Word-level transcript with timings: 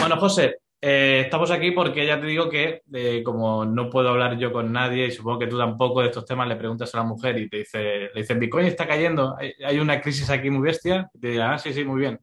Bueno, 0.00 0.16
José, 0.18 0.58
eh, 0.80 1.22
estamos 1.24 1.50
aquí 1.50 1.70
porque 1.70 2.06
ya 2.06 2.20
te 2.20 2.26
digo 2.26 2.48
que 2.50 2.82
como 3.24 3.64
no 3.64 3.88
puedo 3.88 4.10
hablar 4.10 4.36
yo 4.36 4.52
con 4.52 4.72
nadie 4.72 5.06
y 5.06 5.10
supongo 5.10 5.38
que 5.38 5.46
tú 5.46 5.56
tampoco 5.58 6.00
de 6.00 6.08
estos 6.08 6.26
temas 6.26 6.46
le 6.46 6.56
preguntas 6.56 6.94
a 6.94 6.98
la 6.98 7.04
mujer 7.04 7.38
y 7.38 7.48
te 7.48 7.58
dice, 7.58 8.10
le 8.14 8.20
dicen, 8.20 8.38
Bitcoin 8.38 8.66
está 8.66 8.86
cayendo, 8.86 9.36
hay, 9.38 9.78
una 9.78 10.00
crisis 10.00 10.28
aquí 10.30 10.50
muy 10.50 10.62
bestia, 10.62 11.10
y 11.14 11.20
te 11.20 11.28
dirá, 11.28 11.54
ah, 11.54 11.58
sí, 11.58 11.72
sí, 11.72 11.84
muy 11.84 12.00
bien. 12.00 12.20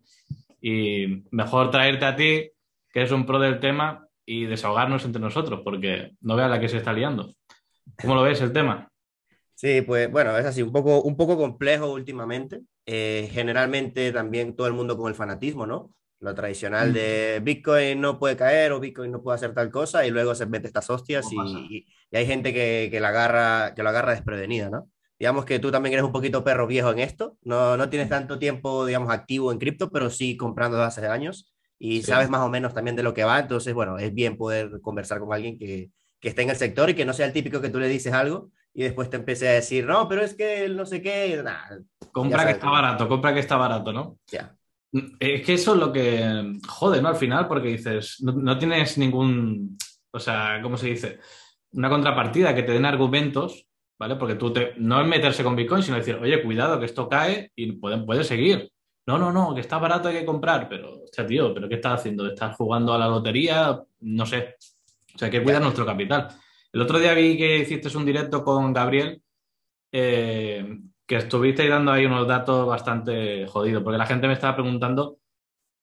Y 0.62 1.23
mejor 1.31 1.71
traerte 1.71 2.05
a 2.05 2.15
ti, 2.15 2.52
que 2.92 2.99
eres 2.99 3.12
un 3.12 3.26
pro 3.26 3.39
del 3.39 3.60
tema, 3.60 4.08
y 4.26 4.46
desahogarnos 4.46 5.03
entre 5.06 5.22
nosotros, 5.22 5.62
porque 5.63 6.12
no 6.22 6.35
veas 6.35 6.49
la 6.49 6.60
que 6.60 6.69
se 6.69 6.78
está 6.78 6.94
liando. 6.94 7.33
¿Cómo 7.99 8.15
lo 8.15 8.22
ves 8.22 8.42
el 8.42 8.53
tema? 8.53 8.90
Sí, 9.56 9.81
pues 9.81 10.12
bueno, 10.12 10.38
es 10.38 10.46
así, 10.46 10.62
un 10.62 10.72
poco, 10.72 11.01
un 11.01 11.17
poco 11.17 11.38
complejo 11.38 11.92
últimamente. 11.92 12.62
Eh, 12.85 13.29
generalmente 13.31 14.12
también 14.12 14.56
todo 14.56 14.67
el 14.67 14.74
mundo 14.74 14.97
con 14.97 15.10
el 15.10 15.15
fanatismo, 15.15 15.65
¿no? 15.65 15.92
Lo 16.22 16.35
tradicional 16.35 16.94
de 16.94 17.41
Bitcoin 17.44 17.99
no 17.99 18.20
puede 18.20 18.38
caer 18.38 18.71
o 18.71 18.80
Bitcoin 18.80 19.12
no 19.12 19.23
puede 19.23 19.35
hacer 19.35 19.55
tal 19.55 19.71
cosa 19.71 20.05
y 20.05 20.11
luego 20.11 20.35
se 20.35 20.45
mete 20.45 20.67
estas 20.67 20.88
hostias 20.89 21.25
y, 21.31 21.35
y, 21.35 21.88
y, 22.11 22.16
hay 22.16 22.27
gente 22.27 22.53
que, 22.53 22.89
que, 22.91 22.99
la 22.99 23.09
agarra, 23.09 23.73
que 23.73 23.81
lo 23.81 23.89
agarra 23.89 24.11
desprevenida, 24.11 24.70
¿no? 24.70 24.88
Digamos 25.17 25.45
que 25.45 25.57
tú 25.57 25.71
también 25.71 25.94
eres 25.94 26.05
un 26.05 26.11
poquito 26.11 26.44
perro 26.44 26.67
viejo 26.67 26.91
en 26.91 26.99
esto, 26.99 27.38
no, 27.41 27.75
no 27.75 27.89
tienes 27.89 28.07
tanto 28.07 28.38
tiempo, 28.38 28.85
digamos, 28.85 29.09
activo 29.09 29.52
en 29.52 29.57
cripto, 29.57 29.89
pero 29.89 30.11
sí 30.11 30.38
comprando 30.38 30.77
desde 30.77 30.88
hace 30.88 31.07
años 31.07 31.52
y 31.80 32.02
sí. 32.02 32.11
sabes 32.11 32.30
más 32.30 32.41
o 32.41 32.49
menos 32.49 32.75
también 32.75 32.95
de 32.95 33.02
lo 33.02 33.16
que 33.16 33.23
va, 33.23 33.39
entonces, 33.39 33.73
bueno, 33.73 33.97
es 33.97 34.13
bien 34.13 34.38
poder 34.38 34.80
conversar 34.81 35.19
con 35.19 35.33
alguien 35.33 35.58
que, 35.58 35.89
que 36.19 36.30
esté 36.30 36.44
en 36.44 36.52
el 36.52 36.55
sector 36.55 36.89
y 36.91 36.94
que 36.94 37.05
no 37.05 37.13
sea 37.13 37.25
el 37.25 37.33
típico 37.33 37.61
que 37.61 37.69
tú 37.69 37.80
le 37.80 37.88
dices 37.88 38.13
algo 38.13 38.52
y 38.73 38.83
después 38.83 39.09
te 39.09 39.17
empiece 39.17 39.49
a 39.49 39.53
decir, 39.53 39.85
no, 39.85 40.08
pero 40.08 40.22
es 40.22 40.35
que 40.35 40.69
no 40.69 40.85
sé 40.85 41.02
qué. 41.02 41.41
Nah, 41.44 41.80
compra 42.11 42.45
que 42.45 42.52
está 42.52 42.69
barato, 42.69 43.08
compra 43.08 43.33
que 43.33 43.39
está 43.39 43.58
barato, 43.58 43.91
¿no? 43.91 44.17
Ya. 44.27 44.55
Es 44.91 45.45
que 45.45 45.54
eso 45.54 45.73
es 45.73 45.80
lo 45.80 45.91
que 45.91 46.59
jode, 46.68 47.02
¿no? 47.02 47.09
Al 47.09 47.16
final, 47.16 47.48
porque 47.48 47.70
dices, 47.70 48.18
no, 48.22 48.34
no, 48.34 48.58
tienes 48.58 48.98
ningún, 48.98 49.77
o 50.12 50.20
sea, 50.20 50.59
¿cómo 50.62 50.76
se 50.76 50.88
dice? 50.88 51.20
Una 51.72 51.89
contrapartida 51.89 52.53
que 52.53 52.64
te 52.64 52.73
den 52.73 52.86
argumentos, 52.86 53.67
¿vale? 53.98 54.17
Porque 54.17 54.36
tú 54.36 54.52
te, 54.52 54.73
no 54.78 55.00
es 55.00 55.08
meterse 55.08 55.44
con 55.44 55.56
Bitcoin, 55.56 55.81
sino 55.81 55.98
decir, 55.98 56.16
oye, 56.16 56.44
cuidado, 56.44 56.78
que 56.80 56.88
esto 56.88 57.08
cae 57.08 57.52
y 57.56 57.72
puede, 57.73 58.00
puede 58.00 58.25
seguir. 58.25 58.70
No, 59.06 59.17
no, 59.17 59.31
no, 59.31 59.56
que 59.56 59.61
está 59.61 59.78
barato, 59.78 60.09
hay 60.09 60.20
que 60.20 60.25
comprar, 60.25 60.67
pero, 60.67 61.03
o 61.03 61.08
sea, 61.11 61.26
tío, 61.26 61.53
¿pero 61.53 61.70
qué 61.70 61.76
estás 61.76 62.00
haciendo? 62.02 62.28
¿Estás 62.28 62.55
jugando 62.58 62.94
a 62.94 62.98
la 62.98 63.08
lotería? 63.08 63.81
No 64.02 64.26
sé. 64.26 64.55
O 65.16 65.17
sea, 65.17 65.28
hay 65.28 65.31
que 65.31 65.44
cuidar 65.44 65.61
nuestro 65.61 65.86
capital. 65.86 66.28
El 66.73 66.81
otro 66.81 67.00
día 67.00 67.14
vi 67.14 67.38
que 67.38 67.59
hiciste 67.59 67.95
un 67.98 68.05
directo 68.05 68.44
con 68.44 68.73
Gabriel, 68.73 69.22
eh, 69.92 70.66
que 71.12 71.17
estuvisteis 71.17 71.70
dando 71.70 71.92
ahí 71.92 72.06
unos 72.06 72.26
datos 72.26 72.66
bastante 72.66 73.45
jodidos, 73.45 73.84
porque 73.84 73.98
la 73.98 74.06
gente 74.06 74.28
me 74.28 74.34
estaba 74.34 74.56
preguntando 74.56 75.17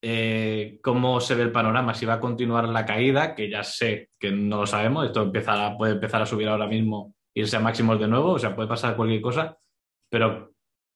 eh, 0.01 0.81
cómo 0.83 1.21
se 1.21 1.34
ve 1.34 1.43
el 1.43 1.53
panorama, 1.53 1.93
si 1.93 2.07
va 2.07 2.15
a 2.15 2.21
continuar 2.21 2.67
la 2.67 2.87
caída, 2.87 3.34
que 3.34 3.51
ya 3.51 3.62
sé 3.62 4.09
que 4.19 4.31
no 4.31 4.61
lo 4.61 4.67
sabemos, 4.67 5.05
esto 5.05 5.31
puede 5.77 5.93
empezar 5.93 6.23
a 6.23 6.25
subir 6.25 6.49
ahora 6.49 6.67
mismo, 6.67 7.15
irse 7.34 7.59
a 7.59 7.61
máximos 7.61 8.01
de 8.01 8.09
nuevo, 8.09 8.31
o 8.31 8.39
sea, 8.39 8.56
puede 8.56 8.71
pasar 8.71 8.97
cualquier 8.97 9.21
cosa, 9.21 9.59
pero 10.09 10.55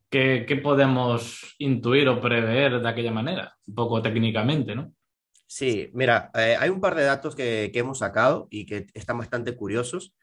¿qué, 0.08 0.46
qué 0.48 0.56
podemos 0.56 1.54
intuir 1.58 2.08
o 2.08 2.18
prever 2.18 2.80
de 2.80 2.88
aquella 2.88 3.12
manera? 3.12 3.54
Un 3.66 3.74
poco 3.74 4.00
técnicamente, 4.00 4.74
¿no? 4.74 4.94
Sí, 5.46 5.90
mira, 5.92 6.30
eh, 6.32 6.56
hay 6.58 6.70
un 6.70 6.80
par 6.80 6.94
de 6.94 7.04
datos 7.04 7.36
que, 7.36 7.68
que, 7.70 7.80
hemos 7.80 7.98
sacado 7.98 8.48
y 8.50 8.64
que 8.64 8.86
están 8.94 9.18
bastante 9.18 9.54
curiosos. 9.54 10.14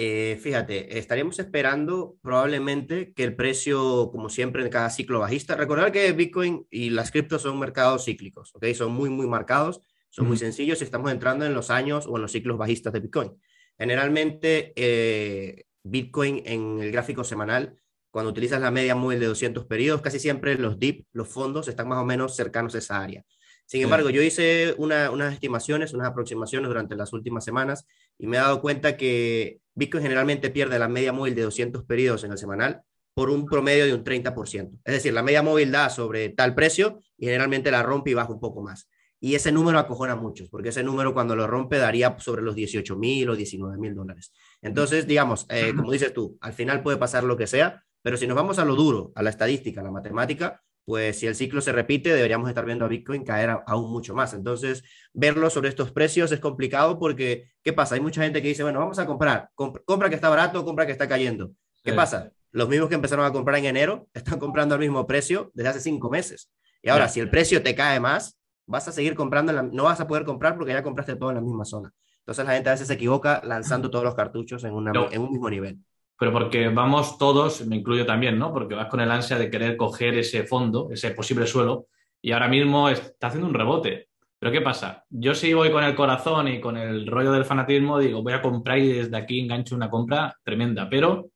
Eh, 0.00 0.38
fíjate, 0.40 0.96
estaríamos 0.96 1.40
esperando 1.40 2.18
probablemente 2.22 3.12
que 3.14 3.24
el 3.24 3.34
precio, 3.34 4.10
como 4.12 4.28
siempre 4.28 4.62
en 4.62 4.70
cada 4.70 4.90
ciclo 4.90 5.18
bajista, 5.18 5.56
recordar 5.56 5.90
que 5.90 6.12
Bitcoin 6.12 6.64
y 6.70 6.90
las 6.90 7.10
criptos 7.10 7.42
son 7.42 7.58
mercados 7.58 8.04
cíclicos, 8.04 8.54
¿ok? 8.54 8.64
Son 8.74 8.92
muy, 8.92 9.10
muy 9.10 9.26
marcados, 9.26 9.80
son 10.08 10.28
muy 10.28 10.36
sencillos 10.36 10.80
y 10.80 10.84
estamos 10.84 11.10
entrando 11.10 11.46
en 11.46 11.52
los 11.52 11.68
años 11.70 12.06
o 12.06 12.14
en 12.14 12.22
los 12.22 12.30
ciclos 12.30 12.56
bajistas 12.56 12.92
de 12.92 13.00
Bitcoin. 13.00 13.32
Generalmente, 13.76 14.72
eh, 14.76 15.64
Bitcoin 15.82 16.42
en 16.46 16.78
el 16.78 16.92
gráfico 16.92 17.24
semanal, 17.24 17.74
cuando 18.12 18.30
utilizas 18.30 18.60
la 18.60 18.70
media 18.70 18.94
móvil 18.94 19.18
de 19.18 19.26
200 19.26 19.66
periodos, 19.66 20.00
casi 20.00 20.20
siempre 20.20 20.56
los 20.56 20.78
DIP, 20.78 21.08
los 21.10 21.26
fondos, 21.26 21.66
están 21.66 21.88
más 21.88 21.98
o 21.98 22.04
menos 22.04 22.36
cercanos 22.36 22.76
a 22.76 22.78
esa 22.78 23.02
área. 23.02 23.24
Sin 23.68 23.82
embargo, 23.82 24.08
yo 24.08 24.22
hice 24.22 24.74
una, 24.78 25.10
unas 25.10 25.34
estimaciones, 25.34 25.92
unas 25.92 26.08
aproximaciones 26.08 26.68
durante 26.68 26.96
las 26.96 27.12
últimas 27.12 27.44
semanas 27.44 27.86
y 28.16 28.26
me 28.26 28.38
he 28.38 28.40
dado 28.40 28.62
cuenta 28.62 28.96
que 28.96 29.60
Bitcoin 29.74 30.02
generalmente 30.02 30.48
pierde 30.48 30.78
la 30.78 30.88
media 30.88 31.12
móvil 31.12 31.34
de 31.34 31.42
200 31.42 31.84
periodos 31.84 32.24
en 32.24 32.32
el 32.32 32.38
semanal 32.38 32.80
por 33.12 33.28
un 33.28 33.44
promedio 33.44 33.84
de 33.84 33.92
un 33.92 34.04
30%. 34.04 34.80
Es 34.84 34.94
decir, 34.94 35.12
la 35.12 35.22
media 35.22 35.42
móvil 35.42 35.70
da 35.70 35.90
sobre 35.90 36.30
tal 36.30 36.54
precio 36.54 37.00
y 37.18 37.26
generalmente 37.26 37.70
la 37.70 37.82
rompe 37.82 38.10
y 38.10 38.14
baja 38.14 38.32
un 38.32 38.40
poco 38.40 38.62
más. 38.62 38.88
Y 39.20 39.34
ese 39.34 39.52
número 39.52 39.78
acojona 39.78 40.14
a 40.14 40.16
muchos, 40.16 40.48
porque 40.48 40.70
ese 40.70 40.82
número 40.82 41.12
cuando 41.12 41.36
lo 41.36 41.46
rompe 41.46 41.76
daría 41.76 42.16
sobre 42.20 42.40
los 42.40 42.54
18 42.54 42.96
mil 42.96 43.28
o 43.28 43.36
19 43.36 43.76
mil 43.76 43.94
dólares. 43.94 44.32
Entonces, 44.62 45.06
digamos, 45.06 45.44
eh, 45.50 45.74
como 45.76 45.92
dices 45.92 46.14
tú, 46.14 46.38
al 46.40 46.54
final 46.54 46.82
puede 46.82 46.96
pasar 46.96 47.22
lo 47.22 47.36
que 47.36 47.46
sea, 47.46 47.84
pero 48.00 48.16
si 48.16 48.26
nos 48.26 48.34
vamos 48.34 48.58
a 48.58 48.64
lo 48.64 48.74
duro, 48.76 49.12
a 49.14 49.22
la 49.22 49.28
estadística, 49.28 49.82
a 49.82 49.84
la 49.84 49.90
matemática, 49.90 50.62
pues 50.88 51.18
si 51.18 51.26
el 51.26 51.34
ciclo 51.34 51.60
se 51.60 51.70
repite, 51.70 52.14
deberíamos 52.14 52.48
estar 52.48 52.64
viendo 52.64 52.86
a 52.86 52.88
Bitcoin 52.88 53.22
caer 53.22 53.50
a, 53.50 53.62
aún 53.66 53.92
mucho 53.92 54.14
más. 54.14 54.32
Entonces, 54.32 54.82
verlo 55.12 55.50
sobre 55.50 55.68
estos 55.68 55.92
precios 55.92 56.32
es 56.32 56.40
complicado 56.40 56.98
porque, 56.98 57.50
¿qué 57.62 57.74
pasa? 57.74 57.94
Hay 57.94 58.00
mucha 58.00 58.22
gente 58.22 58.40
que 58.40 58.48
dice, 58.48 58.62
bueno, 58.62 58.78
vamos 58.78 58.98
a 58.98 59.04
comprar, 59.04 59.50
Comp 59.54 59.76
compra 59.84 60.08
que 60.08 60.14
está 60.14 60.30
barato, 60.30 60.64
compra 60.64 60.86
que 60.86 60.92
está 60.92 61.06
cayendo. 61.06 61.50
¿Qué 61.84 61.90
sí. 61.90 61.96
pasa? 61.96 62.32
Los 62.52 62.70
mismos 62.70 62.88
que 62.88 62.94
empezaron 62.94 63.26
a 63.26 63.32
comprar 63.34 63.58
en 63.58 63.66
enero 63.66 64.08
están 64.14 64.38
comprando 64.38 64.76
al 64.76 64.80
mismo 64.80 65.06
precio 65.06 65.50
desde 65.52 65.68
hace 65.68 65.80
cinco 65.80 66.08
meses. 66.08 66.50
Y 66.82 66.88
ahora, 66.88 67.06
sí. 67.06 67.14
si 67.14 67.20
el 67.20 67.28
precio 67.28 67.62
te 67.62 67.74
cae 67.74 68.00
más, 68.00 68.38
vas 68.64 68.88
a 68.88 68.92
seguir 68.92 69.14
comprando, 69.14 69.52
la, 69.52 69.62
no 69.64 69.84
vas 69.84 70.00
a 70.00 70.06
poder 70.06 70.24
comprar 70.24 70.56
porque 70.56 70.72
ya 70.72 70.82
compraste 70.82 71.16
todo 71.16 71.28
en 71.28 71.34
la 71.34 71.42
misma 71.42 71.66
zona. 71.66 71.92
Entonces 72.20 72.46
la 72.46 72.54
gente 72.54 72.70
a 72.70 72.72
veces 72.72 72.86
se 72.86 72.94
equivoca 72.94 73.42
lanzando 73.44 73.90
todos 73.90 74.06
los 74.06 74.14
cartuchos 74.14 74.64
en, 74.64 74.72
una, 74.72 74.92
no. 74.92 75.12
en 75.12 75.20
un 75.20 75.32
mismo 75.32 75.50
nivel 75.50 75.80
pero 76.18 76.32
porque 76.32 76.68
vamos 76.68 77.16
todos, 77.16 77.64
me 77.66 77.76
incluyo 77.76 78.04
también, 78.04 78.38
¿no? 78.38 78.52
Porque 78.52 78.74
vas 78.74 78.88
con 78.88 79.00
el 79.00 79.10
ansia 79.10 79.38
de 79.38 79.50
querer 79.50 79.76
coger 79.76 80.18
ese 80.18 80.42
fondo, 80.44 80.88
ese 80.92 81.12
posible 81.12 81.46
suelo, 81.46 81.86
y 82.20 82.32
ahora 82.32 82.48
mismo 82.48 82.88
está 82.88 83.28
haciendo 83.28 83.48
un 83.48 83.54
rebote. 83.54 84.08
Pero 84.38 84.52
¿qué 84.52 84.60
pasa? 84.60 85.04
Yo 85.10 85.34
sí 85.34 85.54
voy 85.54 85.70
con 85.70 85.84
el 85.84 85.94
corazón 85.94 86.48
y 86.48 86.60
con 86.60 86.76
el 86.76 87.06
rollo 87.06 87.32
del 87.32 87.44
fanatismo, 87.44 87.98
digo, 87.98 88.22
voy 88.22 88.32
a 88.32 88.42
comprar 88.42 88.78
y 88.78 88.92
desde 88.92 89.16
aquí 89.16 89.40
engancho 89.40 89.76
una 89.76 89.90
compra 89.90 90.36
tremenda, 90.42 90.88
pero 90.90 91.30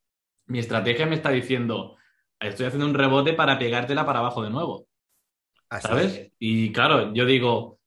mi 0.47 0.59
estrategia 0.59 1.07
me 1.07 1.15
está 1.15 1.31
diciendo, 1.31 1.97
estoy 2.41 2.67
haciendo 2.67 2.87
un 2.87 2.95
rebote 2.95 3.35
para 3.35 3.59
pegártela 3.59 4.05
para 4.05 4.19
abajo 4.19 4.43
de 4.43 4.51
nuevo. 4.51 4.87
Así 5.69 5.87
¿Sabes? 5.87 6.17
Es. 6.17 6.33
Y 6.39 6.73
claro, 6.73 7.15
yo 7.15 7.25
digo, 7.25 7.79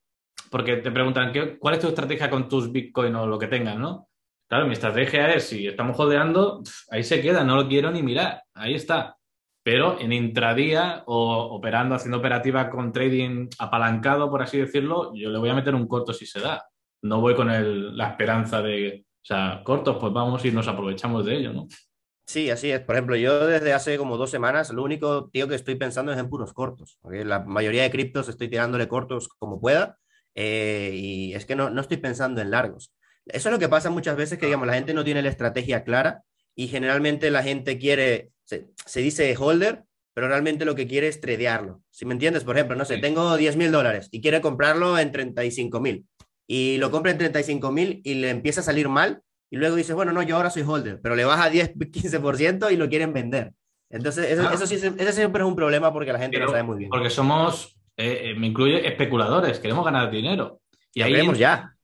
porque 0.50 0.78
te 0.78 0.91
preguntan, 0.91 1.34
¿qué, 1.34 1.57
¿cuál 1.59 1.75
es 1.75 1.81
tu 1.81 1.88
estrategia 1.88 2.29
con 2.29 2.47
tus 2.47 2.72
Bitcoin 2.72 3.16
o 3.16 3.28
lo 3.28 3.38
que 3.38 3.47
tengas, 3.47 3.78
no? 3.78 4.07
Claro, 4.47 4.67
mi 4.67 4.73
estrategia 4.73 5.33
es, 5.33 5.47
si 5.47 5.67
estamos 5.67 5.95
jodeando, 5.95 6.61
ahí 6.89 7.03
se 7.03 7.22
queda, 7.22 7.44
no 7.44 7.56
lo 7.56 7.67
quiero 7.67 7.91
ni 7.91 8.03
mirar, 8.03 8.44
ahí 8.53 8.75
está. 8.75 9.17
Pero 9.63 10.00
en 10.00 10.13
intradía 10.13 11.03
o 11.07 11.56
operando, 11.56 11.95
haciendo 11.95 12.19
operativa 12.19 12.69
con 12.69 12.91
trading 12.91 13.47
apalancado, 13.57 14.29
por 14.29 14.44
así 14.44 14.59
decirlo, 14.59 15.11
yo 15.16 15.29
le 15.31 15.39
voy 15.39 15.50
a 15.50 15.55
meter 15.55 15.73
un 15.73 15.88
corto 15.88 16.13
si 16.13 16.28
se 16.28 16.39
da. 16.39 16.63
No 17.01 17.22
voy 17.22 17.34
con 17.35 17.47
la 17.97 18.09
esperanza 18.09 18.61
de, 18.61 19.05
o 19.07 19.25
sea, 19.25 19.61
cortos, 19.63 19.97
pues 20.00 20.13
vamos 20.13 20.45
y 20.45 20.51
nos 20.51 20.67
aprovechamos 20.67 21.25
de 21.25 21.35
ello, 21.35 21.51
¿no? 21.51 21.67
Sí, 22.28 22.50
así 22.50 22.72
es. 22.72 22.81
Por 22.81 22.95
ejemplo, 22.95 23.16
yo 23.16 23.47
desde 23.47 23.73
hace 23.73 23.97
como 23.97 24.17
dos 24.17 24.31
semanas, 24.31 24.72
lo 24.72 24.84
único, 24.84 25.29
tío, 25.29 25.47
que 25.47 25.55
estoy 25.55 25.75
pensando 25.75 26.11
es 26.11 26.19
en 26.19 26.29
puros 26.29 26.53
cortos. 26.53 26.97
Porque 27.01 27.23
la 27.23 27.39
mayoría 27.39 27.84
de 27.84 27.91
criptos 27.91 28.29
estoy 28.29 28.50
tirándole 28.50 28.88
cortos 28.88 29.29
como 29.39 29.59
pueda. 29.59 29.97
Eh, 30.35 30.91
y 30.94 31.34
es 31.34 31.45
que 31.45 31.55
no, 31.55 31.69
no 31.69 31.81
estoy 31.81 31.97
pensando 31.97 32.41
en 32.41 32.51
largos. 32.51 32.91
Eso 33.25 33.49
es 33.49 33.53
lo 33.53 33.59
que 33.59 33.69
pasa 33.69 33.89
muchas 33.89 34.15
veces, 34.15 34.37
que 34.37 34.45
digamos, 34.45 34.67
la 34.67 34.73
gente 34.73 34.93
no 34.93 35.03
tiene 35.03 35.21
la 35.21 35.29
estrategia 35.29 35.83
clara 35.83 36.23
y 36.55 36.67
generalmente 36.67 37.31
la 37.31 37.43
gente 37.43 37.77
quiere, 37.77 38.31
se, 38.43 38.67
se 38.85 39.01
dice 39.01 39.35
holder, 39.37 39.83
pero 40.13 40.27
realmente 40.27 40.63
lo 40.63 40.75
que 40.75 40.87
quiere 40.87 41.07
es 41.07 41.19
tradearlo. 41.19 41.81
Si 41.91 42.05
me 42.05 42.13
entiendes, 42.13 42.43
por 42.43 42.55
ejemplo, 42.55 42.75
no 42.77 42.85
sé, 42.85 42.95
sí. 42.95 43.01
tengo 43.01 43.35
10 43.35 43.57
mil 43.57 43.71
dólares 43.71 44.07
y 44.11 44.21
quiere 44.21 44.41
comprarlo 44.41 44.97
en 44.97 45.11
35 45.11 45.79
mil 45.81 46.05
y 46.47 46.77
lo 46.77 46.91
compra 46.91 47.11
en 47.11 47.17
35 47.17 47.72
mil 47.72 48.01
y 48.03 48.16
le 48.16 48.29
empieza 48.29 48.61
a 48.61 48.63
salir 48.63 48.87
mal 48.87 49.22
y 49.49 49.57
luego 49.57 49.75
dice, 49.75 49.93
bueno, 49.93 50.13
no, 50.13 50.23
yo 50.23 50.37
ahora 50.37 50.49
soy 50.49 50.63
holder, 50.63 50.99
pero 51.01 51.16
le 51.16 51.25
baja 51.25 51.49
10, 51.49 51.75
15% 51.75 52.71
y 52.71 52.78
lo 52.78 52.87
quieren 52.89 53.13
vender. 53.13 53.51
Entonces, 53.89 54.31
eso, 54.31 54.47
ah. 54.47 54.53
eso, 54.53 54.66
sí, 54.66 54.75
eso 54.75 55.11
siempre 55.11 55.43
es 55.43 55.47
un 55.47 55.55
problema 55.55 55.91
porque 55.91 56.13
la 56.13 56.19
gente 56.19 56.37
pero, 56.37 56.45
no 56.45 56.51
sabe 56.51 56.63
muy 56.63 56.78
bien. 56.78 56.89
Porque 56.89 57.09
somos, 57.09 57.78
eh, 57.97 58.33
me 58.37 58.47
incluye, 58.47 58.87
especuladores, 58.87 59.59
queremos 59.59 59.85
ganar 59.85 60.09
dinero. 60.09 60.61
Y 60.93 61.01
ahí 61.01 61.37
ya. 61.37 61.74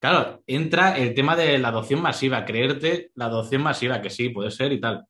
Claro, 0.00 0.42
entra 0.46 0.96
el 0.96 1.12
tema 1.14 1.36
de 1.36 1.58
la 1.58 1.68
adopción 1.68 2.00
masiva, 2.00 2.46
creerte 2.46 3.10
la 3.14 3.26
adopción 3.26 3.62
masiva, 3.62 4.00
que 4.00 4.08
sí, 4.08 4.30
puede 4.30 4.50
ser 4.50 4.72
y 4.72 4.80
tal. 4.80 5.04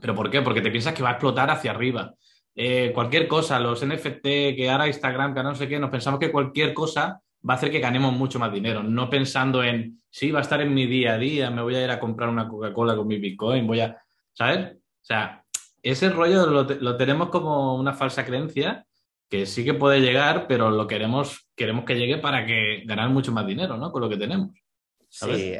¿Pero 0.00 0.14
por 0.14 0.30
qué? 0.30 0.40
Porque 0.40 0.60
te 0.60 0.70
piensas 0.70 0.94
que 0.94 1.02
va 1.02 1.10
a 1.10 1.12
explotar 1.12 1.50
hacia 1.50 1.72
arriba. 1.72 2.14
Eh, 2.54 2.92
cualquier 2.94 3.26
cosa, 3.26 3.58
los 3.58 3.84
NFT, 3.84 4.22
que 4.22 4.70
ahora 4.70 4.86
Instagram, 4.86 5.34
que 5.34 5.42
no 5.42 5.54
sé 5.56 5.68
qué, 5.68 5.80
nos 5.80 5.90
pensamos 5.90 6.20
que 6.20 6.30
cualquier 6.30 6.72
cosa 6.72 7.20
va 7.48 7.54
a 7.54 7.56
hacer 7.56 7.72
que 7.72 7.80
ganemos 7.80 8.12
mucho 8.12 8.38
más 8.38 8.52
dinero, 8.52 8.84
no 8.84 9.10
pensando 9.10 9.64
en, 9.64 10.00
sí, 10.10 10.30
va 10.30 10.40
a 10.40 10.42
estar 10.42 10.60
en 10.60 10.74
mi 10.74 10.86
día 10.86 11.14
a 11.14 11.18
día, 11.18 11.50
me 11.50 11.62
voy 11.62 11.74
a 11.74 11.82
ir 11.82 11.90
a 11.90 11.98
comprar 11.98 12.28
una 12.28 12.46
Coca-Cola 12.46 12.94
con 12.94 13.08
mi 13.08 13.18
Bitcoin, 13.18 13.66
voy 13.66 13.80
a, 13.80 14.00
¿sabes? 14.32 14.76
O 14.76 15.04
sea, 15.04 15.42
ese 15.82 16.10
rollo 16.10 16.46
lo, 16.46 16.64
lo 16.64 16.96
tenemos 16.96 17.30
como 17.30 17.76
una 17.76 17.94
falsa 17.94 18.24
creencia 18.24 18.86
que 19.30 19.46
sí 19.46 19.64
que 19.64 19.74
puede 19.74 20.00
llegar, 20.00 20.46
pero 20.48 20.70
lo 20.70 20.88
queremos, 20.88 21.48
queremos 21.54 21.84
que 21.84 21.94
llegue 21.94 22.18
para 22.18 22.44
que 22.44 22.82
ganar 22.84 23.08
mucho 23.10 23.30
más 23.30 23.46
dinero, 23.46 23.76
¿no? 23.76 23.92
Con 23.92 24.02
lo 24.02 24.08
que 24.08 24.16
tenemos. 24.16 24.50
Sí, 25.08 25.54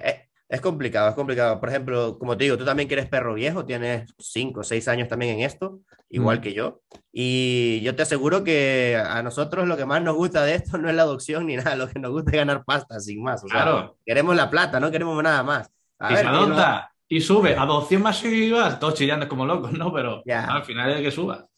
es, 0.49 0.61
complicado, 0.61 1.09
es 1.09 1.15
complicado. 1.15 1.61
Por 1.61 1.69
ejemplo, 1.69 2.19
como 2.19 2.37
te 2.37 2.45
digo, 2.45 2.59
tú 2.59 2.65
también 2.65 2.89
que 2.89 2.95
eres 2.95 3.09
perro 3.09 3.35
viejo, 3.35 3.65
tienes 3.65 4.13
cinco 4.19 4.61
o 4.61 4.65
seis 4.65 4.89
años 4.89 5.07
también 5.07 5.37
en 5.37 5.45
esto, 5.45 5.81
igual 6.09 6.39
mm. 6.39 6.41
que 6.41 6.53
yo. 6.53 6.81
Y 7.13 7.81
yo 7.83 7.95
te 7.95 8.03
aseguro 8.03 8.43
que 8.43 9.01
a 9.01 9.23
nosotros 9.23 9.69
lo 9.69 9.77
que 9.77 9.87
más 9.87 10.03
nos 10.03 10.17
gusta 10.17 10.45
de 10.45 10.55
esto 10.55 10.77
no 10.79 10.91
es 10.91 10.97
la 10.97 11.03
adopción 11.03 11.47
ni 11.47 11.55
nada, 11.57 11.77
lo 11.77 11.89
que 11.89 12.01
nos 12.01 12.11
gusta 12.11 12.33
es 12.33 12.37
ganar 12.39 12.65
pasta, 12.65 12.99
sin 12.99 13.23
más. 13.23 13.43
claro. 13.45 13.97
queremos 14.05 14.35
la 14.35 14.51
plata, 14.51 14.81
no 14.81 14.91
queremos 14.91 15.23
nada 15.23 15.45
más. 15.45 15.71
y 16.11 16.17
se 16.17 16.27
adopta 16.27 16.91
y 17.13 17.21
sube 17.21 17.57
a 17.57 17.67
200 17.67 18.03
masivas, 18.03 18.79
todos 18.79 18.95
chillando 18.95 19.29
como 19.29 19.45
locos, 19.45 19.73
¿no? 19.73 19.93
Pero 19.93 20.23
al 20.27 20.65
final 20.65 20.91
es 20.93 21.03
que 21.03 21.11
suba. 21.11 21.50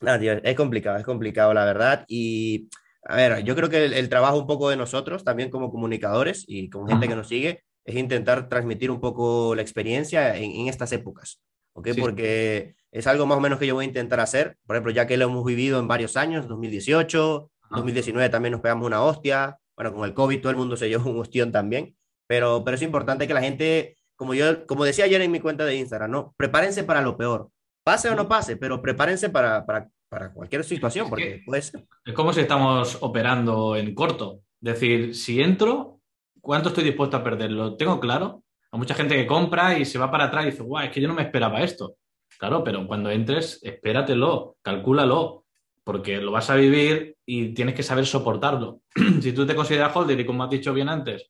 No, 0.00 0.18
tío, 0.18 0.32
es 0.42 0.54
complicado, 0.56 0.96
es 0.96 1.04
complicado, 1.04 1.52
la 1.52 1.64
verdad. 1.66 2.04
Y, 2.08 2.70
a 3.04 3.16
ver, 3.16 3.44
yo 3.44 3.54
creo 3.54 3.68
que 3.68 3.84
el, 3.84 4.08
trabajo 4.08 4.38
un 4.38 4.46
poco 4.46 4.70
de 4.70 4.76
nosotros, 4.76 5.24
también 5.24 5.50
como 5.50 5.70
comunicadores 5.70 6.44
y 6.48 6.70
como 6.70 6.86
gente 6.86 7.06
que 7.06 7.16
nos 7.16 7.28
sigue, 7.28 7.64
es 7.84 7.96
intentar 7.96 8.48
transmitir 8.48 8.90
un 8.90 9.00
poco 9.00 9.54
la 9.54 9.62
experiencia 9.62 10.36
en, 10.36 10.68
estas 10.68 10.92
épocas, 10.92 11.42
¿ok? 11.74 11.88
Porque 11.98 12.74
es 12.90 13.06
algo 13.06 13.26
más 13.26 13.38
o 13.38 13.40
menos 13.40 13.58
que 13.58 13.66
yo 13.66 13.74
voy 13.74 13.84
a 13.84 13.88
intentar 13.88 14.20
hacer. 14.20 14.56
Por 14.66 14.76
ejemplo, 14.76 14.92
ya 14.92 15.06
que 15.06 15.18
lo 15.18 15.26
hemos 15.26 15.44
vivido 15.44 15.78
en 15.78 15.88
varios 15.88 16.16
años, 16.16 16.48
2018, 16.48 17.50
2019 17.70 18.30
también 18.30 18.52
nos 18.52 18.62
pegamos 18.62 18.86
una 18.86 19.02
hostia. 19.02 19.58
Bueno, 19.76 19.92
con 19.94 20.04
el 20.04 20.14
COVID 20.14 20.40
todo 20.40 20.50
el 20.50 20.56
mundo 20.56 20.76
se 20.76 20.88
llevó 20.88 21.10
un 21.10 21.18
hostión 21.18 21.52
también. 21.52 21.94
Pero, 22.26 22.64
pero 22.64 22.76
es 22.76 22.82
importante 22.82 23.26
que 23.26 23.34
la 23.34 23.42
gente, 23.42 23.96
como 24.16 24.34
yo, 24.34 24.66
como 24.66 24.84
decía 24.84 25.04
ayer 25.04 25.20
en 25.20 25.30
mi 25.30 25.40
cuenta 25.40 25.64
de 25.64 25.76
Instagram, 25.76 26.10
¿no? 26.10 26.34
Prepárense 26.38 26.84
para 26.84 27.02
lo 27.02 27.16
peor 27.16 27.50
pase 27.90 28.08
o 28.08 28.14
no 28.14 28.28
pase, 28.28 28.56
pero 28.56 28.80
prepárense 28.80 29.30
para, 29.30 29.66
para, 29.66 29.90
para 30.08 30.32
cualquier 30.32 30.62
situación, 30.62 31.10
porque 31.10 31.42
puede 31.44 31.60
ser. 31.60 31.84
Es 32.04 32.14
como 32.14 32.32
si 32.32 32.40
estamos 32.40 32.98
operando 33.00 33.74
en 33.74 33.92
corto. 33.96 34.42
Es 34.62 34.74
decir, 34.74 35.12
si 35.16 35.40
entro, 35.40 35.98
¿cuánto 36.40 36.68
estoy 36.68 36.84
dispuesto 36.84 37.16
a 37.16 37.24
perder? 37.24 37.50
Lo 37.50 37.76
tengo 37.76 37.98
claro. 37.98 38.44
Hay 38.70 38.78
mucha 38.78 38.94
gente 38.94 39.16
que 39.16 39.26
compra 39.26 39.76
y 39.76 39.84
se 39.84 39.98
va 39.98 40.08
para 40.08 40.26
atrás 40.26 40.44
y 40.44 40.50
dice, 40.52 40.62
guau, 40.62 40.84
es 40.84 40.92
que 40.92 41.00
yo 41.00 41.08
no 41.08 41.14
me 41.14 41.22
esperaba 41.22 41.62
esto. 41.62 41.96
Claro, 42.38 42.62
pero 42.62 42.86
cuando 42.86 43.10
entres, 43.10 43.58
espératelo, 43.64 44.56
calcúlalo, 44.62 45.46
porque 45.82 46.18
lo 46.18 46.30
vas 46.30 46.48
a 46.48 46.54
vivir 46.54 47.16
y 47.26 47.54
tienes 47.54 47.74
que 47.74 47.82
saber 47.82 48.06
soportarlo. 48.06 48.82
si 49.20 49.32
tú 49.32 49.44
te 49.48 49.56
consideras 49.56 49.96
holder 49.96 50.20
y 50.20 50.26
como 50.26 50.44
has 50.44 50.50
dicho 50.50 50.72
bien 50.72 50.88
antes, 50.88 51.28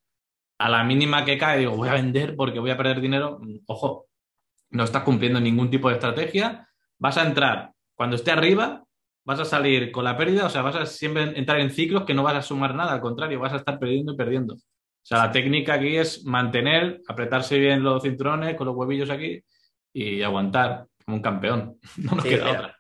a 0.59 0.69
la 0.69 0.85
mínima 0.85 1.25
que 1.25 1.39
cae, 1.39 1.61
digo, 1.61 1.75
voy 1.75 1.89
a 1.89 1.95
vender 1.95 2.37
porque 2.37 2.59
voy 2.59 2.71
a 2.71 2.77
perder 2.77 3.01
dinero, 3.01 3.41
ojo, 3.65 4.10
no 4.71 4.85
estás 4.85 5.03
cumpliendo 5.03 5.41
ningún 5.41 5.71
tipo 5.71 5.89
de 5.89 5.95
estrategia, 5.95 6.69
vas 6.99 7.17
a 7.19 7.27
entrar 7.27 7.73
cuando 7.95 8.17
esté 8.17 8.31
arriba, 8.31 8.85
vas 9.25 9.41
a 9.41 9.45
salir 9.45 9.93
con 9.93 10.05
la 10.05 10.17
pérdida, 10.17 10.47
o 10.47 10.51
sea, 10.51 10.63
vas 10.63 10.77
a 10.77 10.87
siempre 10.87 11.39
entrar 11.39 11.61
en 11.61 11.71
ciclos 11.71 12.05
que 12.05 12.15
no 12.15 12.23
vas 12.23 12.37
a 12.37 12.43
sumar 12.43 12.75
nada, 12.75 12.93
al 12.93 13.01
contrario, 13.01 13.41
vas 13.41 13.53
a 13.53 13.57
estar 13.57 13.79
perdiendo 13.79 14.13
y 14.13 14.17
perdiendo. 14.17 14.55
O 14.55 14.59
sea, 15.03 15.19
la 15.19 15.33
técnica 15.33 15.75
aquí 15.75 15.97
es 15.97 16.25
mantener, 16.25 17.01
apretarse 17.09 17.59
bien 17.59 17.83
los 17.83 18.03
cinturones 18.03 18.55
con 18.57 18.67
los 18.67 18.77
huevillos 18.77 19.11
aquí 19.11 19.43
y 19.93 20.23
aguantar 20.23 20.87
como 21.05 21.17
un 21.17 21.23
campeón. 21.23 21.79
No 21.97 22.17
nos 22.17 22.25
queda 22.25 22.45
mira. 22.47 22.59
otra. 22.59 22.77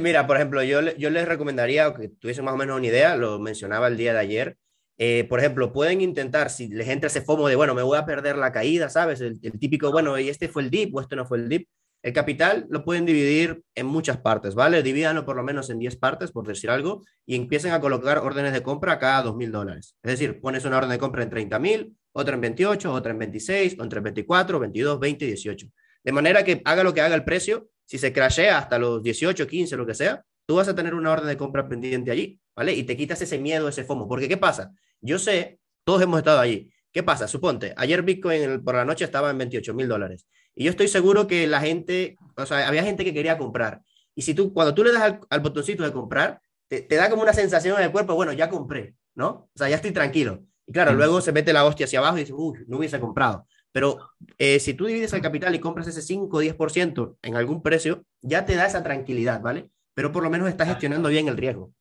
Mira, 0.00 0.26
por 0.26 0.36
ejemplo, 0.36 0.62
yo, 0.62 0.80
yo 0.96 1.10
les 1.10 1.26
recomendaría 1.26 1.94
que 1.94 2.08
tuviesen 2.08 2.44
más 2.44 2.54
o 2.54 2.56
menos 2.56 2.76
una 2.76 2.86
idea, 2.86 3.16
lo 3.16 3.38
mencionaba 3.38 3.88
el 3.88 3.96
día 3.96 4.12
de 4.12 4.18
ayer, 4.18 4.58
eh, 4.98 5.24
por 5.28 5.38
ejemplo, 5.38 5.72
pueden 5.72 6.00
intentar, 6.00 6.50
si 6.50 6.68
les 6.68 6.88
entra 6.88 7.06
ese 7.06 7.22
FOMO 7.22 7.46
de, 7.46 7.54
bueno, 7.54 7.72
me 7.72 7.82
voy 7.82 7.96
a 7.96 8.04
perder 8.04 8.36
la 8.36 8.50
caída, 8.50 8.90
¿sabes? 8.90 9.20
El, 9.20 9.40
típico, 9.58 9.92
bueno, 9.92 10.18
y 10.18 10.28
este 10.28 10.48
fue 10.48 10.62
el 10.62 10.70
dip 10.70 10.94
o 10.94 11.00
este 11.00 11.14
no 11.14 11.24
fue 11.24 11.38
el 11.38 11.48
dip. 11.48 11.68
El 12.02 12.12
capital 12.12 12.66
lo 12.68 12.84
pueden 12.84 13.06
dividir 13.06 13.62
en 13.74 13.86
muchas 13.86 14.18
partes, 14.18 14.54
¿vale? 14.54 14.82
Divídanlo 14.82 15.24
por 15.24 15.36
lo 15.36 15.42
menos 15.42 15.70
en 15.70 15.78
10 15.78 15.96
partes, 15.96 16.30
por 16.32 16.46
decir 16.46 16.70
algo, 16.70 17.02
y 17.26 17.34
empiecen 17.36 17.72
a 17.72 17.80
colocar 17.80 18.18
órdenes 18.18 18.52
de 18.52 18.62
compra 18.62 18.98
cada 18.98 19.24
2.000 19.24 19.50
dólares. 19.50 19.96
Es 20.02 20.12
decir, 20.12 20.40
pones 20.40 20.64
una 20.64 20.78
orden 20.78 20.90
de 20.90 20.98
compra 20.98 21.22
en 21.22 21.30
30.000, 21.30 21.94
otra 22.12 22.34
en 22.34 22.40
28, 22.40 22.92
otra 22.92 23.12
en 23.12 23.18
26, 23.18 23.76
otra 23.80 23.98
en 23.98 24.04
24, 24.04 24.58
22, 24.58 25.00
20 25.00 25.24
y 25.24 25.28
18. 25.28 25.66
De 26.04 26.12
manera 26.12 26.44
que 26.44 26.62
haga 26.64 26.84
lo 26.84 26.94
que 26.94 27.00
haga 27.00 27.14
el 27.14 27.24
precio, 27.24 27.68
si 27.84 27.98
se 27.98 28.12
crashea 28.12 28.58
hasta 28.58 28.78
los 28.78 29.02
18, 29.02 29.46
15, 29.46 29.76
lo 29.76 29.86
que 29.86 29.94
sea, 29.94 30.24
tú 30.46 30.56
vas 30.56 30.68
a 30.68 30.74
tener 30.74 30.94
una 30.94 31.12
orden 31.12 31.28
de 31.28 31.36
compra 31.36 31.68
pendiente 31.68 32.10
allí, 32.10 32.40
¿vale? 32.56 32.72
Y 32.72 32.84
te 32.84 32.96
quitas 32.96 33.20
ese 33.20 33.38
miedo, 33.38 33.68
ese 33.68 33.84
FOMO. 33.84 34.08
Porque, 34.08 34.28
¿qué 34.28 34.36
pasa? 34.36 34.72
Yo 35.00 35.18
sé, 35.18 35.60
todos 35.84 36.02
hemos 36.02 36.18
estado 36.18 36.40
allí. 36.40 36.70
¿Qué 36.92 37.02
pasa? 37.02 37.28
Suponte, 37.28 37.74
ayer 37.76 38.02
Bitcoin 38.02 38.64
por 38.64 38.74
la 38.74 38.84
noche 38.84 39.04
estaba 39.04 39.30
en 39.30 39.38
28 39.38 39.74
mil 39.74 39.88
dólares. 39.88 40.26
Y 40.54 40.64
yo 40.64 40.70
estoy 40.70 40.88
seguro 40.88 41.26
que 41.26 41.46
la 41.46 41.60
gente, 41.60 42.16
o 42.36 42.46
sea, 42.46 42.66
había 42.66 42.82
gente 42.82 43.04
que 43.04 43.14
quería 43.14 43.38
comprar. 43.38 43.82
Y 44.14 44.22
si 44.22 44.34
tú, 44.34 44.52
cuando 44.52 44.74
tú 44.74 44.82
le 44.82 44.92
das 44.92 45.18
al, 45.30 45.40
botoncito 45.40 45.84
de 45.84 45.92
comprar, 45.92 46.40
te, 46.66 46.86
da 46.88 47.08
como 47.08 47.22
una 47.22 47.32
sensación 47.32 47.78
en 47.78 47.84
el 47.84 47.92
cuerpo, 47.92 48.14
bueno, 48.14 48.32
ya 48.32 48.50
compré, 48.50 48.96
¿no? 49.14 49.28
O 49.28 49.50
sea, 49.54 49.68
ya 49.68 49.76
estoy 49.76 49.92
tranquilo. 49.92 50.42
Y 50.66 50.72
claro, 50.72 50.92
luego 50.92 51.20
se 51.20 51.32
mete 51.32 51.52
la 51.52 51.64
hostia 51.64 51.86
hacia 51.86 52.00
abajo 52.00 52.16
y 52.16 52.20
dice, 52.20 52.32
uy, 52.32 52.58
no 52.66 52.78
hubiese 52.78 52.98
comprado. 52.98 53.46
Pero 53.70 54.10
eh, 54.38 54.58
si 54.58 54.74
tú 54.74 54.86
divides 54.86 55.12
el 55.12 55.22
capital 55.22 55.54
y 55.54 55.60
compras 55.60 55.86
ese 55.86 56.02
5 56.02 56.36
o 56.36 56.42
10% 56.42 57.16
en 57.22 57.36
algún 57.36 57.62
precio, 57.62 58.04
ya 58.20 58.44
te 58.44 58.56
da 58.56 58.66
esa 58.66 58.82
tranquilidad, 58.82 59.40
¿vale? 59.40 59.70
Pero 59.94 60.10
por 60.10 60.24
lo 60.24 60.30
menos 60.30 60.48
estás 60.48 60.68
gestionando 60.68 61.08
bien 61.08 61.28
el 61.28 61.36
riesgo. 61.36 61.72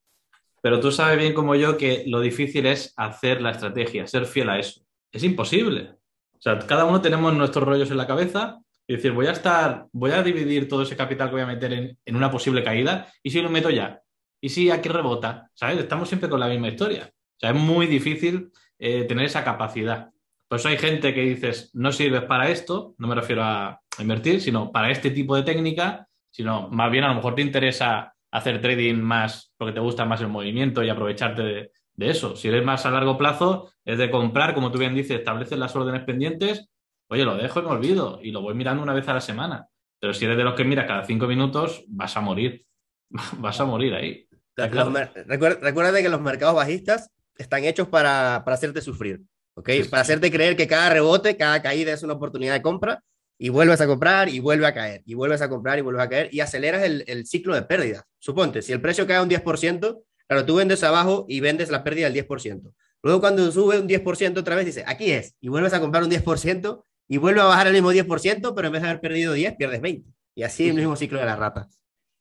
Pero 0.61 0.79
tú 0.79 0.91
sabes 0.91 1.17
bien 1.17 1.33
como 1.33 1.55
yo 1.55 1.77
que 1.77 2.03
lo 2.07 2.19
difícil 2.19 2.65
es 2.65 2.93
hacer 2.97 3.41
la 3.41 3.51
estrategia, 3.51 4.07
ser 4.07 4.25
fiel 4.25 4.49
a 4.49 4.59
eso. 4.59 4.81
Es 5.11 5.23
imposible. 5.23 5.91
O 6.33 6.41
sea, 6.41 6.59
cada 6.59 6.85
uno 6.85 7.01
tenemos 7.01 7.33
nuestros 7.33 7.65
rollos 7.65 7.91
en 7.91 7.97
la 7.97 8.07
cabeza 8.07 8.59
y 8.87 8.95
decir, 8.95 9.11
voy 9.11 9.27
a 9.27 9.31
estar, 9.31 9.87
voy 9.91 10.11
a 10.11 10.23
dividir 10.23 10.67
todo 10.67 10.83
ese 10.83 10.95
capital 10.95 11.27
que 11.27 11.33
voy 11.33 11.41
a 11.41 11.47
meter 11.47 11.97
en, 12.05 12.15
una 12.15 12.31
posible 12.31 12.63
caída 12.63 13.11
y 13.21 13.31
si 13.31 13.41
lo 13.41 13.49
meto 13.49 13.69
ya. 13.69 14.01
Y 14.39 14.49
si 14.49 14.69
aquí 14.69 14.87
rebota, 14.87 15.49
¿sabes? 15.53 15.79
Estamos 15.79 16.07
siempre 16.07 16.29
con 16.29 16.39
la 16.39 16.47
misma 16.47 16.69
historia. 16.69 17.11
O 17.11 17.39
sea, 17.39 17.49
es 17.51 17.55
muy 17.55 17.87
difícil 17.87 18.51
eh, 18.79 19.03
tener 19.03 19.25
esa 19.25 19.43
capacidad. 19.43 20.11
Por 20.47 20.59
eso 20.59 20.69
hay 20.69 20.77
gente 20.77 21.13
que 21.13 21.21
dices, 21.21 21.71
no 21.73 21.91
sirves 21.91 22.23
para 22.23 22.49
esto, 22.49 22.95
no 22.97 23.07
me 23.07 23.15
refiero 23.15 23.43
a 23.43 23.81
invertir, 23.99 24.39
sino 24.39 24.71
para 24.71 24.91
este 24.91 25.11
tipo 25.11 25.35
de 25.35 25.43
técnica, 25.43 26.07
sino 26.29 26.69
más 26.69 26.91
bien 26.91 27.03
a 27.03 27.09
lo 27.09 27.15
mejor 27.15 27.35
te 27.35 27.41
interesa 27.41 28.13
hacer 28.37 28.61
trading 28.61 29.01
más 29.01 29.53
porque 29.57 29.73
te 29.73 29.79
gusta 29.79 30.05
más 30.05 30.21
el 30.21 30.27
movimiento 30.27 30.83
y 30.83 30.89
aprovecharte 30.89 31.41
de, 31.41 31.71
eso. 31.97 32.35
Si 32.35 32.47
eres 32.47 32.63
más 32.63 32.85
a 32.85 32.91
largo 32.91 33.17
plazo, 33.17 33.71
es 33.83 33.97
de 33.97 34.11
comprar, 34.11 34.53
como 34.53 34.71
tú 34.71 34.77
bien 34.77 34.93
dices, 34.93 35.17
estableces 35.17 35.57
las 35.57 35.75
órdenes 35.75 36.03
pendientes, 36.03 36.69
oye, 37.09 37.25
lo 37.25 37.35
dejo 37.35 37.59
y 37.59 37.63
me 37.63 37.69
olvido 37.69 38.19
y 38.21 38.31
lo 38.31 38.41
voy 38.41 38.53
mirando 38.53 38.83
una 38.83 38.93
vez 38.93 39.07
a 39.07 39.15
la 39.15 39.21
semana. 39.21 39.67
Pero 39.99 40.13
si 40.13 40.25
eres 40.25 40.37
de 40.37 40.43
los 40.43 40.53
que 40.53 40.63
miras 40.63 40.85
cada 40.85 41.03
cinco 41.05 41.25
minutos, 41.25 41.83
vas 41.87 42.15
a 42.15 42.21
morir. 42.21 42.65
vas 43.39 43.59
a 43.59 43.65
morir 43.65 43.95
ahí. 43.95 44.27
Recuerda, 44.55 46.01
que 46.01 46.09
los 46.09 46.21
mercados 46.21 46.55
bajistas 46.55 47.09
están 47.35 47.63
hechos 47.63 47.87
para, 47.87 48.37
hacerte 48.37 48.81
sufrir, 48.81 49.21
¿ok? 49.55 49.69
Para 49.89 50.01
hacerte 50.01 50.31
creer 50.31 50.55
que 50.55 50.67
cada 50.67 50.91
rebote, 50.91 51.35
cada 51.35 51.63
caída 51.63 51.93
es 51.93 52.03
una 52.03 52.13
oportunidad 52.13 52.53
de 52.53 52.61
compra 52.61 53.03
y 53.37 53.49
vuelves 53.49 53.81
a 53.81 53.87
comprar 53.87 54.29
y 54.29 54.39
vuelve 54.39 54.65
a 54.65 54.73
caer, 54.73 55.03
y 55.05 55.13
vuelves 55.13 55.41
a 55.41 55.49
comprar 55.49 55.77
y 55.79 55.81
vuelves 55.81 56.03
a 56.03 56.09
caer, 56.09 56.29
y 56.31 56.39
aceleras 56.39 56.83
el, 56.83 57.03
el 57.07 57.25
ciclo 57.25 57.53
de 57.55 57.61
pérdidas. 57.63 58.03
Suponte, 58.19 58.61
si 58.61 58.73
el 58.73 58.81
precio 58.81 59.05
cae 59.05 59.21
un 59.21 59.29
10%, 59.29 60.03
claro, 60.27 60.45
tú 60.45 60.55
vendes 60.55 60.83
abajo 60.83 61.25
y 61.27 61.39
vendes 61.39 61.69
la 61.69 61.83
pérdida 61.83 62.09
del 62.09 62.27
10%. 62.27 62.73
Luego 63.03 63.19
cuando 63.21 63.51
sube 63.51 63.79
un 63.79 63.87
10% 63.87 64.37
otra 64.37 64.55
vez, 64.55 64.65
dice, 64.65 64.83
aquí 64.87 65.11
es, 65.11 65.35
y 65.39 65.49
vuelves 65.49 65.73
a 65.73 65.79
comprar 65.79 66.03
un 66.03 66.09
10% 66.09 66.83
y 67.07 67.17
vuelve 67.17 67.41
a 67.41 67.45
bajar 67.45 67.67
el 67.67 67.73
mismo 67.73 67.91
10%, 67.93 68.53
pero 68.55 68.67
en 68.67 68.73
vez 68.73 68.81
de 68.81 68.89
haber 68.89 69.01
perdido 69.01 69.33
10, 69.33 69.55
pierdes 69.55 69.81
20. 69.81 70.11
Y 70.35 70.43
así 70.43 70.69
el 70.69 70.75
mismo 70.75 70.95
ciclo 70.95 71.19
de 71.19 71.25
la 71.25 71.35
rata. 71.35 71.67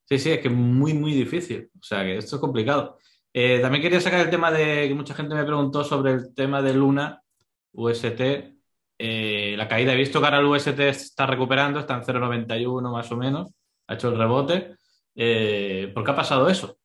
Sí, 0.08 0.18
sí, 0.18 0.30
es 0.30 0.38
que 0.38 0.48
es 0.48 0.54
muy, 0.54 0.94
muy 0.94 1.12
difícil. 1.12 1.70
O 1.78 1.82
sea, 1.82 2.04
que 2.04 2.18
esto 2.18 2.36
es 2.36 2.40
complicado. 2.40 2.98
Eh, 3.32 3.58
también 3.60 3.82
quería 3.82 4.00
sacar 4.00 4.20
el 4.20 4.30
tema 4.30 4.50
de 4.52 4.88
que 4.88 4.94
mucha 4.94 5.14
gente 5.14 5.34
me 5.34 5.44
preguntó 5.44 5.82
sobre 5.82 6.12
el 6.12 6.34
tema 6.34 6.62
de 6.62 6.72
Luna, 6.72 7.22
UST. 7.72 8.55
Eh, 8.98 9.54
la 9.56 9.68
caída, 9.68 9.92
he 9.92 9.96
visto 9.96 10.20
que 10.20 10.26
ahora 10.26 10.38
el 10.38 10.46
UST 10.46 10.80
está 10.80 11.26
recuperando, 11.26 11.80
está 11.80 11.94
en 11.94 12.02
0,91 12.02 12.90
más 12.90 13.10
o 13.12 13.16
menos, 13.16 13.50
ha 13.86 13.94
hecho 13.94 14.08
el 14.08 14.18
rebote. 14.18 14.76
Eh, 15.14 15.90
¿Por 15.94 16.04
qué 16.04 16.10
ha 16.10 16.16
pasado 16.16 16.48
eso? 16.48 16.78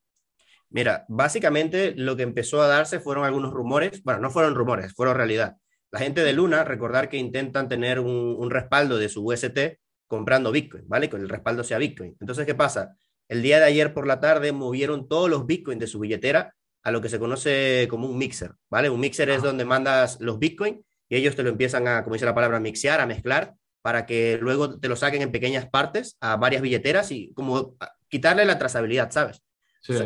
Mira, 0.70 1.06
básicamente 1.10 1.94
lo 1.98 2.16
que 2.16 2.24
empezó 2.24 2.62
a 2.62 2.68
darse 2.68 3.00
fueron 3.00 3.26
algunos 3.26 3.52
rumores, 3.52 4.02
bueno, 4.04 4.22
no 4.22 4.30
fueron 4.30 4.56
rumores, 4.56 4.94
fueron 4.94 5.16
realidad. 5.16 5.58
La 5.92 6.00
gente 6.00 6.24
de 6.24 6.32
Luna, 6.32 6.64
recordar 6.64 7.10
que 7.10 7.18
intentan 7.18 7.68
tener 7.68 8.00
un, 8.00 8.50
respaldo 8.50 8.98
de 8.98 9.10
su 9.10 9.26
UST 9.26 9.78
comprando 10.08 10.52
Bitcoin, 10.52 10.88
¿vale? 10.88 11.10
Que 11.10 11.18
el 11.18 11.28
respaldo 11.28 11.66
sea 11.66 11.78
Bitcoin. 11.78 12.16
Entonces, 12.22 12.46
¿qué 12.46 12.56
pasa? 12.56 12.96
El 13.28 13.42
día 13.42 13.60
de 13.60 13.66
ayer 13.66 13.94
por 13.94 14.08
la 14.08 14.22
tarde 14.22 14.54
movieron 14.54 15.10
todos 15.10 15.30
los 15.30 15.46
Bitcoin 15.46 15.80
de 15.80 15.88
su 15.88 16.00
billetera 16.00 16.56
a 16.84 16.92
lo 16.92 17.02
que 17.02 17.10
se 17.10 17.20
conoce 17.20 17.88
como 17.90 18.08
un 18.08 18.18
mixer, 18.18 18.54
¿vale? 18.70 18.90
Un 18.90 19.02
mixer 19.02 19.30
es 19.30 19.42
donde 19.42 19.66
mandas 19.66 20.20
los 20.22 20.40
Bitcoin 20.40 20.82
y 21.12 21.18
ellos 21.18 21.36
te 21.36 21.44
lo 21.44 21.50
empiezan 21.50 21.90
a, 21.90 22.04
como 22.06 22.14
dice 22.14 22.26
la 22.26 22.34
palabra, 22.34 22.62
mixear, 22.62 23.02
a 23.02 23.06
mezclar, 23.06 23.54
para 23.82 24.06
que 24.06 24.40
luego 24.42 24.80
te 24.80 24.88
lo 24.88 24.96
saquen 24.96 25.22
en 25.22 25.32
pequeñas 25.34 25.68
partes 25.70 26.16
a 26.22 26.38
varias 26.38 26.62
billeteras 26.62 27.12
y 27.12 27.34
como 27.34 27.76
quitarle 28.08 28.46
la 28.46 28.58
trazabilidad, 28.58 29.12
¿sabes? 29.12 29.44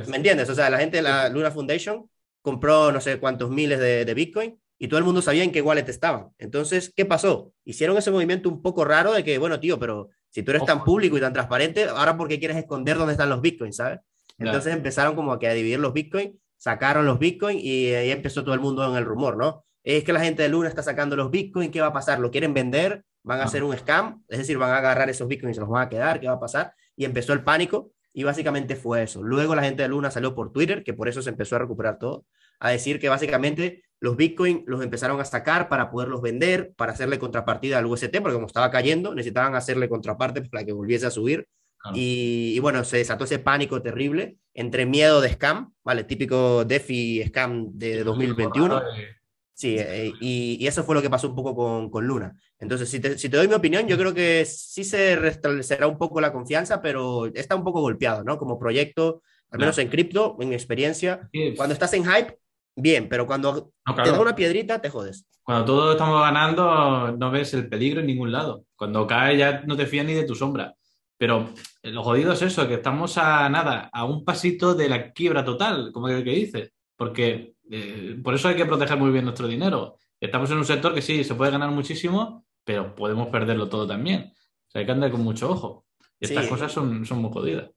¿Me 0.08 0.18
entiendes? 0.18 0.50
O 0.50 0.56
sea, 0.56 0.68
la 0.72 0.80
gente 0.80 0.98
de 0.98 1.04
la 1.04 1.30
Luna 1.30 1.52
Foundation 1.52 2.10
compró 2.42 2.92
no 2.92 3.00
sé 3.02 3.20
cuántos 3.20 3.52
miles 3.52 3.80
de, 3.80 4.14
Bitcoin 4.16 4.60
y 4.80 4.88
todo 4.88 4.98
el 4.98 5.04
mundo 5.06 5.22
sabía 5.22 5.44
en 5.44 5.52
qué 5.52 5.62
wallet 5.62 5.88
estaban. 5.88 6.30
Entonces, 6.40 6.92
¿qué 6.96 7.06
pasó? 7.06 7.54
Hicieron 7.66 7.96
ese 7.98 8.10
movimiento 8.10 8.50
un 8.50 8.64
poco 8.64 8.84
raro 8.84 9.14
de 9.14 9.24
que, 9.24 9.38
bueno, 9.38 9.60
tío, 9.60 9.78
pero 9.78 10.10
si 10.32 10.42
tú 10.42 10.52
eres 10.52 10.66
tan 10.66 10.84
público 10.84 11.20
y 11.20 11.22
tan 11.22 11.34
transparente, 11.34 11.84
ahora 11.84 12.18
¿por 12.18 12.28
qué 12.28 12.40
quieres 12.40 12.58
esconder 12.58 12.98
dónde 12.98 13.14
están 13.14 13.30
los 13.30 13.42
Bitcoins, 13.42 13.76
¿sabes? 13.76 14.00
Entonces 14.40 14.74
empezaron 14.74 15.16
como 15.16 15.38
que 15.38 15.48
a 15.48 15.54
dividir 15.54 15.80
los 15.80 15.94
Bitcoin, 15.94 16.40
sacaron 16.58 17.06
los 17.06 17.20
Bitcoin 17.20 17.60
y 17.62 17.94
ahí 17.94 18.10
empezó 18.10 18.44
todo 18.44 18.56
el 18.56 18.60
mundo 18.60 18.90
en 18.90 18.98
el 18.98 19.06
rumor, 19.06 19.38
¿no? 19.38 19.66
Es 19.86 20.04
que 20.04 20.12
la 20.12 20.20
gente 20.20 20.42
de 20.42 20.50
Luna 20.50 20.68
está 20.68 20.82
sacando 20.82 21.16
los 21.16 21.30
Bitcoin, 21.30 21.70
¿qué 21.70 21.80
va 21.80 21.88
a 21.88 21.94
pasar? 21.94 22.20
¿Lo 22.20 22.32
quieren 22.32 22.56
vender? 22.56 23.04
¿Van 23.22 23.40
a 23.40 23.44
hacer 23.44 23.64
un 23.64 23.78
scam? 23.78 24.24
Es 24.28 24.40
decir, 24.40 24.58
van 24.58 24.72
a 24.72 24.80
agarrar 24.80 25.12
esos 25.12 25.28
Bitcoin 25.28 25.52
y 25.52 25.54
se 25.54 25.60
los 25.60 25.70
van 25.70 25.86
a 25.86 25.90
quedar, 25.90 26.20
¿qué 26.20 26.28
va 26.28 26.34
a 26.34 26.40
pasar? 26.40 26.74
Y 26.96 27.06
empezó 27.06 27.34
el 27.34 27.44
pánico 27.44 27.92
y 28.12 28.24
básicamente 28.24 28.76
fue 28.76 29.04
eso. 29.04 29.22
Luego 29.22 29.54
la 29.54 29.62
gente 29.62 29.84
de 29.84 29.90
Luna 29.90 30.10
salió 30.10 30.34
por 30.34 30.52
Twitter, 30.52 30.84
que 30.84 30.96
por 30.96 31.08
eso 31.08 31.22
se 31.22 31.30
empezó 31.30 31.56
a 31.56 31.60
recuperar 31.60 32.00
todo, 32.00 32.26
a 32.60 32.72
decir 32.72 33.00
que 33.00 33.10
básicamente 33.10 33.84
los 34.00 34.18
Bitcoin 34.18 34.64
los 34.66 34.84
empezaron 34.84 35.22
a 35.22 35.26
sacar 35.26 35.70
para 35.70 35.92
poderlos 35.92 36.20
vender, 36.20 36.74
para 36.76 36.94
hacerle 36.94 37.20
contrapartida 37.20 37.78
al 37.78 37.86
UST, 37.86 38.18
porque 38.22 38.34
como 38.34 38.48
estaba 38.48 38.72
cayendo, 38.72 39.14
necesitaban 39.14 39.54
hacerle 39.54 39.88
contraparte 39.88 40.42
para 40.42 40.66
que 40.66 40.74
volviese 40.74 41.06
a 41.06 41.12
subir. 41.12 41.48
Y, 41.94 42.58
bueno, 42.62 42.84
se 42.84 42.98
desató 42.98 43.26
ese 43.26 43.38
pánico 43.38 43.80
terrible 43.80 44.38
entre 44.56 44.88
miedo 44.88 45.22
de 45.22 45.32
scam, 45.34 45.72
¿vale? 45.84 46.04
Típico 46.04 46.66
DeFi 46.66 47.26
scam 47.28 47.70
de 47.74 48.04
2021. 48.04 48.82
Sí, 49.56 49.78
eh, 49.80 50.12
y, 50.20 50.68
eso 50.68 50.84
fue 50.84 50.96
lo 50.96 51.02
que 51.02 51.10
pasó 51.10 51.30
un 51.30 51.36
poco 51.36 51.56
con, 51.56 51.90
con 51.90 52.06
Luna. 52.06 52.36
Entonces, 52.60 52.90
si 52.90 53.00
te, 53.00 53.18
si 53.18 53.30
te, 53.30 53.38
doy 53.38 53.48
mi 53.48 53.54
opinión, 53.54 53.88
yo 53.88 53.98
creo 53.98 54.14
que 54.14 54.44
sí 54.46 54.84
se 54.84 55.16
restablecerá 55.16 55.88
un 55.88 55.98
poco 55.98 56.20
la 56.20 56.34
confianza, 56.34 56.82
pero 56.82 57.28
está 57.28 57.56
un 57.56 57.64
poco 57.64 57.80
golpeado, 57.80 58.26
¿no? 58.26 58.38
Como 58.38 58.60
proyecto, 58.60 59.22
al 59.50 59.60
menos 59.60 59.78
en 59.78 59.88
cripto, 59.88 60.36
en 60.42 60.52
experiencia. 60.52 61.30
Cuando 61.56 61.72
estás 61.72 61.94
en 61.94 62.04
hype, 62.04 62.38
bien, 62.76 63.08
pero 63.08 63.26
cuando 63.26 63.72
te 63.96 64.12
da 64.12 64.20
una 64.20 64.36
piedrita, 64.36 64.82
te 64.82 64.90
jodes. 64.90 65.26
Cuando 65.42 65.64
todos 65.64 65.92
estamos 65.94 66.20
ganando, 66.20 67.16
no 67.18 67.32
ves 67.32 67.54
el 67.54 67.70
peligro 67.70 68.02
en 68.02 68.08
ningún 68.08 68.34
lado. 68.34 68.66
Cuando 68.76 69.08
cae 69.08 69.38
ya 69.38 69.62
no 69.62 69.78
te 69.78 69.86
fías 69.86 70.06
ni 70.06 70.14
de 70.14 70.26
tu 70.26 70.36
sombra. 70.36 70.76
Pero 71.18 71.50
lo 71.82 72.04
jodido 72.04 72.34
es 72.34 72.42
eso, 72.42 72.68
que 72.68 72.74
estamos 72.74 73.18
a 73.18 73.48
nada, 73.48 73.90
a 73.94 74.04
un 74.04 74.26
pasito 74.26 74.76
de 74.76 74.90
la 74.90 75.14
quiebra 75.14 75.46
total, 75.46 75.94
como 75.94 76.08
que, 76.08 76.26
que 76.26 76.32
dices. 76.32 76.74
Porque 76.98 77.55
eh, 77.70 78.20
por 78.24 78.34
eso 78.34 78.48
hay 78.48 78.56
que 78.56 78.66
proteger 78.66 78.98
muy 78.98 79.12
bien 79.12 79.26
nuestro 79.26 79.48
dinero. 79.48 79.98
Estamos 80.20 80.50
en 80.52 80.58
un 80.58 80.66
sector 80.66 80.94
que 80.94 81.02
sí, 81.02 81.24
se 81.24 81.36
puede 81.36 81.52
ganar 81.52 81.72
muchísimo, 81.72 82.46
pero 82.64 82.96
podemos 82.96 83.28
perderlo 83.28 83.70
todo 83.70 83.88
también. 83.88 84.34
O 84.34 84.72
sea, 84.72 84.80
hay 84.80 84.86
que 84.86 84.92
andar 84.92 85.12
con 85.12 85.22
mucho 85.22 85.50
ojo. 85.50 85.86
Y 86.20 86.26
estas 86.26 86.48
cosas 86.48 86.72
son, 86.72 87.06
son 87.06 87.20
muy 87.20 87.32
jodidas. 87.32 87.70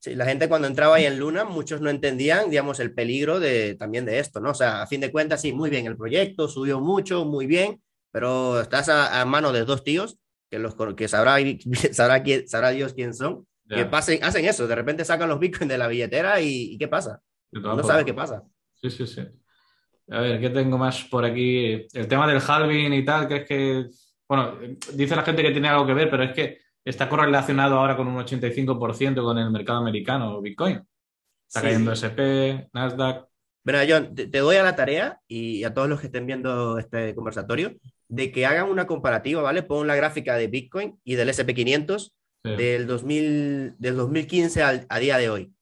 Sí, 0.00 0.14
la 0.14 0.26
gente 0.26 0.48
cuando 0.48 0.68
entraba 0.68 0.96
ahí 0.96 1.06
en 1.06 1.18
Luna, 1.18 1.44
muchos 1.44 1.80
no 1.80 1.90
entendían, 1.90 2.50
digamos, 2.50 2.78
el 2.78 2.94
peligro 2.94 3.40
de, 3.40 3.74
también 3.74 4.04
de 4.04 4.20
esto, 4.20 4.38
¿no? 4.38 4.50
O 4.50 4.54
sea, 4.54 4.82
a 4.82 4.86
fin 4.86 5.00
de 5.00 5.10
cuentas, 5.10 5.40
sí, 5.40 5.52
muy 5.52 5.70
bien, 5.70 5.86
el 5.86 5.96
proyecto 5.96 6.46
subió 6.46 6.78
mucho, 6.78 7.24
muy 7.24 7.46
bien, 7.46 7.82
pero 8.12 8.60
estás 8.60 8.88
a, 8.88 9.20
a 9.20 9.24
mano 9.24 9.52
de 9.52 9.64
dos 9.64 9.82
tíos, 9.82 10.18
que, 10.48 10.58
los, 10.60 10.76
que 10.96 11.08
sabrá, 11.08 11.36
sabrá, 11.92 12.22
quién, 12.22 12.48
sabrá 12.48 12.70
Dios 12.70 12.94
quién 12.94 13.12
son, 13.12 13.46
que 13.68 13.84
pasen, 13.84 14.22
hacen 14.24 14.46
eso, 14.46 14.66
de 14.66 14.74
repente 14.74 15.04
sacan 15.04 15.28
los 15.28 15.38
bitcoins 15.38 15.68
de 15.68 15.76
la 15.76 15.88
billetera 15.88 16.40
y, 16.40 16.78
¿qué 16.78 16.88
pasa? 16.88 17.20
No 17.52 17.82
sabes 17.82 18.04
qué 18.04 18.14
pasa. 18.14 18.44
Sí, 18.80 18.90
sí, 18.90 19.06
sí. 19.06 19.22
A 20.10 20.20
ver, 20.20 20.40
¿qué 20.40 20.50
tengo 20.50 20.78
más 20.78 21.04
por 21.04 21.24
aquí? 21.24 21.86
El 21.92 22.08
tema 22.08 22.26
del 22.26 22.40
halving 22.46 22.92
y 22.94 23.04
tal, 23.04 23.28
que 23.28 23.36
es 23.36 23.44
que, 23.46 23.86
bueno, 24.28 24.58
dice 24.94 25.16
la 25.16 25.22
gente 25.22 25.42
que 25.42 25.50
tiene 25.50 25.68
algo 25.68 25.86
que 25.86 25.94
ver, 25.94 26.10
pero 26.10 26.22
es 26.22 26.32
que 26.32 26.58
está 26.84 27.08
correlacionado 27.08 27.78
ahora 27.78 27.96
con 27.96 28.08
un 28.08 28.16
85% 28.16 29.22
con 29.22 29.38
el 29.38 29.50
mercado 29.50 29.80
americano, 29.80 30.40
Bitcoin. 30.40 30.80
Está 31.46 31.62
cayendo 31.62 31.92
SP, 31.92 32.68
Nasdaq. 32.72 33.26
Bueno, 33.64 33.80
John, 33.86 34.14
te, 34.14 34.26
doy 34.26 34.56
a 34.56 34.62
la 34.62 34.76
tarea 34.76 35.20
y 35.26 35.64
a 35.64 35.74
todos 35.74 35.88
los 35.88 36.00
que 36.00 36.06
estén 36.06 36.26
viendo 36.26 36.78
este 36.78 37.14
conversatorio 37.14 37.74
de 38.08 38.32
que 38.32 38.46
hagan 38.46 38.70
una 38.70 38.86
comparativa, 38.86 39.42
¿vale? 39.42 39.62
Pon 39.62 39.86
la 39.86 39.96
gráfica 39.96 40.36
de 40.36 40.46
Bitcoin 40.46 40.98
y 41.04 41.16
del 41.16 41.28
SP500 41.28 42.12
del, 42.44 42.86
2000, 42.86 43.74
del 43.78 43.96
2015 43.96 44.62
al, 44.62 44.86
a 44.88 44.98
día 44.98 45.18
de 45.18 45.28
hoy. 45.28 45.52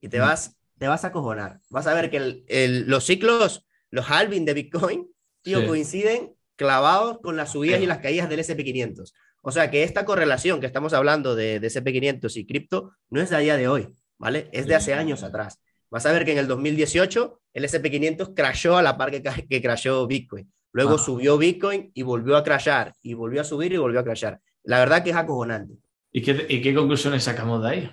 Y 0.00 0.08
te 0.08 0.18
vas, 0.18 0.56
te 0.82 0.88
vas 0.88 1.04
a 1.04 1.12
cojonar. 1.12 1.60
Vas 1.70 1.86
a 1.86 1.94
ver 1.94 2.10
que 2.10 2.42
el, 2.48 2.86
los 2.88 3.04
ciclos, 3.04 3.64
los 3.92 4.10
halving 4.10 4.44
de 4.44 4.52
Bitcoin, 4.52 5.08
tío, 5.40 5.64
coinciden 5.64 6.34
clavados 6.56 7.20
con 7.22 7.36
las 7.36 7.52
subidas 7.52 7.80
y 7.80 7.86
las 7.86 7.98
caídas 7.98 8.28
del 8.28 8.40
SP500. 8.40 9.12
O 9.42 9.52
sea 9.52 9.70
que 9.70 9.84
esta 9.84 10.04
correlación 10.04 10.58
que 10.58 10.66
estamos 10.66 10.92
hablando 10.92 11.36
de, 11.36 11.60
de 11.60 11.68
SP500 11.68 12.36
y 12.36 12.46
cripto 12.46 12.96
no 13.10 13.20
es 13.20 13.30
de 13.30 13.36
a 13.36 13.38
día 13.38 13.56
de 13.56 13.68
hoy, 13.68 13.94
¿vale? 14.18 14.48
Es 14.50 14.66
de 14.66 14.74
hace 14.74 14.92
años 14.92 15.22
atrás. 15.22 15.60
Vas 15.88 16.04
a 16.04 16.10
ver 16.10 16.24
que 16.24 16.32
en 16.32 16.38
el 16.38 16.48
2018 16.48 17.40
el 17.52 17.64
SP500 17.64 18.34
crashó 18.34 18.76
a 18.76 18.82
la 18.82 18.98
par 18.98 19.12
que, 19.12 19.22
que 19.22 19.62
crashó 19.62 20.04
Bitcoin. 20.08 20.52
Luego 20.72 20.98
subió 20.98 21.38
Bitcoin 21.38 21.92
y 21.94 22.02
volvió 22.02 22.36
a 22.36 22.42
crashar, 22.42 22.92
y 23.02 23.14
volvió 23.14 23.42
a 23.42 23.44
subir 23.44 23.72
y 23.72 23.76
volvió 23.76 24.00
a 24.00 24.04
crashar. 24.04 24.40
La 24.64 24.80
verdad 24.80 25.04
que 25.04 25.10
es 25.10 25.16
acojonante. 25.16 25.74
¿Y 26.10 26.22
qué, 26.22 26.44
y 26.48 26.60
qué 26.60 26.74
conclusiones 26.74 27.22
sacamos 27.22 27.62
de 27.62 27.68
ahí? 27.68 27.90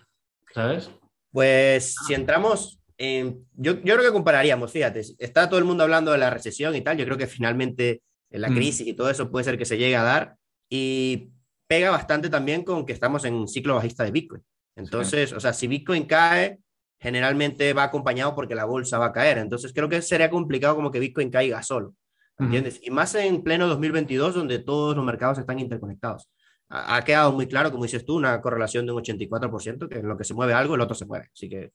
¿Sabes? 0.55 0.89
Pues 1.31 1.93
si 2.07 2.15
entramos 2.15 2.78
en... 2.99 3.47
Yo, 3.55 3.81
yo 3.81 3.95
creo 3.95 4.03
que 4.03 4.11
compararíamos, 4.11 4.71
fíjate, 4.71 5.01
está 5.17 5.49
todo 5.49 5.57
el 5.57 5.65
mundo 5.65 5.83
hablando 5.83 6.11
de 6.11 6.19
la 6.19 6.29
recesión 6.29 6.75
y 6.75 6.81
tal, 6.81 6.97
yo 6.97 7.05
creo 7.05 7.17
que 7.17 7.25
finalmente 7.25 8.03
la 8.29 8.49
mm. 8.49 8.55
crisis 8.55 8.87
y 8.87 8.93
todo 8.93 9.09
eso 9.09 9.31
puede 9.31 9.45
ser 9.45 9.57
que 9.57 9.65
se 9.65 9.77
llegue 9.77 9.95
a 9.95 10.03
dar. 10.03 10.35
Y 10.69 11.31
pega 11.67 11.89
bastante 11.89 12.29
también 12.29 12.63
con 12.63 12.85
que 12.85 12.93
estamos 12.93 13.25
en 13.25 13.33
un 13.33 13.47
ciclo 13.47 13.75
bajista 13.75 14.03
de 14.03 14.11
Bitcoin. 14.11 14.43
Entonces, 14.75 15.33
o 15.33 15.39
sea, 15.39 15.53
si 15.53 15.67
Bitcoin 15.67 16.05
cae, 16.05 16.59
generalmente 16.99 17.73
va 17.73 17.83
acompañado 17.83 18.35
porque 18.35 18.55
la 18.55 18.65
bolsa 18.65 18.97
va 18.97 19.07
a 19.07 19.11
caer. 19.13 19.37
Entonces, 19.39 19.73
creo 19.73 19.89
que 19.89 20.01
sería 20.01 20.29
complicado 20.29 20.75
como 20.75 20.91
que 20.91 20.99
Bitcoin 20.99 21.29
caiga 21.29 21.63
solo. 21.63 21.95
¿Entiendes? 22.37 22.79
Y 22.81 22.89
más 22.89 23.13
en 23.15 23.43
pleno 23.43 23.67
2022, 23.67 24.33
donde 24.33 24.59
todos 24.59 24.95
los 24.95 25.03
mercados 25.03 25.37
están 25.37 25.59
interconectados. 25.59 26.29
Ha, 26.69 27.03
quedado 27.03 27.33
muy 27.33 27.47
claro, 27.47 27.69
como 27.69 27.83
dices 27.83 28.05
tú, 28.05 28.15
una 28.15 28.39
correlación 28.39 28.85
de 28.85 28.93
un 28.93 29.03
84%, 29.03 29.89
que 29.89 29.99
en 29.99 30.07
lo 30.07 30.15
que 30.15 30.23
se 30.23 30.33
mueve 30.33 30.53
algo, 30.53 30.75
el 30.75 30.81
otro 30.81 30.95
se 30.95 31.05
mueve. 31.05 31.27
Así 31.33 31.49
que 31.49 31.71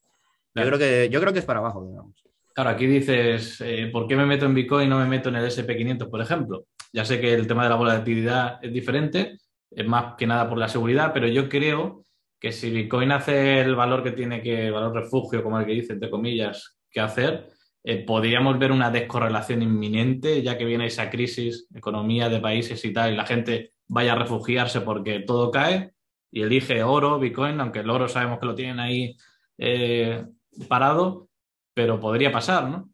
yo, 0.54 0.62
creo 0.64 0.78
que 0.78 1.08
yo 1.11 1.20
creo 1.20 1.32
que 1.32 1.38
es 1.40 1.44
para 1.44 1.61
abajo, 1.61 1.84
digamos. 1.87 2.25
Claro, 2.54 2.70
aquí 2.70 2.87
dices, 2.87 3.61
eh, 3.62 3.88
¿por 3.92 4.06
qué 4.06 4.14
me 4.14 4.26
meto 4.26 4.46
en 4.46 4.54
Bitcoin 4.54 4.87
y 4.87 4.90
no 4.90 4.99
me 4.99 5.06
meto 5.06 5.28
en 5.28 5.37
el 5.37 5.46
SP500, 5.46 6.08
por 6.08 6.20
ejemplo? 6.20 6.66
Ya 6.92 7.04
sé 7.04 7.20
que 7.20 7.34
el 7.34 7.49
tema 7.49 7.64
de 7.64 7.70
la 7.70 7.76
volatilidad 7.76 8.58
es 8.62 8.73
diferente, 8.73 9.38
es 9.70 9.87
más 9.87 10.14
que 10.16 10.26
nada 10.26 10.49
por 10.49 10.58
la 10.58 10.68
seguridad, 10.68 11.12
pero 11.12 11.26
yo 11.26 11.49
creo 11.49 12.04
que 12.38 12.52
si 12.52 12.70
Bitcoin 12.70 13.11
hace 13.11 13.61
el 13.61 13.75
valor 13.75 14.04
que 14.04 14.12
tiene 14.12 14.40
que, 14.40 14.70
valor 14.70 14.94
refugio, 14.94 15.42
como 15.42 15.58
el 15.58 15.66
que 15.66 15.73
dice, 15.73 15.94
entre 15.94 16.11
comillas, 16.11 16.78
que 16.90 17.00
hacer, 17.00 17.49
eh, 17.82 18.04
podríamos 18.04 18.58
ver 18.58 18.70
una 18.70 18.90
descorrelación 18.90 19.62
inminente, 19.62 20.40
ya 20.42 20.56
que 20.56 20.64
viene 20.64 20.87
esa 20.87 21.11
crisis, 21.11 21.66
economía 21.75 22.28
de 22.28 22.40
países 22.40 22.84
y 22.84 22.92
tal, 22.92 23.12
y 23.12 23.16
la 23.16 23.26
gente 23.26 23.73
vaya 23.88 24.12
a 24.12 24.16
refugiarse 24.16 24.80
porque 24.80 25.20
todo 25.20 25.50
cae 25.50 25.92
y 26.30 26.42
elige 26.42 26.82
oro, 26.82 27.18
Bitcoin, 27.18 27.61
aunque 27.61 27.80
el 27.80 27.90
oro 27.90 28.08
sabemos 28.08 28.38
que 28.38 28.46
lo 28.46 28.54
tienen 28.54 28.78
ahí 28.78 29.16
eh, 29.58 30.25
parado, 30.68 31.28
pero 31.75 32.00
podría 32.00 32.32
pasar, 32.32 32.68
¿no? 32.68 32.90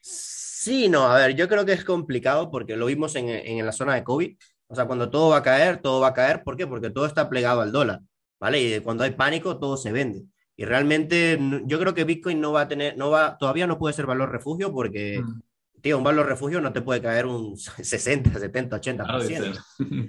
Sí, 0.00 0.88
no, 0.88 1.04
a 1.04 1.16
ver, 1.16 1.34
yo 1.34 1.48
creo 1.48 1.64
que 1.64 1.72
es 1.72 1.84
complicado 1.84 2.50
porque 2.50 2.76
lo 2.76 2.86
vimos 2.86 3.14
en, 3.16 3.28
en 3.28 3.64
la 3.64 3.72
zona 3.72 3.94
de 3.94 4.04
COVID 4.04 4.36
o 4.68 4.74
sea, 4.74 4.86
cuando 4.86 5.10
todo 5.10 5.30
va 5.30 5.38
a 5.38 5.42
caer, 5.42 5.80
todo 5.80 6.00
va 6.00 6.08
a 6.08 6.14
caer. 6.14 6.42
¿Por 6.44 6.56
qué? 6.56 6.66
Porque 6.66 6.90
todo 6.90 7.06
está 7.06 7.28
plegado 7.28 7.62
al 7.62 7.72
dólar, 7.72 8.00
¿vale? 8.38 8.60
Y 8.60 8.80
cuando 8.80 9.02
hay 9.02 9.12
pánico, 9.12 9.58
todo 9.58 9.76
se 9.76 9.92
vende. 9.92 10.24
Y 10.56 10.64
realmente 10.64 11.38
yo 11.64 11.78
creo 11.78 11.94
que 11.94 12.04
Bitcoin 12.04 12.40
no 12.40 12.52
va 12.52 12.62
a 12.62 12.68
tener, 12.68 12.96
no 12.96 13.10
va, 13.10 13.38
todavía 13.38 13.66
no 13.66 13.78
puede 13.78 13.94
ser 13.94 14.06
valor 14.06 14.30
refugio 14.30 14.72
porque, 14.72 15.22
mm. 15.22 15.80
tío, 15.80 15.96
un 15.96 16.04
valor 16.04 16.26
refugio 16.26 16.60
no 16.60 16.72
te 16.72 16.82
puede 16.82 17.00
caer 17.00 17.26
un 17.26 17.56
60, 17.56 18.38
70, 18.38 18.78
80%. 18.78 19.64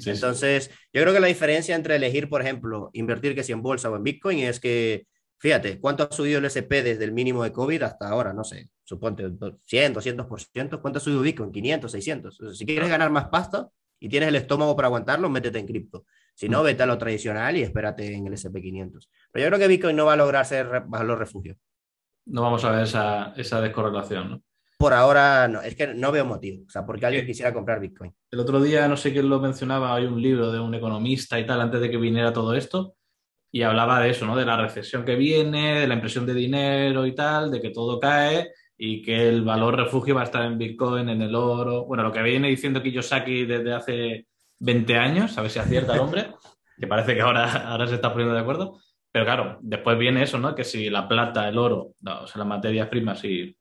Entonces, 0.07 0.71
yo 0.91 1.01
creo 1.01 1.13
que 1.13 1.19
la 1.21 1.27
diferencia 1.27 1.75
entre 1.75 1.95
elegir, 1.95 2.27
por 2.27 2.41
ejemplo, 2.41 2.89
invertir 2.93 3.35
que 3.35 3.43
si 3.43 3.53
en 3.53 3.61
bolsa 3.61 3.89
o 3.89 3.95
en 3.95 4.03
Bitcoin 4.03 4.39
es 4.39 4.59
que, 4.59 5.05
fíjate, 5.39 5.79
¿cuánto 5.79 6.03
ha 6.03 6.11
subido 6.11 6.39
el 6.39 6.45
SP 6.45 6.83
desde 6.83 7.05
el 7.05 7.11
mínimo 7.11 7.43
de 7.43 7.51
COVID 7.51 7.81
hasta 7.81 8.09
ahora? 8.09 8.33
No 8.33 8.43
sé, 8.43 8.69
suponte 8.83 9.23
100, 9.65 9.95
200%. 9.95 10.81
¿Cuánto 10.81 10.97
ha 10.97 11.01
subido 11.01 11.21
Bitcoin? 11.21 11.51
500, 11.51 11.91
600. 11.91 12.41
si 12.53 12.65
quieres 12.65 12.89
ganar 12.89 13.09
más 13.09 13.29
pasta, 13.29 13.69
y 13.99 14.09
tienes 14.09 14.29
el 14.29 14.35
estómago 14.35 14.75
para 14.75 14.87
aguantarlo, 14.87 15.29
métete 15.29 15.59
en 15.59 15.67
cripto. 15.67 16.05
Si 16.33 16.47
no, 16.47 16.61
mm. 16.61 16.65
vete 16.65 16.83
a 16.83 16.85
lo 16.85 16.97
tradicional 16.97 17.57
y 17.57 17.63
espérate 17.63 18.13
en 18.13 18.27
el 18.27 18.33
SP500. 18.33 19.09
Pero 19.31 19.45
yo 19.45 19.49
creo 19.49 19.59
que 19.59 19.67
Bitcoin 19.67 19.95
no 19.95 20.05
va 20.05 20.13
a 20.13 20.17
lograr 20.17 20.45
ser 20.45 20.83
valor 20.87 21.19
refugio. 21.19 21.57
No 22.25 22.43
vamos 22.43 22.63
a 22.63 22.71
ver 22.71 22.83
esa, 22.83 23.33
esa 23.35 23.61
descorrelación, 23.61 24.31
¿no? 24.31 24.43
Por 24.77 24.93
ahora 24.93 25.49
no, 25.49 25.61
es 25.61 25.75
que 25.75 25.93
no 25.93 26.09
veo 26.09 26.23
motivo, 26.23 26.63
o 26.65 26.69
sea, 26.69 26.85
porque 26.85 27.05
alguien 27.05 27.25
quisiera 27.25 27.53
comprar 27.53 27.81
Bitcoin. 27.81 28.15
El 28.31 28.39
otro 28.39 28.61
día, 28.61 28.87
no 28.87 28.95
sé 28.95 29.11
quién 29.11 29.27
lo 29.27 29.41
mencionaba, 29.41 29.93
hay 29.93 30.05
un 30.05 30.21
libro 30.21 30.53
de 30.53 30.59
un 30.61 30.73
economista 30.73 31.37
y 31.37 31.45
tal, 31.45 31.59
antes 31.59 31.81
de 31.81 31.91
que 31.91 31.97
viniera 31.97 32.31
todo 32.31 32.53
esto, 32.53 32.95
y 33.51 33.63
hablaba 33.63 33.99
de 33.99 34.11
eso, 34.11 34.25
¿no? 34.25 34.35
De 34.35 34.45
la 34.45 34.57
recesión 34.57 35.03
que 35.03 35.15
viene, 35.15 35.79
de 35.79 35.87
la 35.87 35.95
impresión 35.95 36.25
de 36.25 36.33
dinero 36.33 37.05
y 37.05 37.15
tal, 37.15 37.51
de 37.51 37.61
que 37.61 37.71
todo 37.71 37.99
cae 37.99 38.51
y 38.77 39.01
que 39.01 39.27
el 39.27 39.43
valor 39.43 39.75
refugio 39.75 40.15
va 40.15 40.21
a 40.21 40.25
estar 40.25 40.43
en 40.45 40.57
Bitcoin, 40.57 41.09
en 41.09 41.21
el 41.21 41.35
oro. 41.35 41.85
Bueno, 41.85 42.03
lo 42.03 42.11
que 42.11 42.21
viene 42.21 42.47
diciendo 42.47 42.81
Kiyosaki 42.81 43.45
desde 43.45 43.73
hace 43.73 44.27
20 44.59 44.95
años, 44.95 45.37
a 45.37 45.41
ver 45.41 45.51
si 45.51 45.59
acierta 45.59 45.95
el 45.95 45.99
hombre, 45.99 46.27
que 46.79 46.87
parece 46.87 47.15
que 47.15 47.21
ahora, 47.21 47.69
ahora 47.69 47.87
se 47.87 47.95
está 47.95 48.11
poniendo 48.11 48.35
de 48.35 48.41
acuerdo. 48.41 48.79
Pero 49.11 49.25
claro, 49.25 49.57
después 49.61 49.97
viene 49.97 50.23
eso, 50.23 50.37
¿no? 50.37 50.53
Que 50.53 50.63
si 50.63 50.89
la 50.89 51.07
plata, 51.07 51.49
el 51.49 51.57
oro, 51.57 51.93
o 52.05 52.27
sea, 52.27 52.37
las 52.37 52.47
materias 52.47 52.87
primas 52.87 53.23
y, 53.25 53.57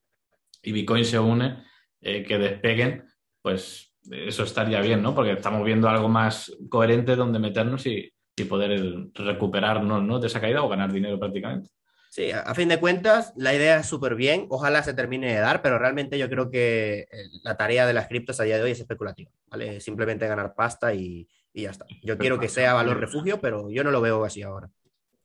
y 0.63 0.73
Bitcoin 0.73 1.05
se 1.05 1.19
unen, 1.19 1.65
eh, 2.01 2.23
que 2.23 2.39
despeguen, 2.39 3.05
pues 3.41 3.95
eso 4.11 4.43
estaría 4.45 4.81
bien, 4.83 5.03
¿no? 5.03 5.15
Porque 5.15 5.33
estamos 5.33 5.65
viendo 5.65 5.89
algo 5.89 6.09
más 6.09 6.55
coherente 6.69 7.17
donde 7.17 7.39
meternos 7.39 7.87
y, 7.87 8.13
y 8.41 8.45
poder 8.45 9.11
recuperarnos 9.15 10.03
¿no? 10.03 10.19
de 10.19 10.27
esa 10.27 10.41
caída 10.41 10.63
o 10.63 10.69
ganar 10.69 10.93
dinero 10.93 11.19
prácticamente. 11.19 11.71
Sí, 12.11 12.31
a, 12.33 12.55
fin 12.55 12.69
de 12.69 12.81
cuentas, 12.81 13.35
la 13.37 13.55
idea 13.55 13.81
es 13.81 13.87
súper 13.87 14.15
bien, 14.15 14.47
ojalá 14.49 14.83
se 14.83 14.95
termine 14.95 15.33
de 15.33 15.41
dar, 15.41 15.61
pero 15.61 15.79
realmente 15.79 16.19
yo 16.19 16.31
creo 16.31 16.51
que 16.51 17.01
eh, 17.01 17.07
la 17.43 17.57
tarea 17.57 17.87
de 17.87 17.93
las 17.93 18.09
criptos 18.09 18.41
a 18.41 18.45
día 18.45 18.57
de 18.57 18.63
hoy 18.63 18.71
es 18.71 18.81
especulativa, 18.81 19.31
¿vale? 19.47 19.81
Simplemente 19.81 20.27
ganar 20.27 20.55
pasta 20.55 20.95
y, 20.95 21.29
y 21.53 21.63
ya 21.63 21.71
está. 21.71 21.85
Yo 22.03 22.17
quiero 22.17 22.41
que 22.41 22.49
sea 22.49 22.73
valor 22.73 22.99
refugio, 22.99 23.41
pero 23.41 23.71
yo 23.71 23.85
no 23.85 23.91
lo 23.91 24.01
veo 24.01 24.25
así 24.25 24.43
ahora. 24.43 24.71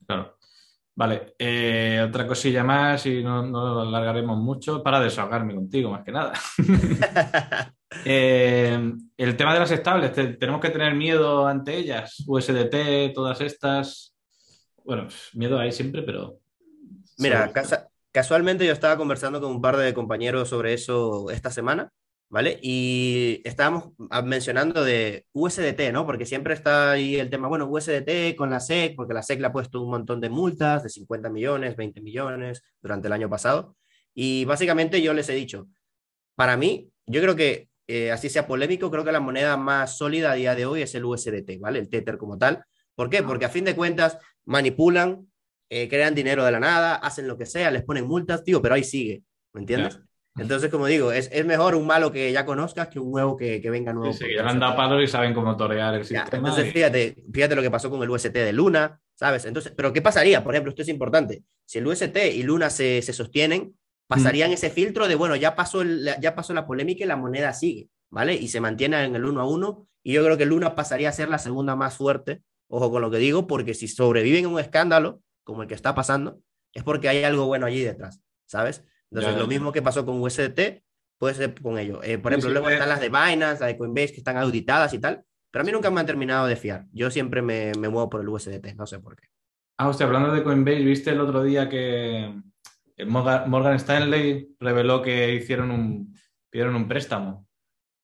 Claro. 0.05 0.37
Vale, 0.95 1.33
eh, 1.39 2.05
otra 2.07 2.27
cosilla 2.27 2.63
más 2.63 3.05
y 3.07 3.23
no, 3.23 3.41
no, 3.43 3.73
lo 3.73 3.81
alargaremos 3.81 4.37
mucho 4.37 4.83
para 4.83 4.99
desahogarme 4.99 5.55
contigo, 5.55 5.89
más 5.89 6.03
que 6.03 6.11
nada. 6.11 6.33
eh, 8.05 8.93
el 9.17 9.37
tema 9.37 9.53
de 9.53 9.59
las 9.59 9.71
estables, 9.71 10.13
tenemos 10.13 10.61
que 10.61 10.69
tener 10.69 10.95
miedo 10.95 11.47
ante 11.47 11.77
ellas, 11.77 12.23
USDT, 12.27 13.13
todas 13.13 13.41
estas. 13.41 14.15
Bueno, 14.83 15.07
miedo 15.33 15.59
hay 15.59 15.71
siempre, 15.71 16.03
pero 16.03 16.39
Mira, 17.17 17.51
casa, 17.51 17.89
casualmente 18.11 18.65
yo 18.65 18.73
estaba 18.73 18.97
conversando 18.97 19.39
con 19.39 19.51
un 19.51 19.61
par 19.61 19.77
de 19.77 19.93
compañeros 19.93 20.49
sobre 20.49 20.73
eso 20.73 21.29
esta 21.29 21.51
semana, 21.51 21.91
¿vale? 22.29 22.59
Y 22.61 23.41
estábamos 23.43 23.91
mencionando 24.23 24.83
de 24.83 25.25
USDT, 25.33 25.91
¿no? 25.91 26.05
Porque 26.05 26.25
siempre 26.25 26.53
está 26.53 26.91
ahí 26.91 27.15
el 27.15 27.29
tema, 27.29 27.47
bueno, 27.47 27.67
USDT 27.67 28.35
con 28.35 28.49
la 28.49 28.59
SEC, 28.59 28.95
porque 28.95 29.13
la 29.13 29.23
SEC 29.23 29.39
le 29.39 29.47
ha 29.47 29.51
puesto 29.51 29.81
un 29.81 29.91
montón 29.91 30.19
de 30.21 30.29
multas 30.29 30.83
de 30.83 30.89
50 30.89 31.29
millones, 31.29 31.75
20 31.75 32.01
millones 32.01 32.63
durante 32.81 33.07
el 33.07 33.13
año 33.13 33.29
pasado. 33.29 33.75
Y 34.13 34.45
básicamente 34.45 35.01
yo 35.01 35.13
les 35.13 35.29
he 35.29 35.33
dicho, 35.33 35.67
para 36.35 36.57
mí, 36.57 36.91
yo 37.05 37.21
creo 37.21 37.35
que, 37.35 37.69
eh, 37.87 38.11
así 38.11 38.29
sea 38.29 38.47
polémico, 38.47 38.89
creo 38.89 39.03
que 39.03 39.11
la 39.11 39.19
moneda 39.19 39.57
más 39.57 39.97
sólida 39.97 40.31
a 40.31 40.35
día 40.35 40.55
de 40.55 40.65
hoy 40.65 40.81
es 40.81 40.95
el 40.95 41.05
USDT, 41.05 41.59
¿vale? 41.59 41.79
El 41.79 41.89
Tether 41.89 42.17
como 42.17 42.37
tal. 42.37 42.63
¿Por 42.95 43.09
qué? 43.09 43.23
Porque 43.23 43.45
a 43.45 43.49
fin 43.49 43.65
de 43.65 43.75
cuentas 43.75 44.17
manipulan 44.45 45.27
eh, 45.69 45.89
crean 45.89 46.13
dinero 46.13 46.45
de 46.45 46.51
la 46.51 46.59
nada, 46.59 46.95
hacen 46.95 47.27
lo 47.27 47.35
que 47.35 47.47
sea, 47.47 47.71
les 47.71 47.83
ponen 47.83 48.05
multas, 48.05 48.43
tío, 48.43 48.61
pero 48.61 48.75
ahí 48.75 48.83
sigue, 48.83 49.23
¿me 49.53 49.61
entiendes? 49.61 49.99
Entonces, 50.35 50.69
como 50.69 50.87
digo, 50.87 51.11
es, 51.11 51.29
es, 51.31 51.45
mejor 51.45 51.75
un 51.75 51.87
malo 51.87 52.11
que 52.11 52.31
ya 52.31 52.45
conozcas 52.45 52.89
que 52.89 52.99
un 52.99 53.11
nuevo 53.11 53.35
que, 53.35 53.61
que 53.61 53.69
venga 53.69 53.93
nuevo. 53.93 54.13
Sí, 54.13 54.25
sí 54.25 54.35
ya 54.35 54.47
han 54.47 54.59
dado 54.59 55.01
y 55.01 55.07
saben 55.07 55.33
cómo 55.33 55.55
torear 55.57 55.95
el 55.95 56.05
sistema. 56.05 56.29
entonces, 56.31 56.71
fíjate, 56.71 57.23
fíjate 57.31 57.55
lo 57.55 57.61
que 57.61 57.71
pasó 57.71 57.89
con 57.89 58.01
el 58.03 58.09
UST 58.09 58.33
de 58.33 58.53
Luna, 58.53 58.99
¿sabes? 59.15 59.45
Entonces, 59.45 59.73
pero 59.75 59.93
¿qué 59.93 60.01
pasaría? 60.01 60.43
Por 60.43 60.53
ejemplo, 60.53 60.69
esto 60.69 60.81
es 60.81 60.89
importante. 60.89 61.43
Si 61.65 61.79
el 61.79 61.87
UST 61.87 62.17
y 62.33 62.43
Luna 62.43 62.69
se, 62.69 63.01
se 63.01 63.13
sostienen, 63.13 63.75
pasarían 64.07 64.51
mm. 64.51 64.53
ese 64.53 64.69
filtro 64.69 65.07
de, 65.07 65.15
bueno, 65.15 65.35
ya 65.35 65.55
pasó, 65.55 65.81
el, 65.81 66.09
ya 66.21 66.35
pasó 66.35 66.53
la 66.53 66.65
polémica 66.65 67.03
y 67.03 67.07
la 67.07 67.15
moneda 67.15 67.53
sigue, 67.53 67.89
¿vale? 68.09 68.35
Y 68.35 68.47
se 68.47 68.59
mantiene 68.59 69.03
en 69.03 69.15
el 69.15 69.25
uno 69.25 69.41
a 69.41 69.47
uno. 69.47 69.87
Y 70.03 70.13
yo 70.13 70.23
creo 70.23 70.37
que 70.37 70.45
Luna 70.45 70.75
pasaría 70.75 71.09
a 71.09 71.13
ser 71.13 71.29
la 71.29 71.39
segunda 71.39 71.75
más 71.75 71.95
fuerte, 71.95 72.43
ojo 72.67 72.91
con 72.91 73.01
lo 73.01 73.09
que 73.09 73.17
digo, 73.17 73.47
porque 73.47 73.73
si 73.73 73.87
sobreviven 73.87 74.45
a 74.45 74.47
un 74.49 74.59
escándalo, 74.59 75.21
como 75.43 75.61
el 75.61 75.67
que 75.67 75.75
está 75.75 75.95
pasando, 75.95 76.39
es 76.73 76.83
porque 76.83 77.07
hay 77.07 77.23
algo 77.23 77.45
bueno 77.45 77.65
allí 77.65 77.81
detrás, 77.81 78.21
¿sabes? 78.45 78.83
Entonces, 79.11 79.37
lo 79.37 79.47
mismo 79.47 79.71
que 79.71 79.81
pasó 79.81 80.05
con 80.05 80.21
USDT, 80.21 80.83
puede 81.19 81.35
ser 81.35 81.61
con 81.61 81.77
ello. 81.77 82.01
Eh, 82.03 82.17
por 82.17 82.33
ejemplo, 82.33 82.49
luego 82.49 82.69
están 82.69 82.89
las 82.89 82.99
de 82.99 83.09
Binance, 83.09 83.61
las 83.61 83.67
de 83.67 83.77
Coinbase, 83.77 84.11
que 84.11 84.17
están 84.17 84.37
auditadas 84.37 84.93
y 84.93 84.99
tal, 84.99 85.23
pero 85.51 85.61
a 85.61 85.65
mí 85.65 85.71
nunca 85.71 85.91
me 85.91 85.99
han 85.99 86.05
terminado 86.05 86.47
de 86.47 86.55
fiar. 86.55 86.87
Yo 86.91 87.11
siempre 87.11 87.41
me, 87.41 87.71
me 87.79 87.89
muevo 87.89 88.09
por 88.09 88.21
el 88.21 88.27
USDT, 88.27 88.73
no 88.75 88.87
sé 88.87 88.99
por 88.99 89.15
qué. 89.15 89.27
Ah, 89.77 89.87
hostia, 89.87 90.05
hablando 90.05 90.33
de 90.33 90.43
Coinbase, 90.43 90.83
¿viste 90.83 91.11
el 91.11 91.21
otro 91.21 91.43
día 91.43 91.69
que 91.69 92.33
Morgan, 93.05 93.49
Morgan 93.49 93.75
Stanley 93.75 94.55
reveló 94.59 95.01
que 95.01 95.33
hicieron 95.33 95.71
un, 95.71 96.15
pidieron 96.49 96.75
un 96.75 96.87
préstamo 96.87 97.47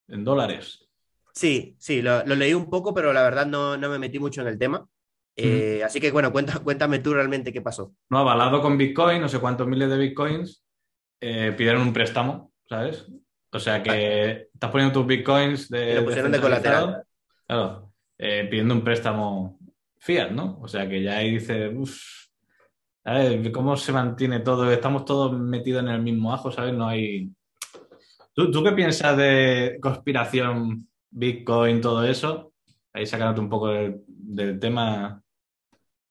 en 0.07 0.23
dólares? 0.23 0.89
Sí, 1.33 1.75
sí, 1.79 2.01
lo, 2.01 2.25
lo, 2.25 2.35
leí 2.35 2.53
un 2.53 2.69
poco, 2.69 2.93
pero 2.93 3.13
la 3.13 3.23
verdad 3.23 3.45
no, 3.45 3.77
no 3.77 3.89
me 3.89 3.99
metí 3.99 4.19
mucho 4.19 4.41
en 4.41 4.47
el 4.47 4.57
tema. 4.57 4.87
Eh, 5.35 5.81
así 5.85 6.01
que 6.01 6.11
bueno, 6.11 6.31
cuenta, 6.31 6.59
cuéntame 6.59 6.99
tú 6.99 7.13
realmente 7.13 7.53
qué 7.53 7.61
pasó. 7.61 7.93
No, 8.09 8.19
avalado 8.19 8.61
con 8.61 8.77
Bitcoin, 8.77 9.21
no 9.21 9.29
sé 9.29 9.39
cuántos 9.39 9.67
miles 9.67 9.89
de 9.89 9.97
Bitcoins, 9.97 10.65
eh, 11.21 11.53
pidieron 11.57 11.81
un 11.81 11.93
préstamo, 11.93 12.51
¿sabes? 12.67 13.05
O 13.51 13.59
sea 13.59 13.81
que 13.81 14.49
estás 14.53 14.71
poniendo 14.71 14.93
tus 14.93 15.07
Bitcoins 15.07 15.69
de... 15.69 15.95
lo 15.95 16.05
pusieron 16.05 16.31
de 16.31 16.41
colateral. 16.41 17.03
Claro, 17.47 17.93
eh, 18.17 18.47
pidiendo 18.49 18.73
un 18.73 18.83
préstamo 18.83 19.59
fiat, 19.97 20.31
¿no? 20.31 20.59
O 20.61 20.67
sea 20.67 20.87
que 20.87 21.01
ya 21.01 21.17
ahí 21.17 21.31
dice, 21.31 21.69
uff, 21.69 22.28
¿cómo 23.53 23.77
se 23.77 23.91
mantiene 23.91 24.39
todo? 24.39 24.71
Estamos 24.71 25.05
todos 25.05 25.37
metidos 25.37 25.83
en 25.83 25.89
el 25.89 26.01
mismo 26.01 26.33
ajo, 26.33 26.51
¿sabes? 26.51 26.73
No 26.73 26.87
hay... 26.87 27.31
¿Tú, 28.33 28.51
¿Tú, 28.51 28.63
qué 28.63 28.71
piensas 28.71 29.17
de 29.17 29.77
conspiración, 29.81 30.87
Bitcoin, 31.09 31.81
todo 31.81 32.03
eso? 32.05 32.53
Ahí 32.93 33.05
sacándote 33.05 33.41
un 33.41 33.49
poco 33.49 33.67
del, 33.67 34.01
del 34.07 34.59
tema 34.59 35.21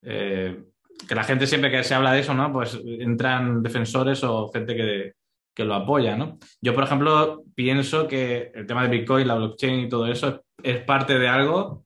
eh, 0.02 0.64
que 1.06 1.14
la 1.14 1.24
gente 1.24 1.46
siempre 1.46 1.70
que 1.70 1.84
se 1.84 1.94
habla 1.94 2.12
de 2.12 2.20
eso, 2.20 2.34
¿no? 2.34 2.52
Pues 2.52 2.78
entran 2.84 3.62
defensores 3.62 4.22
o 4.24 4.48
gente 4.48 4.74
que, 4.74 5.12
que, 5.54 5.64
lo 5.64 5.74
apoya, 5.74 6.16
¿no? 6.16 6.38
Yo, 6.60 6.74
por 6.74 6.84
ejemplo, 6.84 7.44
pienso 7.54 8.08
que 8.08 8.50
el 8.54 8.66
tema 8.66 8.82
de 8.82 8.98
Bitcoin, 8.98 9.26
la 9.26 9.36
blockchain 9.36 9.80
y 9.80 9.88
todo 9.88 10.06
eso 10.06 10.44
es 10.62 10.82
parte 10.84 11.18
de 11.18 11.28
algo 11.28 11.84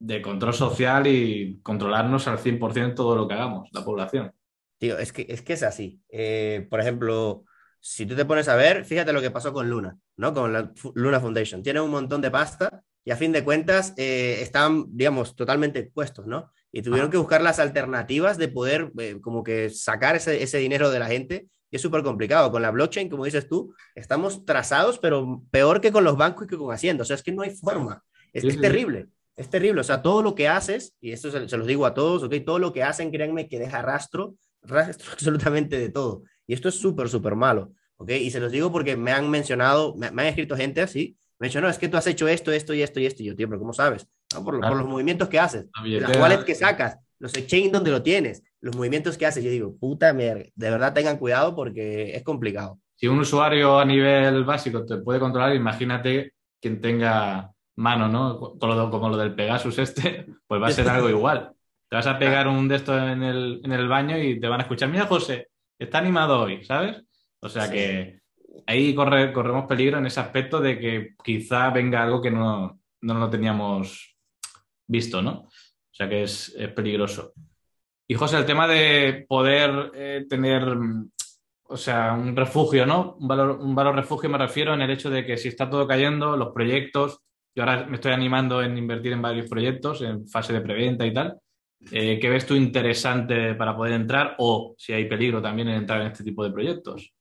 de 0.00 0.20
control 0.20 0.54
social 0.54 1.06
y 1.06 1.60
controlarnos 1.62 2.26
al 2.26 2.38
100% 2.38 2.94
todo 2.94 3.14
lo 3.14 3.28
que 3.28 3.34
hagamos, 3.34 3.68
la 3.72 3.84
población. 3.84 4.32
Tío, 4.78 4.98
es 4.98 5.12
que 5.12 5.26
es, 5.28 5.42
que 5.42 5.52
es 5.52 5.62
así. 5.62 6.00
Eh, 6.08 6.66
por 6.68 6.80
ejemplo, 6.80 7.44
si 7.78 8.06
tú 8.06 8.16
te 8.16 8.24
pones 8.24 8.48
a 8.48 8.56
ver, 8.56 8.84
fíjate 8.84 9.12
lo 9.12 9.20
que 9.20 9.30
pasó 9.30 9.52
con 9.52 9.70
Luna, 9.70 9.96
¿no? 10.16 10.34
Con 10.34 10.52
la 10.52 10.72
Luna 10.94 11.20
Foundation. 11.20 11.62
Tiene 11.62 11.80
un 11.80 11.90
montón 11.90 12.20
de 12.20 12.32
pasta 12.32 12.82
y 13.04 13.12
a 13.12 13.16
fin 13.16 13.30
de 13.30 13.44
cuentas 13.44 13.94
eh, 13.96 14.38
estaban, 14.40 14.86
digamos, 14.88 15.36
totalmente 15.36 15.78
expuestos, 15.78 16.26
¿no? 16.26 16.50
y 16.72 16.82
tuvieron 16.82 17.10
que 17.10 17.16
buscar 17.16 17.42
las 17.42 17.58
alternativas 17.58 18.38
de 18.38 18.48
poder 18.48 18.92
eh, 18.98 19.18
como 19.20 19.42
que 19.42 19.70
sacar 19.70 20.16
ese, 20.16 20.42
ese, 20.42 20.58
dinero 20.58 20.90
de 20.90 20.98
la 20.98 21.06
gente. 21.06 21.48
Y 21.70 21.76
es 21.76 21.82
súper 21.82 22.02
complicado. 22.02 22.50
Con 22.50 22.62
la 22.62 22.70
blockchain, 22.70 23.08
como 23.08 23.24
dices 23.24 23.48
tú, 23.48 23.74
estamos 23.94 24.44
trazados, 24.44 24.98
pero 24.98 25.42
peor 25.50 25.80
que 25.80 25.92
con 25.92 26.04
los 26.04 26.16
bancos 26.16 26.44
y 26.44 26.48
que 26.48 26.56
con 26.56 26.72
Hacienda. 26.72 27.02
O 27.02 27.04
sea, 27.04 27.16
es 27.16 27.22
que 27.22 27.32
no 27.32 27.42
hay 27.42 27.50
forma. 27.50 28.04
Es, 28.32 28.44
es 28.44 28.60
terrible. 28.60 29.08
Es 29.40 29.48
terrible. 29.48 29.80
O 29.80 29.84
sea, 29.84 30.02
todo 30.02 30.22
lo 30.22 30.34
que 30.34 30.48
haces, 30.48 30.94
y 31.00 31.12
esto 31.12 31.30
se, 31.30 31.48
se 31.48 31.56
los 31.56 31.66
digo 31.66 31.86
a 31.86 31.94
todos, 31.94 32.22
¿ok? 32.22 32.34
Todo 32.44 32.58
lo 32.58 32.74
que 32.74 32.82
hacen, 32.82 33.10
créanme 33.10 33.48
que 33.48 33.58
deja 33.58 33.80
rastro, 33.80 34.34
rastro 34.62 35.10
absolutamente 35.12 35.78
de 35.78 35.88
todo. 35.88 36.24
Y 36.46 36.52
esto 36.52 36.68
es 36.68 36.74
súper, 36.74 37.08
súper 37.08 37.36
malo. 37.36 37.72
¿ok? 37.96 38.10
Y 38.10 38.30
se 38.30 38.40
los 38.40 38.52
digo 38.52 38.70
porque 38.70 38.96
me 38.96 39.12
han 39.12 39.30
mencionado, 39.30 39.94
me, 39.96 40.10
me 40.10 40.22
han 40.22 40.28
escrito 40.28 40.56
gente 40.56 40.82
así, 40.82 41.16
me 41.38 41.48
dicho, 41.48 41.60
no, 41.62 41.70
es 41.70 41.78
que 41.78 41.88
tú 41.88 41.96
has 41.96 42.06
hecho 42.06 42.28
esto, 42.28 42.52
esto 42.52 42.74
y 42.74 42.82
esto 42.82 43.00
y 43.00 43.06
esto. 43.06 43.22
Y 43.22 43.26
yo, 43.26 43.34
tío, 43.34 43.48
pero 43.48 43.58
¿cómo 43.58 43.72
sabes? 43.72 44.06
Por, 44.44 44.54
los 44.54 44.86
movimientos 44.86 45.28
que 45.28 45.38
haces, 45.38 45.68
las 45.82 46.16
wallets 46.18 46.44
que 46.44 46.54
sacas, 46.54 46.98
los 47.18 47.34
exchange 47.34 47.72
donde 47.72 47.90
lo 47.90 48.02
tienes, 48.02 48.42
los 48.60 48.76
movimientos 48.76 49.16
que 49.16 49.24
haces. 49.24 49.42
Yo 49.42 49.50
digo, 49.50 49.74
puta 49.78 50.12
mierda, 50.12 50.44
de 50.54 50.70
verdad 50.70 50.92
tengan 50.92 51.16
cuidado 51.16 51.56
porque 51.56 52.14
es 52.14 52.22
complicado. 52.22 52.78
Si 52.94 53.06
un 53.06 53.20
usuario 53.20 53.78
a 53.78 53.86
nivel 53.86 54.44
básico 54.44 54.84
te 54.84 54.98
puede 54.98 55.18
controlar, 55.18 55.54
imagínate 55.54 56.34
quien 56.60 56.80
tenga 56.82 57.50
mano, 57.80 58.08
¿no? 58.08 58.38
Como 58.58 59.08
lo 59.08 59.16
del 59.16 59.34
Pegasus 59.34 59.78
este, 59.78 60.26
pues 60.46 60.62
va 60.62 60.68
a 60.68 60.72
ser 60.72 60.88
algo 60.88 61.08
igual. 61.08 61.52
Te 61.88 61.96
vas 61.96 62.06
a 62.06 62.18
pegar 62.18 62.46
un 62.46 62.68
de 62.68 62.76
estos 62.76 63.00
en 63.00 63.22
el, 63.22 63.60
en 63.64 63.72
el 63.72 63.88
baño 63.88 64.16
y 64.16 64.38
te 64.38 64.46
van 64.46 64.60
a 64.60 64.62
escuchar, 64.62 64.88
mira 64.88 65.06
José, 65.06 65.48
está 65.78 65.98
animado 65.98 66.40
hoy, 66.40 66.64
¿sabes? 66.64 67.02
O 67.40 67.48
sea 67.48 67.66
sí. 67.66 67.72
que 67.72 68.20
ahí 68.66 68.94
corre, 68.94 69.32
corremos 69.32 69.66
peligro 69.66 69.98
en 69.98 70.06
ese 70.06 70.20
aspecto 70.20 70.60
de 70.60 70.78
que 70.78 71.14
quizá 71.24 71.70
venga 71.70 72.02
algo 72.02 72.20
que 72.20 72.30
no, 72.30 72.80
no 73.00 73.14
lo 73.14 73.28
teníamos 73.28 74.14
visto, 74.86 75.20
¿no? 75.22 75.32
O 75.32 75.92
sea 75.92 76.08
que 76.08 76.22
es, 76.22 76.54
es 76.56 76.68
peligroso. 76.68 77.32
Y 78.06 78.14
José, 78.14 78.36
el 78.36 78.46
tema 78.46 78.68
de 78.68 79.24
poder 79.28 79.90
eh, 79.94 80.26
tener, 80.28 80.64
o 81.64 81.76
sea, 81.76 82.12
un 82.12 82.36
refugio, 82.36 82.86
¿no? 82.86 83.16
Un 83.18 83.26
valor, 83.26 83.58
un 83.60 83.74
valor 83.74 83.96
refugio 83.96 84.28
me 84.28 84.38
refiero 84.38 84.74
en 84.74 84.82
el 84.82 84.90
hecho 84.90 85.10
de 85.10 85.24
que 85.24 85.36
si 85.36 85.48
está 85.48 85.68
todo 85.68 85.88
cayendo, 85.88 86.36
los 86.36 86.52
proyectos, 86.52 87.20
yo 87.54 87.62
ahora 87.62 87.86
me 87.86 87.96
estoy 87.96 88.12
animando 88.12 88.62
en 88.62 88.76
invertir 88.78 89.12
en 89.12 89.22
varios 89.22 89.48
proyectos, 89.48 90.02
en 90.02 90.28
fase 90.28 90.52
de 90.52 90.60
preventa 90.60 91.06
y 91.06 91.12
tal. 91.12 91.38
Eh, 91.90 92.18
¿Qué 92.20 92.28
ves 92.28 92.46
tú 92.46 92.54
interesante 92.54 93.54
para 93.54 93.74
poder 93.74 93.94
entrar 93.94 94.36
o 94.38 94.74
si 94.76 94.92
hay 94.92 95.06
peligro 95.08 95.40
también 95.40 95.68
en 95.68 95.76
entrar 95.76 96.00
en 96.02 96.08
este 96.08 96.22
tipo 96.22 96.44
de 96.44 96.50
proyectos? 96.50 97.12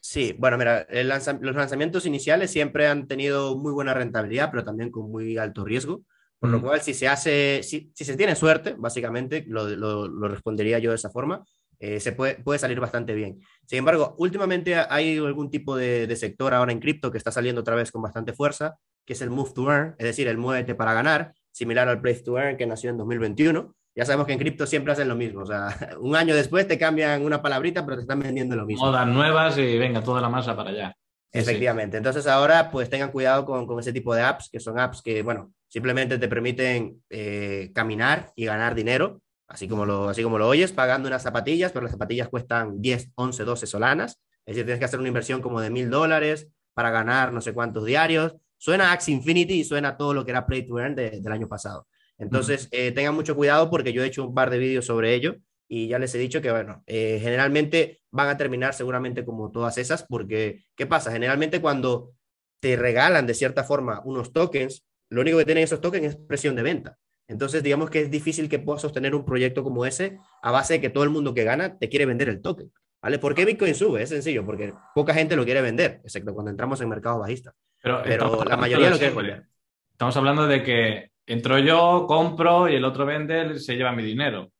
Sí, 0.00 0.34
bueno, 0.38 0.58
mira, 0.58 0.86
lanza 0.90 1.38
los 1.40 1.54
lanzamientos 1.54 2.06
iniciales 2.06 2.50
siempre 2.50 2.86
han 2.86 3.06
tenido 3.06 3.56
muy 3.56 3.72
buena 3.72 3.94
rentabilidad, 3.94 4.50
pero 4.50 4.64
también 4.64 4.90
con 4.90 5.10
muy 5.10 5.36
alto 5.38 5.64
riesgo. 5.64 6.02
Por 6.40 6.50
lo 6.50 6.62
cual, 6.62 6.80
si 6.80 6.94
se 6.94 7.08
hace, 7.08 7.64
si, 7.64 7.90
si 7.94 8.04
se 8.04 8.16
tiene 8.16 8.36
suerte, 8.36 8.76
básicamente, 8.78 9.44
lo, 9.48 9.68
lo, 9.68 10.06
lo, 10.06 10.28
respondería 10.28 10.78
yo 10.78 10.90
de 10.90 10.96
esa 10.96 11.10
forma, 11.10 11.44
eh, 11.80 11.98
se 11.98 12.12
puede, 12.12 12.36
puede 12.36 12.60
salir 12.60 12.78
bastante 12.78 13.12
bien. 13.12 13.40
Sin 13.66 13.80
embargo, 13.80 14.14
últimamente 14.18 14.76
hay 14.76 15.18
algún 15.18 15.50
tipo 15.50 15.76
de, 15.76 16.06
de 16.06 16.14
sector 16.14 16.54
ahora 16.54 16.70
en 16.70 16.78
cripto 16.78 17.10
que 17.10 17.18
está 17.18 17.32
saliendo 17.32 17.62
otra 17.62 17.74
vez 17.74 17.90
con 17.90 18.02
bastante 18.02 18.34
fuerza, 18.34 18.76
que 19.08 19.14
es 19.14 19.22
el 19.22 19.30
Move 19.30 19.52
to 19.54 19.72
Earn, 19.72 19.94
es 19.96 20.04
decir, 20.04 20.28
el 20.28 20.36
muévete 20.36 20.74
para 20.74 20.92
ganar, 20.92 21.32
similar 21.50 21.88
al 21.88 21.98
Play 21.98 22.22
to 22.22 22.38
Earn 22.38 22.58
que 22.58 22.66
nació 22.66 22.90
en 22.90 22.98
2021. 22.98 23.74
Ya 23.96 24.04
sabemos 24.04 24.26
que 24.26 24.34
en 24.34 24.38
cripto 24.38 24.66
siempre 24.66 24.92
hacen 24.92 25.08
lo 25.08 25.16
mismo, 25.16 25.40
o 25.40 25.46
sea, 25.46 25.68
un 26.00 26.14
año 26.14 26.34
después 26.34 26.68
te 26.68 26.76
cambian 26.76 27.24
una 27.24 27.40
palabrita, 27.40 27.86
pero 27.86 27.96
te 27.96 28.02
están 28.02 28.20
vendiendo 28.20 28.54
lo 28.54 28.66
mismo. 28.66 28.84
Modas 28.84 29.06
nuevas 29.06 29.56
y 29.56 29.78
venga, 29.78 30.02
toda 30.02 30.20
la 30.20 30.28
masa 30.28 30.54
para 30.54 30.68
allá. 30.68 30.94
Efectivamente. 31.32 31.96
Sí. 31.96 31.98
Entonces 31.98 32.26
ahora 32.26 32.70
pues 32.70 32.90
tengan 32.90 33.10
cuidado 33.10 33.46
con, 33.46 33.66
con, 33.66 33.80
ese 33.80 33.94
tipo 33.94 34.14
de 34.14 34.20
apps, 34.20 34.50
que 34.52 34.60
son 34.60 34.78
apps 34.78 35.00
que, 35.00 35.22
bueno, 35.22 35.54
simplemente 35.68 36.18
te 36.18 36.28
permiten 36.28 37.02
eh, 37.08 37.70
caminar 37.74 38.30
y 38.36 38.44
ganar 38.44 38.74
dinero, 38.74 39.22
así 39.46 39.68
como 39.68 39.86
lo, 39.86 40.10
así 40.10 40.22
como 40.22 40.36
lo 40.36 40.48
oyes, 40.48 40.72
pagando 40.72 41.08
unas 41.08 41.22
zapatillas, 41.22 41.72
pero 41.72 41.84
las 41.84 41.92
zapatillas 41.92 42.28
cuestan 42.28 42.82
10, 42.82 43.12
11, 43.14 43.44
12 43.44 43.66
solanas. 43.66 44.20
Es 44.44 44.54
decir, 44.54 44.66
tienes 44.66 44.80
que 44.80 44.84
hacer 44.84 45.00
una 45.00 45.08
inversión 45.08 45.40
como 45.40 45.62
de 45.62 45.70
mil 45.70 45.88
dólares 45.88 46.48
para 46.74 46.90
ganar 46.90 47.32
no 47.32 47.40
sé 47.40 47.54
cuántos 47.54 47.86
diarios. 47.86 48.36
Suena 48.58 48.92
Axe 48.92 49.12
Infinity 49.12 49.60
y 49.60 49.64
suena 49.64 49.96
todo 49.96 50.12
lo 50.12 50.24
que 50.24 50.32
era 50.32 50.46
Play 50.46 50.66
to 50.66 50.78
Earn 50.78 50.94
del 50.94 51.32
año 51.32 51.48
pasado. 51.48 51.86
Entonces, 52.18 52.68
eh, 52.72 52.92
tengan 52.92 53.14
mucho 53.14 53.36
cuidado 53.36 53.70
porque 53.70 53.92
yo 53.92 54.02
he 54.02 54.06
hecho 54.06 54.26
un 54.26 54.34
par 54.34 54.50
de 54.50 54.58
vídeos 54.58 54.84
sobre 54.84 55.14
ello 55.14 55.36
y 55.68 55.88
ya 55.88 55.98
les 55.98 56.14
he 56.14 56.18
dicho 56.18 56.42
que, 56.42 56.50
bueno, 56.50 56.82
eh, 56.86 57.20
generalmente 57.22 58.00
van 58.10 58.28
a 58.28 58.36
terminar 58.36 58.74
seguramente 58.74 59.24
como 59.24 59.50
todas 59.52 59.78
esas 59.78 60.02
porque, 60.02 60.64
¿qué 60.74 60.86
pasa? 60.86 61.12
Generalmente 61.12 61.60
cuando 61.60 62.12
te 62.60 62.76
regalan 62.76 63.26
de 63.26 63.34
cierta 63.34 63.62
forma 63.62 64.02
unos 64.04 64.32
tokens, 64.32 64.84
lo 65.10 65.20
único 65.20 65.38
que 65.38 65.44
tienen 65.44 65.64
esos 65.64 65.80
tokens 65.80 66.06
es 66.06 66.16
presión 66.16 66.56
de 66.56 66.62
venta. 66.62 66.98
Entonces, 67.28 67.62
digamos 67.62 67.90
que 67.90 68.00
es 68.00 68.10
difícil 68.10 68.48
que 68.48 68.58
puedas 68.58 68.82
sostener 68.82 69.14
un 69.14 69.24
proyecto 69.24 69.62
como 69.62 69.86
ese 69.86 70.18
a 70.42 70.50
base 70.50 70.74
de 70.74 70.80
que 70.80 70.90
todo 70.90 71.04
el 71.04 71.10
mundo 71.10 71.34
que 71.34 71.44
gana 71.44 71.78
te 71.78 71.88
quiere 71.88 72.06
vender 72.06 72.28
el 72.28 72.40
token. 72.40 72.72
¿Vale? 73.00 73.18
¿Por 73.20 73.34
qué 73.34 73.44
Bitcoin 73.44 73.76
sube? 73.76 74.02
Es 74.02 74.08
sencillo, 74.08 74.44
porque 74.44 74.74
poca 74.94 75.14
gente 75.14 75.36
lo 75.36 75.44
quiere 75.44 75.62
vender, 75.62 76.00
excepto 76.02 76.34
cuando 76.34 76.50
entramos 76.50 76.80
en 76.80 76.88
mercados 76.88 77.20
bajistas. 77.20 77.54
Pero, 77.82 78.44
la 78.44 78.56
mayoría 78.56 78.90
lo. 78.90 78.96
Estamos 78.96 80.16
hablando 80.16 80.46
de 80.46 80.62
que 80.62 81.10
entro 81.26 81.58
yo, 81.58 82.06
compro 82.06 82.68
y 82.68 82.74
el 82.76 82.84
otro 82.84 83.04
vende, 83.04 83.58
se 83.58 83.76
lleva 83.76 83.92
mi 83.92 84.02
dinero. 84.02 84.50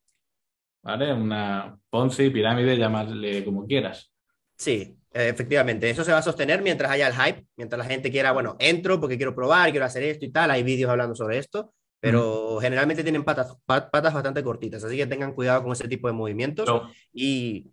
¿Vale? 0.82 1.12
Una 1.12 1.78
Ponzi, 1.90 2.30
pirámide, 2.30 2.76
llamarle 2.76 3.44
como 3.44 3.66
quieras. 3.66 4.10
Sí, 4.56 4.96
efectivamente. 5.12 5.90
Eso 5.90 6.04
se 6.04 6.12
va 6.12 6.18
a 6.18 6.22
sostener 6.22 6.62
mientras 6.62 6.90
haya 6.90 7.08
el 7.08 7.14
hype, 7.14 7.46
mientras 7.56 7.78
la 7.78 7.84
gente 7.84 8.10
quiera, 8.10 8.32
bueno, 8.32 8.56
entro 8.58 9.00
porque 9.00 9.16
quiero 9.16 9.34
probar, 9.34 9.70
quiero 9.70 9.86
hacer 9.86 10.02
esto 10.04 10.24
y 10.24 10.30
tal. 10.30 10.50
Hay 10.50 10.62
vídeos 10.62 10.90
hablando 10.90 11.14
sobre 11.14 11.38
esto, 11.38 11.72
pero 12.00 12.58
generalmente 12.60 13.02
tienen 13.02 13.24
patas, 13.24 13.56
patas 13.66 14.14
bastante 14.14 14.42
cortitas, 14.42 14.82
así 14.84 14.96
que 14.96 15.06
tengan 15.06 15.34
cuidado 15.34 15.62
con 15.62 15.72
ese 15.72 15.88
tipo 15.88 16.08
de 16.08 16.14
movimientos. 16.14 16.68
y... 17.12 17.70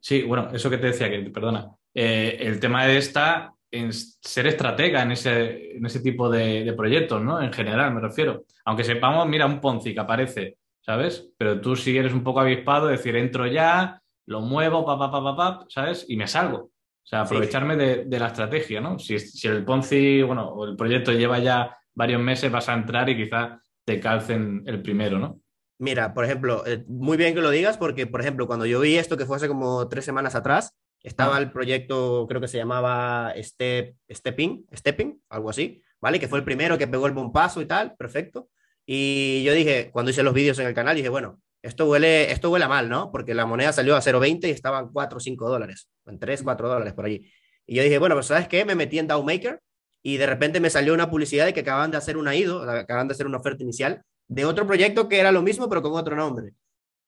Sí, 0.00 0.22
bueno, 0.22 0.50
eso 0.52 0.68
que 0.68 0.78
te 0.78 0.88
decía, 0.88 1.08
que 1.08 1.30
perdona. 1.30 1.70
Eh, 1.94 2.38
el 2.40 2.58
tema 2.58 2.86
de 2.86 2.98
esta 2.98 3.54
en 3.72 3.92
ser 3.92 4.46
estratega 4.46 5.02
en 5.02 5.12
ese, 5.12 5.76
en 5.76 5.86
ese 5.86 6.00
tipo 6.00 6.30
de, 6.30 6.72
proyectos, 6.76 7.22
¿no? 7.22 7.42
En 7.42 7.52
general, 7.52 7.92
me 7.92 8.00
refiero. 8.00 8.44
Aunque 8.66 8.84
sepamos, 8.84 9.26
mira, 9.26 9.46
un 9.46 9.60
Ponzi 9.60 9.94
que 9.94 10.00
aparece, 10.00 10.58
¿sabes? 10.80 11.30
Pero 11.38 11.60
tú 11.60 11.74
si 11.74 11.96
eres 11.96 12.12
un 12.12 12.22
poco 12.22 12.40
avispado, 12.40 12.86
decir, 12.86 13.16
entro 13.16 13.46
ya, 13.46 14.00
lo 14.26 14.42
muevo, 14.42 14.84
pa, 14.84 14.98
pa, 14.98 15.10
pa, 15.10 15.36
pa, 15.36 15.64
¿sabes? 15.68 16.04
Y 16.08 16.16
me 16.16 16.28
salgo. 16.28 16.58
O 16.58 17.06
sea, 17.06 17.22
aprovecharme 17.22 17.76
de, 17.76 18.18
la 18.18 18.28
estrategia, 18.28 18.80
¿no? 18.80 18.98
Si, 18.98 19.18
si 19.18 19.48
el 19.48 19.64
Ponzi, 19.64 20.22
bueno, 20.22 20.48
o 20.50 20.66
el 20.66 20.76
proyecto 20.76 21.10
lleva 21.12 21.38
ya 21.38 21.76
varios 21.94 22.20
meses, 22.20 22.52
vas 22.52 22.68
a 22.68 22.74
entrar 22.74 23.08
y 23.08 23.16
quizás 23.16 23.58
te 23.84 23.98
calcen 23.98 24.62
el 24.66 24.82
primero, 24.82 25.18
¿no? 25.18 25.40
Mira, 25.78 26.14
por 26.14 26.24
ejemplo, 26.24 26.64
eh, 26.64 26.84
muy 26.86 27.16
bien 27.16 27.34
que 27.34 27.40
lo 27.40 27.50
digas 27.50 27.76
porque, 27.76 28.06
por 28.06 28.20
ejemplo, 28.20 28.46
cuando 28.46 28.66
yo 28.66 28.78
vi 28.78 28.98
esto 28.98 29.16
que 29.16 29.26
fue 29.26 29.36
hace 29.36 29.48
como 29.48 29.88
tres 29.88 30.04
semanas 30.04 30.36
atrás, 30.36 30.76
estaba 31.02 31.38
el 31.38 31.50
proyecto, 31.50 32.26
creo 32.28 32.40
que 32.40 32.48
se 32.48 32.58
llamaba 32.58 33.32
Step, 33.36 33.96
Stepping, 34.10 34.66
Stepping, 34.74 35.20
algo 35.28 35.50
así, 35.50 35.82
¿vale? 36.00 36.20
Que 36.20 36.28
fue 36.28 36.38
el 36.38 36.44
primero 36.44 36.78
que 36.78 36.86
pegó 36.86 37.06
el 37.06 37.12
bombazo 37.12 37.60
y 37.60 37.66
tal, 37.66 37.96
perfecto. 37.96 38.48
Y 38.86 39.42
yo 39.44 39.52
dije, 39.52 39.90
cuando 39.92 40.10
hice 40.10 40.22
los 40.22 40.34
vídeos 40.34 40.58
en 40.58 40.66
el 40.66 40.74
canal, 40.74 40.96
dije, 40.96 41.08
bueno, 41.08 41.40
esto 41.62 41.86
huele, 41.88 42.32
esto 42.32 42.50
huele 42.50 42.66
mal, 42.66 42.88
¿no? 42.88 43.10
Porque 43.10 43.34
la 43.34 43.46
moneda 43.46 43.72
salió 43.72 43.96
a 43.96 44.00
0.20 44.00 44.48
y 44.48 44.50
estaban 44.50 44.90
4 44.92 45.16
o 45.16 45.20
5 45.20 45.48
dólares, 45.48 45.88
en 46.06 46.18
3, 46.18 46.42
4 46.42 46.68
dólares 46.68 46.92
por 46.92 47.04
allí. 47.04 47.30
Y 47.66 47.76
yo 47.76 47.82
dije, 47.82 47.98
bueno, 47.98 48.16
pues 48.16 48.26
¿sabes 48.26 48.48
qué? 48.48 48.64
Me 48.64 48.74
metí 48.74 48.98
en 48.98 49.06
Maker 49.06 49.60
y 50.02 50.16
de 50.16 50.26
repente 50.26 50.60
me 50.60 50.70
salió 50.70 50.94
una 50.94 51.10
publicidad 51.10 51.46
de 51.46 51.54
que 51.54 51.60
acaban 51.60 51.90
de 51.90 51.96
hacer 51.96 52.16
una 52.16 52.34
IDO, 52.34 52.62
acaban 52.68 53.06
de 53.06 53.14
hacer 53.14 53.26
una 53.26 53.38
oferta 53.38 53.62
inicial 53.62 54.02
de 54.26 54.44
otro 54.44 54.66
proyecto 54.66 55.08
que 55.08 55.20
era 55.20 55.30
lo 55.30 55.42
mismo 55.42 55.68
pero 55.68 55.82
con 55.82 55.92
otro 55.92 56.16
nombre. 56.16 56.52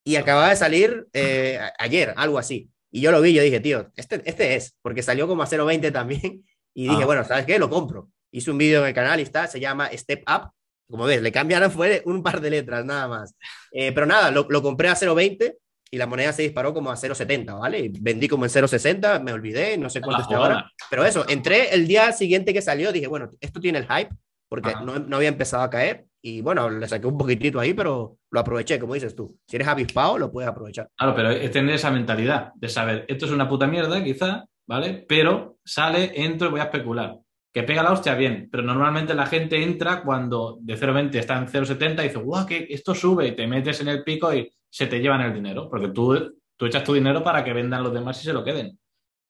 Y 0.04 0.16
acababa 0.16 0.50
de 0.50 0.56
salir 0.56 1.06
eh, 1.12 1.58
ayer, 1.78 2.12
algo 2.16 2.38
así. 2.38 2.70
Y 2.94 3.00
yo 3.00 3.10
lo 3.10 3.20
vi, 3.20 3.32
yo 3.32 3.42
dije, 3.42 3.58
tío, 3.58 3.90
este, 3.96 4.22
este 4.24 4.54
es, 4.54 4.76
porque 4.80 5.02
salió 5.02 5.26
como 5.26 5.42
a 5.42 5.48
0.20 5.48 5.92
también. 5.92 6.44
Y 6.76 6.88
dije, 6.88 7.04
ah. 7.04 7.06
bueno, 7.06 7.22
¿sabes 7.22 7.46
qué? 7.46 7.56
Lo 7.56 7.70
compro. 7.70 8.08
Hice 8.32 8.50
un 8.50 8.58
vídeo 8.58 8.80
en 8.80 8.88
el 8.88 8.94
canal 8.94 9.20
y 9.20 9.22
está, 9.22 9.46
se 9.46 9.60
llama 9.60 9.88
Step 9.92 10.24
Up. 10.28 10.50
Como 10.90 11.04
ves, 11.04 11.22
le 11.22 11.30
cambiaron 11.30 11.70
fue 11.70 12.02
un 12.04 12.20
par 12.20 12.40
de 12.40 12.50
letras, 12.50 12.84
nada 12.84 13.06
más. 13.06 13.36
Eh, 13.70 13.92
pero 13.92 14.06
nada, 14.06 14.32
lo, 14.32 14.48
lo 14.50 14.60
compré 14.60 14.88
a 14.88 14.96
0.20 14.96 15.54
y 15.92 15.96
la 15.96 16.08
moneda 16.08 16.32
se 16.32 16.42
disparó 16.42 16.74
como 16.74 16.90
a 16.90 16.96
0.70, 16.96 17.56
¿vale? 17.56 17.78
Y 17.78 17.88
vendí 18.00 18.26
como 18.26 18.44
en 18.44 18.50
0.60, 18.50 19.22
me 19.22 19.32
olvidé, 19.32 19.78
no 19.78 19.88
sé 19.88 20.00
cuánto 20.00 20.22
está 20.22 20.36
ahora. 20.36 20.72
Pero 20.90 21.04
eso, 21.04 21.24
entré 21.28 21.72
el 21.72 21.86
día 21.86 22.10
siguiente 22.10 22.52
que 22.52 22.60
salió, 22.60 22.90
dije, 22.90 23.06
bueno, 23.06 23.30
esto 23.40 23.60
tiene 23.60 23.78
el 23.78 23.86
hype, 23.86 24.10
porque 24.48 24.72
no, 24.84 24.98
no, 24.98 25.16
había 25.16 25.28
empezado 25.28 25.62
a 25.62 25.70
caer. 25.70 26.06
Y 26.26 26.40
bueno, 26.40 26.70
le 26.70 26.88
saqué 26.88 27.06
un 27.06 27.18
poquitito 27.18 27.60
ahí, 27.60 27.74
pero 27.74 28.16
lo 28.30 28.40
aproveché, 28.40 28.78
como 28.78 28.94
dices 28.94 29.14
tú. 29.14 29.38
Si 29.46 29.56
eres 29.56 29.68
avispado, 29.68 30.16
lo 30.16 30.32
puedes 30.32 30.48
aprovechar. 30.48 30.88
Claro, 30.96 31.14
pero 31.14 31.28
es 31.28 31.50
tener 31.50 31.74
esa 31.74 31.90
mentalidad 31.90 32.50
de 32.54 32.70
saber, 32.70 33.04
esto 33.08 33.26
es 33.26 33.32
una 33.32 33.46
puta 33.46 33.66
mierda, 33.66 34.02
quizá, 34.02 34.46
¿vale? 34.66 35.04
Pero 35.06 35.58
sale, 35.62 36.12
entro 36.14 36.48
y 36.48 36.50
voy 36.52 36.60
a 36.60 36.64
especular. 36.64 37.18
Que 37.52 37.62
pega 37.62 37.82
la 37.82 37.92
hostia, 37.92 38.14
bien, 38.14 38.48
pero 38.50 38.62
normalmente 38.62 39.12
la 39.12 39.26
gente 39.26 39.62
entra 39.62 40.02
cuando 40.02 40.56
de 40.62 40.78
0,20 40.78 41.14
está 41.16 41.36
en 41.36 41.46
0,70 41.46 42.00
y 42.00 42.08
dice, 42.08 42.18
guau, 42.18 42.46
que 42.46 42.68
esto 42.70 42.94
sube 42.94 43.28
y 43.28 43.36
te 43.36 43.46
metes 43.46 43.82
en 43.82 43.88
el 43.88 44.02
pico 44.02 44.32
y 44.32 44.50
se 44.70 44.86
te 44.86 45.00
llevan 45.00 45.20
el 45.20 45.34
dinero, 45.34 45.68
porque 45.68 45.88
tú, 45.88 46.38
tú 46.56 46.64
echas 46.64 46.84
tu 46.84 46.94
dinero 46.94 47.22
para 47.22 47.44
que 47.44 47.52
vendan 47.52 47.82
los 47.82 47.92
demás 47.92 48.18
y 48.22 48.24
se 48.24 48.32
lo 48.32 48.42
queden. 48.42 48.78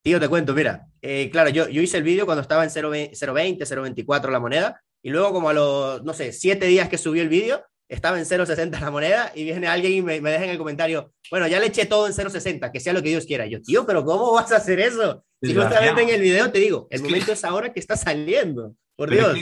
Tío, 0.01 0.17
te 0.17 0.29
cuento, 0.29 0.53
mira, 0.53 0.87
eh, 1.01 1.29
claro, 1.29 1.49
yo, 1.49 1.67
yo 1.67 1.81
hice 1.81 1.97
el 1.97 2.03
vídeo 2.03 2.25
cuando 2.25 2.41
estaba 2.41 2.63
en 2.63 2.69
0,20, 2.69 3.11
0,24 3.11 4.31
la 4.31 4.39
moneda 4.39 4.81
y 5.05 5.11
luego 5.11 5.33
como 5.33 5.49
a 5.49 5.53
los, 5.53 6.03
no 6.03 6.15
sé, 6.15 6.31
siete 6.31 6.65
días 6.65 6.89
que 6.89 6.97
subió 6.97 7.21
el 7.21 7.29
vídeo, 7.29 7.63
estaba 7.87 8.17
en 8.17 8.25
0.60 8.25 8.79
la 8.79 8.89
moneda 8.89 9.31
y 9.35 9.43
viene 9.43 9.67
alguien 9.67 9.93
y 9.93 10.01
me, 10.01 10.19
me, 10.19 10.31
deja 10.31 10.45
en 10.45 10.49
el 10.49 10.57
comentario, 10.57 11.13
bueno, 11.29 11.47
ya 11.47 11.59
le 11.59 11.67
eché 11.67 11.85
todo 11.85 12.07
en 12.07 12.13
0.60, 12.13 12.71
que 12.71 12.79
sea 12.79 12.91
lo 12.91 13.03
que 13.03 13.09
Dios 13.09 13.27
quiera. 13.27 13.45
yo, 13.45 13.61
tío, 13.61 13.85
pero 13.85 14.03
¿cómo 14.03 14.33
vas 14.33 14.51
a 14.51 14.55
hacer 14.55 14.79
eso? 14.79 15.23
Si 15.43 15.53
justamente 15.53 16.01
en 16.01 16.09
el 16.09 16.21
video 16.21 16.51
te 16.51 16.57
digo, 16.57 16.87
el 16.89 17.03
momento 17.03 17.33
es 17.33 17.45
ahora 17.45 17.71
que 17.71 17.79
está 17.79 17.95
saliendo, 17.95 18.73
por 18.95 19.11
Dios. 19.11 19.37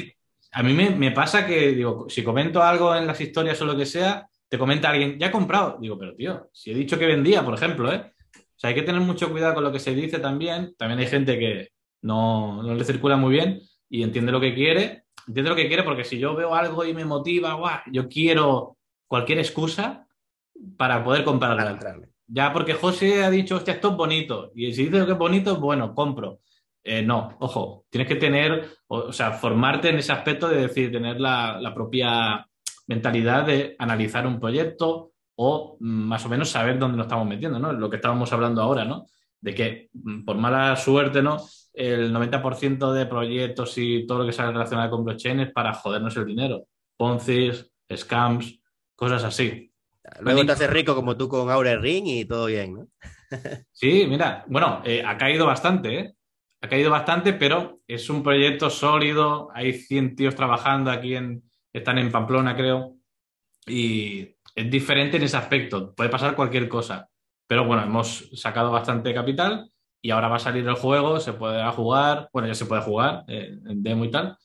a 0.52 0.64
mí 0.64 0.74
me, 0.74 0.90
me, 0.90 1.12
pasa 1.12 1.48
que, 1.48 1.72
digo, 1.72 2.08
si 2.10 2.26
comento 2.26 2.62
algo 2.62 2.94
en 2.94 3.08
las 3.08 3.22
historias 3.22 3.62
o 3.62 3.66
lo 3.66 3.78
que 3.78 3.86
sea, 3.86 4.28
te 4.50 4.58
comenta 4.58 4.90
alguien, 4.90 5.18
ya 5.18 5.28
he 5.28 5.32
comprado. 5.32 5.78
Digo, 5.80 5.98
pero 5.98 6.14
tío, 6.14 6.50
si 6.52 6.72
he 6.72 6.76
dicho 6.76 7.00
que 7.00 7.06
vendía, 7.06 7.42
por 7.42 7.54
ejemplo, 7.54 7.90
¿eh? 7.94 8.12
O 8.36 8.60
sea, 8.60 8.68
hay 8.68 8.76
que 8.76 8.84
tener 8.84 9.00
mucho 9.00 9.32
cuidado 9.32 9.54
con 9.54 9.64
lo 9.64 9.72
que 9.72 9.80
se 9.80 9.96
dice 9.96 10.20
también. 10.20 10.76
También 10.78 11.00
hay 11.00 11.08
gente 11.08 11.40
que 11.40 11.70
no, 12.02 12.62
no 12.62 12.76
le 12.76 12.84
circula 12.84 13.16
muy 13.16 13.32
bien 13.32 13.62
y 13.90 14.04
entiende 14.04 14.34
lo 14.34 14.42
que 14.42 14.54
quiere 14.54 15.03
entiendo 15.28 15.52
lo 15.52 15.56
que 15.56 15.68
quiere 15.68 15.84
porque 15.84 16.04
si 16.04 16.20
yo 16.20 16.36
veo 16.36 16.56
algo 16.56 16.86
y 16.86 16.94
me 16.94 17.06
motiva, 17.06 17.54
guau, 17.54 17.80
yo 17.92 18.08
quiero 18.08 18.78
cualquier 19.08 19.40
excusa 19.40 20.08
para 20.78 21.04
poder 21.04 21.24
comprarlo. 21.24 22.08
Ya 22.28 22.52
porque 22.54 22.74
José 22.74 23.24
ha 23.24 23.30
dicho, 23.30 23.56
hostia, 23.56 23.76
esto 23.76 23.92
es 23.92 23.98
bonito. 23.98 24.52
Y 24.56 24.74
si 24.74 24.86
dice 24.86 25.06
que 25.06 25.12
es 25.12 25.18
bonito, 25.18 25.58
bueno, 25.58 25.94
compro. 25.94 26.40
Eh, 26.84 27.02
no, 27.02 27.38
ojo, 27.40 27.86
tienes 27.90 28.08
que 28.08 28.16
tener, 28.16 28.70
o, 28.88 29.14
sea, 29.14 29.32
formarte 29.32 29.90
en 29.90 29.98
ese 29.98 30.12
aspecto 30.12 30.50
de 30.50 30.62
decir, 30.62 30.92
tener 30.92 31.20
la, 31.20 31.58
la, 31.62 31.74
propia 31.74 32.46
mentalidad 32.88 33.46
de 33.46 33.76
analizar 33.80 34.28
un 34.28 34.40
proyecto 34.40 35.14
o 35.36 35.78
mm, 35.80 35.86
más 35.86 36.26
o 36.26 36.30
menos 36.30 36.50
saber 36.50 36.78
dónde 36.78 36.98
nos 36.98 37.06
estamos 37.06 37.28
metiendo, 37.28 37.58
¿no? 37.58 37.72
Lo 37.72 37.90
que 37.90 37.96
estábamos 37.96 38.34
hablando 38.34 38.62
ahora, 38.62 38.84
¿no? 38.84 39.06
De 39.40 39.56
que 39.56 39.90
mm, 39.94 40.26
por 40.26 40.38
mala 40.38 40.76
suerte, 40.76 41.22
¿no? 41.22 41.38
El 41.74 42.14
90% 42.14 42.94
de 42.94 43.06
proyectos 43.06 43.78
y 43.78 44.06
todo 44.06 44.20
lo 44.20 44.26
que 44.26 44.32
sale 44.32 44.52
relacionado 44.52 44.92
con 44.92 45.04
blockchain 45.04 45.40
es 45.42 45.52
para 45.52 45.74
jodernos 45.74 46.16
el 46.18 46.26
dinero. 46.26 46.68
Poncis, 46.96 47.70
scams, 47.94 48.60
cosas 48.96 49.24
así. 49.24 49.72
Luego 50.20 50.46
te 50.46 50.52
haces 50.52 50.70
rico 50.70 50.96
como 50.96 51.18
tú 51.18 51.28
con 51.28 51.50
Aure 51.50 51.78
Ring 51.78 52.06
y 52.08 52.26
todo 52.26 52.46
bien, 52.46 52.74
¿no? 52.74 52.88
sí, 53.72 54.06
mira, 54.08 54.46
bueno, 54.48 54.82
eh, 54.86 55.04
ha 55.06 55.18
caído 55.18 55.46
bastante, 55.46 56.00
¿eh? 56.00 56.14
Ha 56.62 56.70
caído 56.70 56.92
bastante, 56.92 57.34
pero 57.34 57.82
es 57.88 58.10
un 58.10 58.24
proyecto 58.24 58.70
sólido. 58.70 59.50
Hay 59.54 59.74
100 59.74 60.16
tíos 60.16 60.36
trabajando 60.36 60.92
aquí 60.92 61.16
en. 61.16 61.44
Están 61.74 61.98
en 61.98 62.10
Pamplona, 62.10 62.56
creo. 62.56 62.96
Y 63.68 64.38
es 64.56 64.72
diferente 64.72 65.18
en 65.18 65.24
ese 65.24 65.36
aspecto. 65.36 65.94
Puede 65.94 66.10
pasar 66.10 66.36
cualquier 66.36 66.70
cosa. 66.70 67.10
Pero 67.48 67.66
bueno, 67.66 67.84
hemos 67.84 68.30
sacado 68.34 68.72
bastante 68.72 69.14
capital 69.14 69.73
y 70.04 70.12
ahora 70.12 70.28
va 70.28 70.36
a 70.36 70.40
salir 70.40 70.68
el 70.68 70.76
juego, 70.76 71.22
se 71.22 71.32
puede 71.32 71.66
jugar, 71.72 72.30
bueno, 72.34 72.50
ya 72.50 72.54
se 72.54 72.66
puede 72.66 72.82
jugar 72.82 73.24
eh, 73.30 73.58
en 73.66 73.82
demo 73.82 74.04
y 74.04 74.12
tal, 74.12 74.38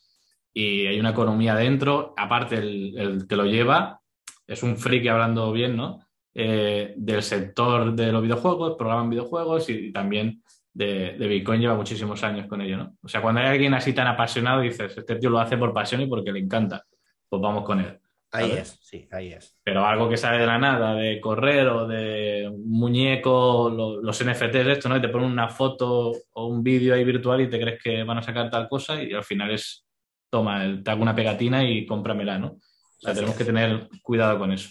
y 0.55 0.87
hay 0.87 1.01
una 1.01 1.11
economía 1.11 1.57
dentro, 1.57 2.15
aparte 2.17 2.59
el, 2.59 3.27
que 3.29 3.37
lo 3.37 3.45
lleva 3.45 4.01
es 4.47 4.63
un 4.63 4.77
friki 4.77 5.09
hablando 5.09 5.53
bien, 5.53 5.77
¿no? 5.77 5.99
Eh, 6.33 6.95
del 6.97 7.23
sector 7.25 7.93
de 7.93 8.13
los 8.13 8.23
videojuegos, 8.23 8.77
programan 8.79 9.11
videojuegos 9.11 9.69
y, 9.69 9.93
también 9.93 10.43
de, 10.73 11.17
Bitcoin 11.19 11.61
lleva 11.61 11.75
muchísimos 11.75 12.23
años 12.23 12.47
con 12.47 12.63
ello, 12.63 12.77
¿no? 12.77 12.97
O 13.03 13.09
sea, 13.09 13.21
cuando 13.21 13.41
hay 13.41 13.49
alguien 13.49 13.75
así 13.75 13.93
tan 13.93 14.07
apasionado, 14.07 14.61
dices, 14.61 14.97
este 14.97 15.17
tío 15.17 15.29
lo 15.29 15.41
hace 15.41 15.59
por 15.59 15.75
pasión 15.75 16.01
y 16.03 16.07
porque 16.07 16.33
le 16.33 16.39
encanta, 16.39 16.85
pues 17.29 17.43
vamos 17.43 17.65
con 17.65 17.81
él. 17.81 17.99
Ahí 18.31 18.53
es, 18.53 18.79
sí, 18.83 19.09
ahí 19.11 19.33
es. 19.33 19.57
Pero 19.65 19.87
algo 19.87 20.09
que 20.09 20.19
sale 20.19 20.39
de 20.39 20.47
la 20.47 20.59
nada, 20.59 20.95
de 20.95 21.19
correr 21.19 21.67
o 21.69 21.87
de 21.87 22.53
muñeco, 22.65 23.71
los 24.03 24.23
NFTs, 24.23 24.67
esto, 24.67 24.89
¿no? 24.89 24.99
Y 24.99 25.01
te 25.01 25.09
ponen 25.09 25.31
una 25.31 25.49
foto 25.49 26.13
o 26.33 26.47
un 26.47 26.63
vídeo 26.63 26.95
ahí 26.95 27.05
virtual 27.05 27.41
y 27.41 27.49
te 27.49 27.59
crees 27.59 27.83
que 27.83 28.03
van 28.05 28.19
a 28.19 28.23
sacar 28.23 28.51
tal 28.51 28.69
cosa 28.69 29.03
y 29.03 29.13
al 29.15 29.25
final 29.25 29.51
es, 29.53 29.87
toma, 30.29 30.81
te 30.85 30.91
hago 30.91 31.03
una 31.03 31.15
pegatina 31.15 31.65
y 31.65 31.87
cómpramela, 31.87 32.39
¿no? 32.39 32.49
O 32.49 33.01
sea, 33.01 33.15
tenemos 33.15 33.35
que 33.35 33.45
tener 33.45 33.89
cuidado 34.03 34.39
con 34.39 34.53
eso. 34.53 34.71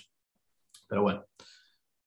Pero 0.87 1.01
bueno. 1.01 1.25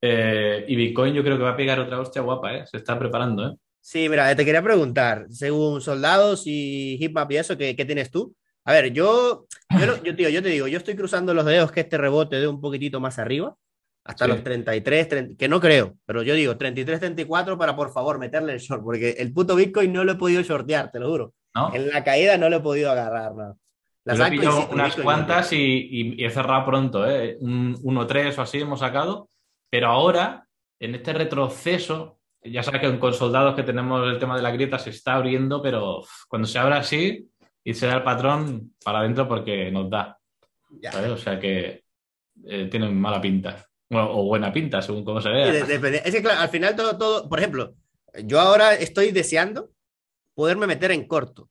Eh, 0.03 0.65
y 0.69 0.77
Bitcoin 0.77 1.15
yo 1.15 1.23
creo 1.23 1.37
que 1.37 1.43
va 1.43 1.51
a 1.51 1.57
pegar 1.57 1.81
otra 1.81 2.01
hostia 2.01 2.23
guapa, 2.23 2.55
¿eh? 2.55 2.65
Se 2.67 2.77
está 2.77 2.99
preparando, 2.99 3.49
¿eh? 3.49 3.57
Sí, 3.81 4.09
mira, 4.09 4.35
te 4.37 4.45
quería 4.45 4.63
preguntar, 4.63 5.27
según 5.31 5.81
soldados 5.81 6.43
y 6.47 7.03
hip 7.03 7.17
hop 7.17 7.33
y 7.33 7.37
eso, 7.39 7.57
¿qué, 7.57 7.75
qué 7.75 7.85
tienes 7.85 8.11
tú? 8.11 8.35
A 8.71 8.73
ver, 8.73 8.93
yo, 8.93 9.47
yo, 9.81 10.01
yo, 10.05 10.15
tío, 10.15 10.29
yo 10.29 10.43
te 10.45 10.49
digo, 10.49 10.69
yo 10.69 10.79
estoy 10.79 10.95
cruzando 10.95 11.35
los 11.35 11.45
dedos 11.45 11.73
que 11.73 11.81
este 11.81 11.99
rebote 11.99 12.39
dé 12.39 12.47
un 12.47 12.61
poquitito 12.61 13.01
más 13.01 13.19
arriba, 13.19 13.57
hasta 14.05 14.27
Sí. 14.27 14.31
los 14.31 14.45
33, 14.45 15.09
30, 15.09 15.37
que 15.37 15.49
no 15.49 15.61
creo, 15.61 15.97
pero 16.07 16.23
yo 16.23 16.35
digo 16.35 16.57
33, 16.57 17.01
34 17.01 17.59
para 17.59 17.75
por 17.75 17.93
favor 17.93 18.21
meterle 18.21 18.53
el 18.53 18.61
short, 18.61 18.85
porque 18.85 19.11
el 19.19 19.33
puto 19.33 19.57
Bitcoin 19.57 19.93
no 19.93 20.05
lo 20.05 20.13
he 20.13 20.15
podido 20.15 20.41
shortear, 20.43 20.93
te 20.93 21.01
lo 21.01 21.09
juro. 21.09 21.35
¿No? 21.53 21.75
En 21.75 21.89
la 21.89 22.05
caída 22.05 22.37
no 22.39 22.49
lo 22.49 22.59
he 22.59 22.61
podido 22.61 22.93
agarrar, 22.93 23.35
no. 23.35 23.59
La 24.05 24.15
Yo 24.15 24.25
he 24.25 24.31
pillado 24.31 24.69
unas 24.71 24.87
Bitcoin 24.87 25.05
cuantas 25.05 25.53
y, 25.53 25.57
y- 25.57 26.23
y 26.23 26.25
he 26.25 26.31
cerrado 26.31 26.65
pronto, 26.65 27.11
¿eh? 27.11 27.39
Un 27.41 27.75
1-3 27.83 28.39
o 28.39 28.43
así 28.43 28.59
hemos 28.61 28.79
sacado. 28.79 29.29
Pero 29.69 29.89
ahora, 29.89 30.47
en 30.79 30.95
este 30.95 31.13
retroceso, 31.13 32.21
ya 32.45 32.63
sabes 32.63 32.81
que 32.83 32.99
con 33.01 33.13
soldados 33.15 33.57
que 33.57 33.65
tenemos 33.65 34.07
el 34.07 34.21
tema 34.21 34.37
de 34.37 34.43
la 34.43 34.53
grieta 34.53 34.79
se 34.79 34.91
está 34.91 35.15
abriendo, 35.15 35.61
pero 35.61 36.05
cuando 36.29 36.47
se 36.47 36.59
abra 36.61 36.79
así 36.79 37.29
y 37.65 37.75
se 37.75 37.87
da 37.87 37.97
el 37.97 38.03
patrón 38.03 38.75
para 38.85 39.01
adentro 39.01 39.29
porque 39.29 39.71
nos 39.71 39.91
da. 39.91 40.19
O 41.11 41.17
sea 41.17 41.39
que 41.39 41.85
eh, 42.47 42.69
tienen 42.71 42.99
mala 42.99 43.21
pinta. 43.21 43.65
Bueno, 43.89 44.11
o 44.13 44.25
buena 44.25 44.53
pinta, 44.53 44.81
según 44.81 45.05
cómo 45.05 45.21
se 45.21 45.31
vea. 45.31 45.53
Es 45.53 46.15
que 46.15 46.23
claro, 46.23 46.41
al 46.41 46.49
final 46.49 46.77
todo, 46.77 46.97
todo, 46.97 47.29
por 47.29 47.41
ejemplo, 47.41 47.75
yo 48.25 48.41
ahora 48.41 48.75
estoy 48.75 49.11
deseando 49.11 49.71
poderme 50.35 50.67
meter 50.67 50.93
en 50.93 51.07
corto, 51.07 51.51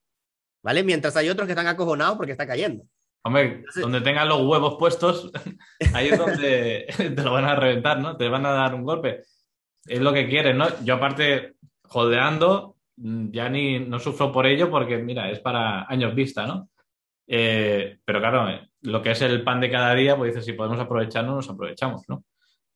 ¿vale? 0.64 0.84
Mientras 0.84 1.18
hay 1.18 1.30
otros 1.30 1.48
que 1.48 1.52
están 1.52 1.68
acojonados 1.68 2.16
porque 2.16 2.32
está 2.32 2.48
cayendo. 2.48 2.86
Hombre, 3.24 3.56
Entonces- 3.58 3.82
donde 3.82 4.02
tengan 4.02 4.30
los 4.30 4.42
huevos 4.42 4.78
puestos, 4.80 5.32
ahí 5.94 6.08
es 6.10 6.18
donde 6.18 6.88
te 6.98 7.22
lo 7.24 7.34
van 7.34 7.46
a 7.46 7.56
reventar, 7.56 8.00
¿no? 8.00 8.16
Te 8.16 8.30
van 8.30 8.46
a 8.46 8.52
dar 8.52 8.74
un 8.74 8.84
golpe. 8.84 9.24
Es 9.86 10.00
lo 10.00 10.14
que 10.14 10.28
quieren, 10.30 10.58
¿no? 10.58 10.68
Yo 10.84 10.96
aparte, 10.96 11.56
holdeando, 11.90 12.78
ya 13.32 13.50
ni 13.50 13.80
no 13.80 14.00
sufro 14.00 14.32
por 14.32 14.46
ello 14.46 14.70
porque, 14.70 14.98
mira, 14.98 15.30
es 15.32 15.40
para 15.40 15.86
años 15.90 16.14
vista, 16.16 16.46
¿no? 16.46 16.70
Eh, 17.28 17.98
pero 18.04 18.20
claro, 18.20 18.50
eh, 18.50 18.70
lo 18.82 19.02
que 19.02 19.12
es 19.12 19.22
el 19.22 19.44
pan 19.44 19.62
de 19.62 19.70
cada 19.72 19.94
día, 19.94 20.18
pues 20.18 20.32
dices, 20.32 20.46
si 20.46 20.54
podemos 20.54 20.80
aprovecharnos, 20.80 21.36
nos 21.36 21.50
aprovechamos, 21.50 22.02
¿no? 22.08 22.16
O 22.16 22.24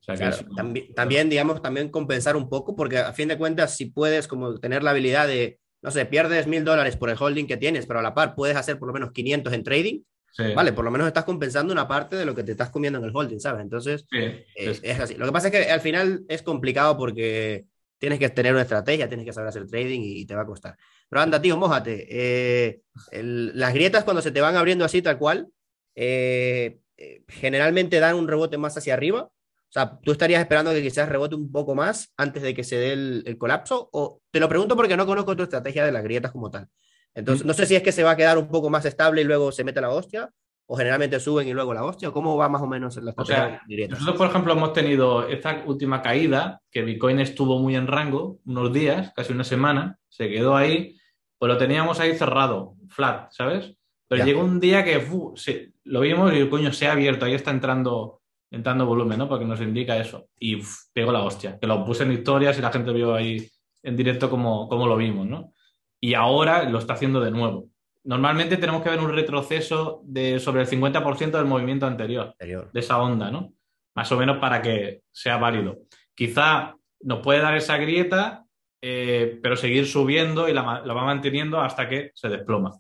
sea 0.03 0.15
que 0.15 0.19
Claro, 0.19 0.36
es- 0.36 0.55
también, 0.55 0.93
también, 0.93 1.29
digamos, 1.29 1.62
también 1.62 1.89
compensar 1.89 2.36
un 2.36 2.49
poco, 2.49 2.75
porque 2.75 2.97
a 2.99 3.13
fin 3.13 3.27
de 3.29 3.38
cuentas, 3.38 3.75
si 3.75 3.88
puedes 3.88 4.27
como 4.27 4.59
tener 4.59 4.83
la 4.83 4.91
habilidad 4.91 5.27
de, 5.27 5.59
no 5.81 5.91
sé, 5.91 6.05
pierdes 6.05 6.45
mil 6.47 6.63
dólares 6.63 6.97
por 6.97 7.09
el 7.09 7.17
holding 7.19 7.45
que 7.47 7.57
tienes, 7.57 7.86
pero 7.88 7.99
a 7.99 8.03
la 8.03 8.13
par 8.13 8.36
puedes 8.36 8.55
hacer 8.55 8.77
por 8.77 8.88
lo 8.88 8.93
menos 8.93 9.12
500 9.12 9.53
en 9.53 9.63
trading, 9.63 10.01
sí, 10.31 10.43
vale, 10.55 10.71
por 10.73 10.86
lo 10.86 10.91
menos 10.91 11.07
estás 11.07 11.23
compensando 11.25 11.73
una 11.73 11.88
parte 11.88 12.15
de 12.15 12.25
lo 12.25 12.36
que 12.36 12.43
te 12.43 12.51
estás 12.51 12.69
comiendo 12.69 12.99
en 12.99 13.05
el 13.05 13.12
holding, 13.13 13.39
¿sabes? 13.39 13.62
Entonces, 13.63 14.05
sí, 14.09 14.17
eh, 14.17 14.79
es 14.83 14.99
así. 14.99 15.15
Lo 15.15 15.25
que 15.25 15.31
pasa 15.31 15.47
es 15.47 15.51
que 15.53 15.71
al 15.71 15.81
final 15.81 16.23
es 16.27 16.43
complicado 16.43 16.95
porque 16.97 17.65
tienes 18.03 18.19
que 18.19 18.27
tener 18.29 18.51
una 18.51 18.63
estrategia, 18.63 19.07
tienes 19.07 19.25
que 19.25 19.31
saber 19.31 19.47
hacer 19.47 19.65
trading 19.65 20.01
y, 20.01 20.19
y 20.19 20.25
te 20.25 20.35
va 20.35 20.41
a 20.41 20.45
costar. 20.45 20.75
Pero 21.07 21.21
anda, 21.21 21.41
tío, 21.41 21.55
mójate. 21.55 22.05
Eh, 22.09 22.81
el- 23.11 23.57
las 23.57 23.73
grietas 23.73 24.03
cuando 24.03 24.21
se 24.21 24.31
te 24.31 24.41
van 24.41 24.57
abriendo 24.57 24.83
así 24.83 25.01
tal 25.01 25.17
cual, 25.17 25.47
eh, 25.95 26.79
eh, 26.97 27.23
generalmente 27.29 28.01
dan 28.01 28.15
un 28.17 28.27
rebote 28.27 28.57
más 28.57 28.75
hacia 28.77 28.93
arriba. 28.93 29.21
O 29.23 29.71
sea, 29.73 29.99
¿tú 30.03 30.11
estarías 30.11 30.41
esperando 30.41 30.71
que 30.73 30.81
quizás 30.81 31.07
rebote 31.07 31.35
un 31.35 31.49
poco 31.49 31.75
más 31.75 32.11
antes 32.17 32.43
de 32.43 32.53
que 32.53 32.65
se 32.65 32.75
dé 32.75 32.91
el, 32.91 33.23
el 33.25 33.37
colapso? 33.37 33.89
O 33.93 34.19
te 34.31 34.41
lo 34.41 34.49
pregunto 34.49 34.75
porque 34.75 34.97
no 34.97 35.05
conozco 35.05 35.35
tu 35.37 35.43
estrategia 35.43 35.85
de 35.85 35.93
las 35.93 36.03
grietas 36.03 36.31
como 36.33 36.51
tal. 36.51 36.67
Entonces, 37.15 37.45
Mm. 37.45 37.47
no 37.47 37.53
sé 37.53 37.65
si 37.67 37.75
es 37.77 37.83
que 37.83 37.93
se 37.93 38.03
va 38.03 38.11
a 38.11 38.17
quedar 38.17 38.37
un 38.37 38.49
poco 38.49 38.69
más 38.69 38.83
estable 38.83 39.21
y 39.21 39.23
luego 39.23 39.53
se 39.53 39.63
mete 39.63 39.79
la 39.79 39.91
hostia, 39.91 40.29
o 40.73 40.75
generalmente 40.75 41.19
suben 41.19 41.47
y 41.47 41.53
luego 41.53 41.71
la 41.71 41.86
hostia, 41.86 42.09
o 42.09 42.12
cómo 42.12 42.36
va 42.36 42.49
más 42.49 42.63
o 42.63 42.65
menos 42.65 42.97
la 42.97 43.13
O 43.15 43.23
sea. 43.23 43.62
Nosotros, 43.89 44.17
por 44.17 44.27
ejemplo, 44.27 44.53
hemos 44.53 44.73
tenido 44.73 45.27
esta 45.27 45.62
última 45.67 46.01
caída, 46.01 46.63
que 46.71 46.81
Bitcoin 46.81 47.19
estuvo 47.19 47.59
muy 47.59 47.75
en 47.75 47.86
rango, 47.86 48.39
unos 48.45 48.73
días, 48.73 49.13
casi 49.15 49.33
una 49.33 49.43
semana, 49.43 49.99
se 50.09 50.29
quedó 50.29 50.55
ahí, 50.55 50.97
pues 51.38 51.51
lo 51.51 51.59
teníamos 51.59 51.99
ahí 51.99 52.15
cerrado, 52.15 52.73
flat, 52.89 53.29
¿sabes? 53.29 53.75
Pero 54.07 54.17
Ya. 54.17 54.25
llegó 54.25 54.43
un 54.43 54.59
día 54.59 54.83
que 54.83 54.99
fu, 54.99 55.36
lo 55.83 55.99
vimos 55.99 56.33
y 56.33 56.49
coño, 56.49 56.73
se 56.73 56.88
ha 56.88 56.93
abierto, 56.93 57.25
ahí 57.25 57.36
está 57.36 57.51
entrando, 57.51 58.23
entrando 58.49 58.88
volumen, 58.88 59.19
¿no? 59.19 59.29
Porque 59.29 59.45
nos 59.45 59.62
indica 59.62 59.95
eso. 59.97 60.29
Y 60.39 60.55
uf, 60.55 60.86
pegó 60.91 61.12
la 61.12 61.21
hostia, 61.21 61.59
que 61.59 61.67
lo 61.67 61.86
puse 61.86 62.01
en 62.01 62.13
historias 62.13 62.57
y 62.57 62.63
la 62.63 62.71
gente 62.71 62.91
vio 62.91 63.13
ahí 63.13 63.47
en 63.83 63.95
directo 63.95 64.27
como, 64.27 64.67
como 64.67 64.88
lo 64.88 64.97
vimos, 64.97 65.27
¿no? 65.27 65.53
Y 66.01 66.15
ahora 66.15 66.67
lo 66.67 66.79
está 66.79 66.93
haciendo 66.93 67.21
de 67.21 67.29
nuevo. 67.29 67.69
Normalmente 68.05 68.57
tenemos 68.57 68.81
que 68.83 68.89
ver 68.89 68.99
un 68.99 69.13
retroceso 69.13 70.01
de 70.03 70.39
sobre 70.39 70.61
el 70.61 70.67
50% 70.67 71.31
del 71.37 71.45
movimiento 71.45 71.85
anterior 71.85 72.27
Anterior. 72.31 72.69
de 72.71 72.79
esa 72.79 73.01
onda, 73.01 73.31
¿no? 73.31 73.53
Más 73.95 74.11
o 74.11 74.17
menos 74.17 74.37
para 74.39 74.61
que 74.61 75.03
sea 75.11 75.37
válido. 75.37 75.77
Quizá 76.13 76.75
nos 77.01 77.19
puede 77.19 77.39
dar 77.39 77.55
esa 77.55 77.77
grieta, 77.77 78.43
eh, 78.81 79.39
pero 79.41 79.55
seguir 79.55 79.85
subiendo 79.87 80.49
y 80.49 80.53
la, 80.53 80.61
va 80.81 81.05
manteniendo 81.05 81.61
hasta 81.61 81.87
que 81.87 82.11
se 82.13 82.27
desploma. 82.29 82.71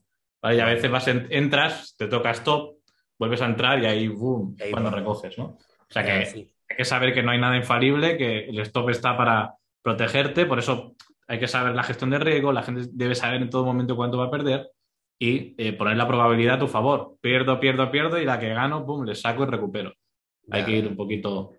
¿vale? 0.41 0.57
Y 0.57 0.59
a 0.59 0.65
veces 0.65 0.91
vas 0.91 1.07
en- 1.07 1.27
entras, 1.29 1.95
te 1.97 2.07
toca 2.07 2.31
stop, 2.31 2.75
vuelves 3.17 3.41
a 3.41 3.45
entrar 3.45 3.81
y 3.81 3.85
ahí, 3.85 4.07
boom, 4.09 4.57
Ahí 4.61 4.71
cuando 4.71 4.89
recoges, 4.91 5.37
¿no? 5.37 5.45
O 5.45 5.57
sea 5.89 6.05
Ya, 6.05 6.19
que 6.19 6.25
sí. 6.25 6.51
hay 6.69 6.75
que 6.77 6.83
saber 6.85 7.13
que 7.13 7.23
no 7.23 7.31
hay 7.31 7.39
nada 7.39 7.55
infalible, 7.55 8.17
que 8.17 8.45
el 8.49 8.59
stop 8.59 8.89
está 8.89 9.15
para 9.15 9.53
protegerte, 9.81 10.45
por 10.45 10.59
eso 10.59 10.95
hay 11.27 11.39
que 11.39 11.47
saber 11.47 11.73
la 11.75 11.83
gestión 11.83 12.09
de 12.09 12.19
riesgo, 12.19 12.51
la 12.51 12.63
gente 12.63 12.83
debe 12.91 13.15
saber 13.15 13.41
en 13.41 13.49
todo 13.49 13.63
momento 13.63 13.95
cuánto 13.95 14.17
va 14.17 14.25
a 14.25 14.31
perder 14.31 14.69
y 15.25 15.55
eh, 15.57 15.71
poner 15.73 15.95
la 15.95 16.05
probabilidad 16.07 16.55
a 16.55 16.59
tu 16.59 16.67
favor. 16.67 17.15
Pierdo, 17.21 17.57
pierdo, 17.59 17.89
pierdo 17.89 18.19
y 18.19 18.25
la 18.25 18.39
que 18.39 18.49
gano, 18.49 18.85
pum, 18.85 19.05
le 19.05 19.15
saco 19.15 19.43
y 19.43 19.45
recupero. 19.45 19.93
Hay 20.51 20.61
Ya. 20.61 20.65
que 20.65 20.71
ir 20.73 20.87
un 20.87 20.97
poquito, 20.97 21.53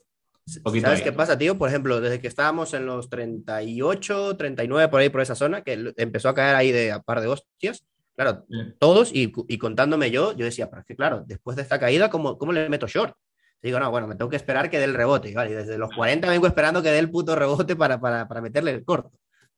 poquito 0.62 0.86
¿Sabes 0.86 0.98
ahí. 1.00 1.04
qué 1.04 1.12
pasa, 1.12 1.38
tío? 1.38 1.56
Por 1.56 1.70
ejemplo, 1.70 2.00
desde 2.02 2.20
que 2.20 2.26
estábamos 2.28 2.74
en 2.74 2.84
los 2.84 3.08
38, 3.08 4.36
39, 4.36 4.88
por 4.90 5.00
ahí, 5.00 5.08
por 5.08 5.22
esa 5.22 5.34
zona, 5.34 5.62
que 5.62 5.92
empezó 5.96 6.28
a 6.28 6.34
caer 6.34 6.56
ahí 6.56 6.72
de 6.72 6.92
a 6.92 7.00
par 7.00 7.20
de 7.22 7.28
hostias, 7.28 7.86
claro, 8.16 8.44
todos 8.78 9.10
y, 9.14 9.32
y 9.48 9.56
contándome 9.58 10.10
yo, 10.10 10.36
yo 10.36 10.44
decía, 10.44 10.68
pero 10.68 10.80
es 10.80 10.86
que 10.86 10.96
claro, 10.96 11.24
después 11.26 11.56
de 11.56 11.62
esta 11.62 11.78
caída, 11.80 12.10
¿cómo, 12.10 12.36
cómo 12.36 12.52
le 12.52 12.68
meto 12.68 12.86
short? 12.86 13.14
Digo, 13.62 13.80
no, 13.80 13.90
bueno, 13.90 14.06
me 14.06 14.14
tengo 14.14 14.28
que 14.30 14.36
esperar 14.36 14.68
que 14.68 14.78
dé 14.78 14.84
el 14.84 14.92
rebote, 14.92 15.32
¿vale? 15.34 15.52
Y 15.52 15.54
desde 15.54 15.78
los 15.78 15.88
40 15.96 16.28
vengo 16.28 16.46
esperando 16.46 16.82
que 16.82 16.90
dé 16.90 16.98
el 16.98 17.10
puto 17.10 17.34
rebote 17.34 17.76
para, 17.76 17.98
para, 17.98 18.28
para 18.28 18.42
meterle 18.42 18.72
el 18.72 18.84
corto. 18.84 19.10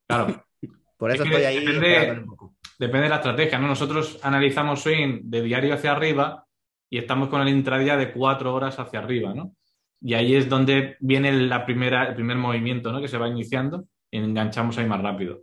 Claro, 0.07 0.43
Por 0.97 1.11
eso 1.11 1.23
Es 1.23 1.29
que 1.29 1.35
estoy 1.35 1.45
ahí 1.45 1.59
depende- 1.65 1.87
esperándole 1.93 2.19
un 2.21 2.25
poco. 2.27 2.55
Depende 2.77 3.03
de 3.03 3.09
la 3.09 3.15
estrategia, 3.17 3.59
¿no? 3.59 3.67
Nosotros 3.67 4.19
analizamos 4.23 4.81
swing 4.81 5.21
de 5.23 5.41
diario 5.41 5.73
hacia 5.73 5.91
arriba 5.91 6.45
y 6.89 6.97
estamos 6.97 7.29
con 7.29 7.41
el 7.41 7.49
intradía 7.49 7.97
de 7.97 8.11
cuatro 8.11 8.53
horas 8.53 8.79
hacia 8.79 8.99
arriba, 8.99 9.33
¿no? 9.33 9.55
Y 9.99 10.13
ahí 10.13 10.35
es 10.35 10.47
donde 10.47 10.95
viene 10.99 11.31
la 11.31 11.65
primera, 11.65 12.09
el 12.09 12.15
primer 12.15 12.37
movimiento, 12.37 12.91
¿no? 12.91 13.01
Que 13.01 13.07
se 13.07 13.17
va 13.17 13.27
iniciando 13.27 13.85
y 14.11 14.17
enganchamos 14.17 14.77
ahí 14.77 14.85
más 14.85 15.01
rápido. 15.01 15.41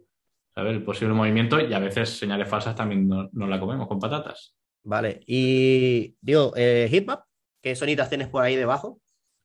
¿Sabes? 0.55 0.73
El 0.73 0.85
posible 0.85 1.15
movimiento 1.15 1.61
y 1.61 1.73
a 1.75 1.81
veces 1.81 2.17
señales 2.17 2.49
falsas 2.49 2.77
también 2.77 3.09
no, 3.09 3.29
no 3.33 3.47
la 3.49 3.59
comemos 3.59 3.89
con 3.89 3.99
patatas. 3.99 4.55
Vale, 4.85 5.21
y 5.27 6.15
digo, 6.21 6.53
eh, 6.55 6.89
Hitmap, 6.91 7.23
¿qué 7.61 7.75
sonitas 7.75 8.09
tienes 8.09 8.29
por 8.29 8.45
ahí 8.45 8.55
debajo? 8.55 9.01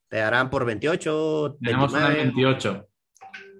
¿Te 0.10 0.18
darán 0.18 0.50
por 0.50 0.66
28, 0.66 1.58
Tenemos 1.62 1.94
una 1.94 2.08
en 2.08 2.14
29? 2.14 2.54
28. 2.54 2.88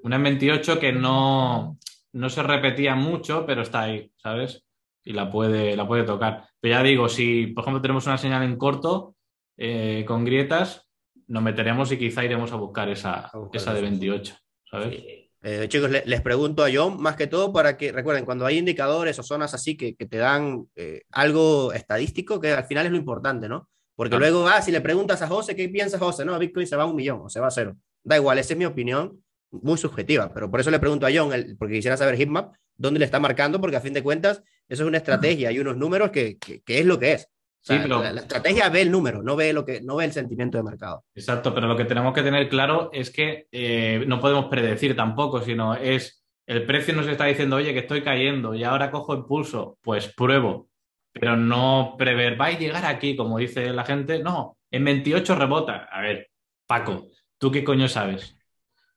Una 0.04 0.16
en 0.18 0.24
28 0.24 0.80
que 0.80 0.92
no, 0.92 1.78
no 2.14 2.30
se 2.30 2.44
repetía 2.44 2.96
mucho, 2.96 3.46
pero 3.46 3.62
está 3.62 3.82
ahí, 3.82 4.12
¿sabes? 4.18 4.64
Y 5.04 5.14
la 5.14 5.30
puede, 5.30 5.76
la 5.76 5.88
puede 5.88 6.04
tocar. 6.04 6.46
Pero 6.60 6.76
ya 6.76 6.84
digo, 6.84 7.10
si 7.10 7.48
por 7.48 7.64
ejemplo 7.64 7.82
tenemos 7.82 8.06
una 8.08 8.18
señal 8.18 8.44
en 8.44 8.58
corto 8.58 9.16
eh, 9.58 10.04
con 10.08 10.26
grietas, 10.26 10.88
nos 11.28 11.44
meteremos 11.44 11.92
y 11.92 11.98
quizá 11.98 12.24
iremos 12.26 12.52
a 12.52 12.56
buscar 12.56 12.90
esa, 12.90 13.28
A 13.28 13.38
buscar 13.38 13.62
esa 13.62 13.74
de 13.74 13.80
esas. 13.80 13.90
28, 13.92 14.36
¿sabes? 14.70 15.04
Eh, 15.42 15.68
chicos, 15.70 15.90
le- 15.90 16.04
les 16.06 16.22
pregunto 16.22 16.66
a 16.66 16.70
John 16.74 17.02
más 17.02 17.16
que 17.16 17.28
todo 17.28 17.54
para 17.54 17.78
que 17.78 17.92
recuerden, 17.94 18.26
cuando 18.26 18.46
hay 18.46 18.58
indicadores 18.58 19.18
o 19.20 19.24
zonas 19.24 19.54
así 19.54 19.78
que, 19.78 19.96
que 19.96 20.06
te 20.06 20.18
dan 20.18 20.68
eh, 20.76 21.04
algo 21.12 21.72
estadístico, 21.72 22.42
que 22.42 22.52
al 22.52 22.66
final 22.66 22.86
es 22.88 22.92
lo 22.92 22.98
importante, 22.98 23.48
¿no? 23.48 23.70
Porque 23.96 24.18
Claro. 24.18 24.32
luego, 24.32 24.48
ah, 24.48 24.62
si 24.62 24.72
le 24.72 24.82
preguntas 24.82 25.22
a 25.22 25.28
José, 25.28 25.56
¿qué 25.56 25.70
piensa 25.70 25.98
José? 26.00 26.26
No, 26.26 26.38
Bitcoin 26.40 26.68
se 26.68 26.76
va 26.76 26.84
a 26.84 26.88
un 26.88 26.96
millón 26.96 27.22
o 27.24 27.30
se 27.30 27.40
va 27.40 27.48
a 27.48 27.52
cero. 27.52 27.76
Da 28.04 28.16
igual, 28.18 28.38
esa 28.40 28.54
es 28.54 28.58
mi 28.60 28.66
opinión, 28.66 29.24
muy 29.52 29.78
subjetiva, 29.78 30.32
pero 30.34 30.50
por 30.52 30.60
eso 30.60 30.72
le 30.72 30.80
pregunto 30.80 31.06
a 31.06 31.10
John, 31.14 31.34
el- 31.34 31.58
porque 31.58 31.76
quisiera 31.76 31.98
saber 31.98 32.16
Hitmap, 32.20 32.54
dónde 32.78 33.00
le 33.00 33.06
está 33.06 33.20
marcando, 33.20 33.60
porque 33.60 33.78
a 33.78 33.82
fin 33.82 33.94
de 33.94 34.04
cuentas, 34.04 34.44
eso 34.68 34.84
es 34.84 34.88
una 34.88 34.98
estrategia 34.98 35.52
y 35.52 35.60
unos 35.60 35.76
números 35.78 36.12
que, 36.12 36.38
que- 36.38 36.62
que 36.62 36.80
es 36.80 36.86
lo 36.86 37.00
que 37.00 37.14
es. 37.14 37.26
O 37.26 37.66
sea, 37.66 37.76
Sí, 37.78 37.82
pero- 37.84 38.02
la, 38.02 38.14
la 38.14 38.22
estrategia 38.22 38.70
ve 38.70 38.82
el 38.82 38.92
número, 38.92 39.22
no 39.22 39.36
ve, 39.36 39.52
lo 39.52 39.66
que, 39.66 39.82
no 39.82 39.98
ve 39.98 40.06
el 40.06 40.12
sentimiento 40.14 40.58
de 40.58 40.64
mercado. 40.64 41.04
Exacto, 41.14 41.54
pero 41.54 41.68
lo 41.68 41.76
que 41.76 41.84
tenemos 41.86 42.14
que 42.14 42.22
tener 42.24 42.48
claro 42.48 42.90
es 42.94 43.10
que 43.12 43.48
eh, 43.52 44.04
no 44.08 44.20
podemos 44.22 44.46
predecir 44.46 44.96
tampoco, 44.96 45.42
sino 45.42 45.76
es 45.76 46.24
el 46.48 46.66
precio 46.66 46.96
nos 46.96 47.08
está 47.08 47.26
diciendo, 47.26 47.58
oye, 47.58 47.74
que 47.74 47.80
estoy 47.80 48.02
cayendo 48.02 48.56
y 48.56 48.64
ahora 48.64 48.90
cojo 48.90 49.14
impulso, 49.14 49.78
pues 49.82 50.08
pruebo, 50.16 50.68
pero 51.12 51.36
no 51.36 51.96
prever, 51.98 52.40
va 52.42 52.48
a 52.48 52.58
llegar 52.58 52.86
aquí, 52.86 53.16
como 53.16 53.38
dice 53.40 53.72
la 53.72 53.84
gente, 53.84 54.24
no, 54.24 54.58
en 54.72 54.84
28 54.86 55.36
rebota. 55.36 55.88
A 55.92 56.02
ver, 56.02 56.30
Paco, 56.66 57.08
¿tú 57.38 57.52
qué 57.52 57.64
coño 57.64 57.88
sabes? 57.88 58.36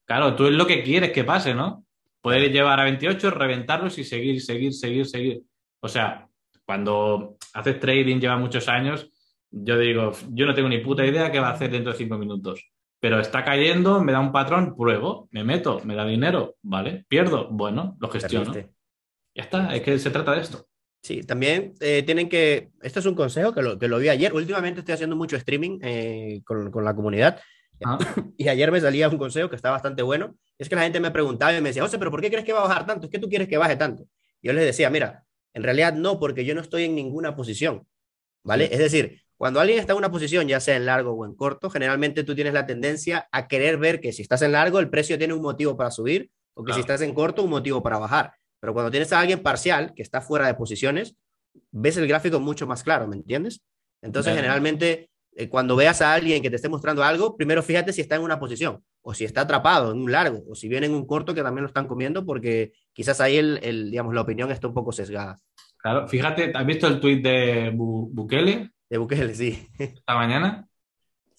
Claro, 0.04 0.34
tú 0.34 0.46
es 0.46 0.52
lo 0.52 0.66
que 0.66 0.82
quieres 0.82 1.12
que 1.12 1.24
pase, 1.24 1.54
¿no? 1.54 1.84
Poder 2.20 2.50
llevar 2.52 2.80
a 2.80 2.84
28, 2.84 3.30
reventarlos 3.30 3.98
y 3.98 4.04
seguir, 4.04 4.40
seguir, 4.40 4.72
seguir, 4.72 5.06
seguir. 5.06 5.42
O 5.80 5.88
sea, 5.88 6.28
cuando 6.64 7.36
haces 7.54 7.80
trading, 7.80 8.20
lleva 8.20 8.36
muchos 8.36 8.68
años, 8.68 9.10
yo 9.50 9.78
digo, 9.78 10.12
yo 10.30 10.46
no 10.46 10.54
tengo 10.54 10.68
ni 10.68 10.78
puta 10.78 11.04
idea 11.04 11.30
qué 11.30 11.40
va 11.40 11.48
a 11.48 11.52
hacer 11.52 11.70
dentro 11.70 11.92
de 11.92 11.98
cinco 11.98 12.16
minutos. 12.16 12.64
pero 13.00 13.18
está 13.18 13.44
cayendo, 13.44 14.00
me 14.00 14.12
da 14.12 14.20
un 14.20 14.30
patrón, 14.30 14.76
pruebo, 14.76 15.28
me 15.32 15.42
meto, 15.42 15.80
me 15.84 15.96
da 15.96 16.06
dinero, 16.06 16.54
¿vale? 16.62 17.04
Pierdo, 17.08 17.48
bueno, 17.50 17.96
lo 17.98 18.08
gestiono. 18.08 18.52
Ya 18.54 19.42
está, 19.42 19.74
es 19.74 19.82
que 19.82 19.98
se 19.98 20.10
trata 20.10 20.34
de 20.34 20.40
esto. 20.40 20.68
Sí, 21.02 21.24
también 21.24 21.74
eh, 21.80 22.04
tienen 22.04 22.28
que, 22.28 22.70
esto 22.80 23.00
es 23.00 23.06
un 23.06 23.16
consejo 23.16 23.52
que 23.52 23.60
lo, 23.60 23.76
que 23.76 23.88
lo 23.88 23.98
vi 23.98 24.08
ayer, 24.08 24.32
últimamente 24.32 24.80
estoy 24.80 24.94
haciendo 24.94 25.16
mucho 25.16 25.36
streaming 25.36 25.80
eh, 25.82 26.42
con, 26.44 26.70
con, 26.70 26.84
la 26.84 26.94
comunidad 26.94 27.40
ah. 27.84 27.98
y 28.36 28.48
ayer 28.48 28.70
me 28.70 28.80
salía 28.80 29.08
un 29.08 29.18
consejo 29.18 29.48
que 29.48 29.56
está 29.56 29.70
bastante 29.70 30.02
bueno, 30.02 30.36
es 30.58 30.68
que 30.68 30.76
la 30.76 30.82
gente 30.82 31.00
me 31.00 31.10
preguntaba 31.10 31.52
y 31.52 31.60
me 31.60 31.70
decía, 31.70 31.82
José, 31.82 31.98
pero 31.98 32.10
¿por 32.10 32.20
qué 32.20 32.30
crees 32.30 32.44
que 32.44 32.52
va 32.52 32.60
a 32.60 32.68
bajar 32.68 32.86
tanto? 32.86 33.06
Es 33.06 33.10
que 33.10 33.18
tú 33.18 33.28
quieres 33.28 33.48
que 33.48 33.56
baje 33.56 33.76
tanto. 33.76 34.04
yo 34.42 34.52
les 34.52 34.64
decía, 34.64 34.90
mira, 34.90 35.24
en 35.54 35.62
realidad 35.62 35.94
no, 35.94 36.18
porque 36.18 36.44
yo 36.44 36.54
no 36.54 36.60
estoy 36.60 36.84
en 36.84 36.94
ninguna 36.94 37.36
posición, 37.36 37.86
¿vale? 38.42 38.68
Es 38.72 38.78
decir, 38.78 39.22
cuando 39.36 39.60
alguien 39.60 39.78
está 39.78 39.92
en 39.92 39.98
una 39.98 40.10
posición, 40.10 40.46
ya 40.46 40.60
sea 40.60 40.76
en 40.76 40.86
largo 40.86 41.12
o 41.12 41.24
en 41.24 41.34
corto, 41.34 41.68
generalmente 41.68 42.22
tú 42.24 42.34
tienes 42.34 42.54
la 42.54 42.64
tendencia 42.64 43.28
a 43.32 43.48
querer 43.48 43.76
ver 43.76 44.00
que 44.00 44.12
si 44.12 44.22
estás 44.22 44.40
en 44.42 44.52
largo, 44.52 44.78
el 44.78 44.88
precio 44.88 45.18
tiene 45.18 45.34
un 45.34 45.42
motivo 45.42 45.76
para 45.76 45.90
subir, 45.90 46.30
o 46.54 46.64
que 46.64 46.72
si 46.72 46.80
estás 46.80 47.00
en 47.00 47.12
corto, 47.12 47.42
un 47.42 47.50
motivo 47.50 47.82
para 47.82 47.98
bajar. 47.98 48.34
Pero 48.60 48.72
cuando 48.72 48.90
tienes 48.90 49.12
a 49.12 49.18
alguien 49.18 49.42
parcial 49.42 49.94
que 49.96 50.02
está 50.02 50.20
fuera 50.20 50.46
de 50.46 50.54
posiciones, 50.54 51.16
ves 51.72 51.96
el 51.96 52.06
gráfico 52.06 52.38
mucho 52.38 52.66
más 52.66 52.84
claro, 52.84 53.08
¿me 53.08 53.16
entiendes? 53.16 53.62
Entonces, 54.00 54.34
generalmente, 54.34 55.10
eh, 55.34 55.48
cuando 55.48 55.76
veas 55.76 56.02
a 56.02 56.12
alguien 56.12 56.42
que 56.42 56.50
te 56.50 56.56
esté 56.56 56.68
mostrando 56.68 57.02
algo, 57.02 57.36
primero 57.36 57.62
fíjate 57.62 57.92
si 57.92 58.00
está 58.00 58.16
en 58.16 58.22
una 58.22 58.38
posición, 58.38 58.82
o 59.00 59.14
si 59.14 59.24
está 59.24 59.42
atrapado 59.42 59.92
en 59.92 60.00
un 60.00 60.12
largo, 60.12 60.42
o 60.48 60.54
si 60.54 60.68
viene 60.68 60.86
en 60.86 60.94
un 60.94 61.06
corto 61.06 61.34
que 61.34 61.42
también 61.42 61.62
lo 61.62 61.68
están 61.68 61.86
comiendo, 61.86 62.26
porque 62.26 62.72
quizás 62.92 63.20
ahí 63.20 63.36
el, 63.36 63.90
digamos, 63.90 64.14
la 64.14 64.20
opinión 64.20 64.50
está 64.50 64.68
un 64.68 64.74
poco 64.74 64.92
sesgada. 64.92 65.38
Claro, 65.78 66.06
fíjate, 66.06 66.52
¿has 66.54 66.66
visto 66.66 66.86
el 66.86 67.00
tuit 67.00 67.22
de 67.22 67.72
Bukele? 67.74 68.70
De 68.88 68.98
Bukele, 68.98 69.34
sí. 69.34 69.66
Esta 69.78 70.14
mañana. 70.14 70.68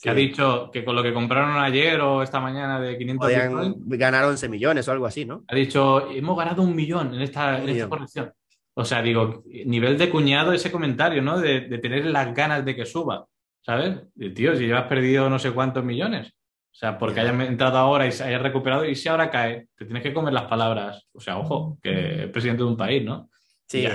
Que 0.02 0.10
ha 0.10 0.14
dicho 0.14 0.70
que 0.70 0.84
con 0.84 0.98
lo 0.98 1.04
que 1.04 1.14
compraron 1.14 1.56
ayer 1.64 2.02
o 2.02 2.22
esta 2.22 2.42
mañana 2.42 2.78
de 2.78 2.98
500 2.98 3.26
Podían 3.26 3.76
ganar 3.88 4.26
11 4.26 4.50
millones 4.50 4.86
o 4.86 4.92
algo 4.92 5.06
así, 5.06 5.24
¿no? 5.24 5.46
Ha 5.48 5.56
dicho, 5.56 6.12
hemos 6.12 6.38
ganado 6.38 6.62
un 6.62 6.76
millón 6.76 7.14
en 7.14 7.22
esta, 7.22 7.62
corrección. 7.88 8.34
O 8.74 8.84
sea, 8.84 9.02
digo, 9.02 9.44
nivel 9.66 9.98
de 9.98 10.10
cuñado 10.10 10.52
ese 10.52 10.72
comentario, 10.72 11.22
¿no? 11.22 11.40
De, 11.40 11.62
tener 11.78 12.06
las 12.08 12.34
ganas 12.34 12.66
de 12.66 12.76
que 12.76 12.86
suba, 12.86 13.28
¿sabes? 13.64 13.98
tío, 14.36 14.56
si 14.56 14.68
llevas 14.68 14.88
perdido 14.88 15.30
no 15.30 15.40
sé 15.40 15.52
cuántos 15.52 15.84
millones. 15.84 16.28
O 16.28 16.76
sea, 16.76 16.98
porque 16.98 17.20
hayas 17.20 17.40
entrado 17.48 17.78
ahora 17.78 18.08
y 18.08 18.12
se 18.12 18.24
hayas 18.24 18.42
recuperado 18.42 18.84
y 18.86 18.96
si 18.96 19.08
ahora 19.08 19.30
cae, 19.30 19.68
te 19.76 19.86
tienes 19.86 20.02
que 20.02 20.14
comer 20.14 20.34
las 20.34 20.46
palabras. 20.46 21.08
O 21.14 21.20
sea, 21.20 21.38
ojo, 21.38 21.78
que 21.82 22.24
es 22.24 22.30
presidente 22.30 22.64
de 22.64 22.70
un 22.70 22.78
país, 22.78 23.04
¿no? 23.04 23.30
Sí. 23.68 23.86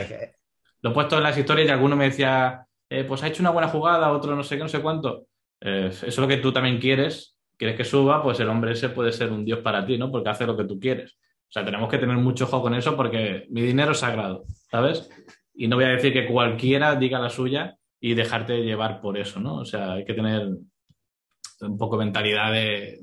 Lo 0.80 0.90
he 0.90 0.94
puesto 0.94 1.16
en 1.16 1.24
las 1.24 1.36
historias 1.36 1.68
y 1.68 1.70
alguno 1.70 1.96
me 1.96 2.04
decía, 2.04 2.64
eh, 2.88 3.02
pues 3.02 3.22
ha 3.22 3.28
hecho 3.28 3.42
una 3.42 3.50
buena 3.50 3.68
jugada, 3.68 4.12
otro 4.12 4.36
no 4.36 4.44
sé 4.44 4.56
qué, 4.56 4.62
no 4.62 4.68
sé 4.68 4.80
cuánto. 4.80 5.26
Eh, 5.60 5.88
eso 5.90 6.06
es 6.06 6.18
lo 6.18 6.28
que 6.28 6.36
tú 6.36 6.52
también 6.52 6.78
quieres, 6.78 7.36
quieres 7.56 7.76
que 7.76 7.84
suba, 7.84 8.22
pues 8.22 8.38
el 8.38 8.48
hombre 8.48 8.72
ese 8.72 8.90
puede 8.90 9.10
ser 9.10 9.32
un 9.32 9.44
dios 9.44 9.58
para 9.58 9.84
ti, 9.84 9.98
¿no? 9.98 10.10
Porque 10.12 10.30
hace 10.30 10.46
lo 10.46 10.56
que 10.56 10.64
tú 10.64 10.78
quieres. 10.78 11.18
O 11.48 11.50
sea, 11.50 11.64
tenemos 11.64 11.90
que 11.90 11.98
tener 11.98 12.16
mucho 12.16 12.44
ojo 12.44 12.62
con 12.62 12.74
eso 12.74 12.94
porque 12.94 13.46
mi 13.50 13.62
dinero 13.62 13.90
es 13.90 13.98
sagrado, 13.98 14.44
¿sabes? 14.70 15.10
Y 15.52 15.66
no 15.66 15.74
voy 15.74 15.86
a 15.86 15.88
decir 15.88 16.12
que 16.12 16.26
cualquiera 16.26 16.94
diga 16.94 17.18
la 17.18 17.30
suya 17.30 17.76
y 18.00 18.14
dejarte 18.14 18.62
llevar 18.62 19.00
por 19.00 19.18
eso, 19.18 19.40
¿no? 19.40 19.56
O 19.56 19.64
sea, 19.64 19.94
hay 19.94 20.04
que 20.04 20.14
tener 20.14 20.48
un 21.60 21.78
poco 21.78 21.96
mentalidad 21.96 22.52
de, 22.52 23.00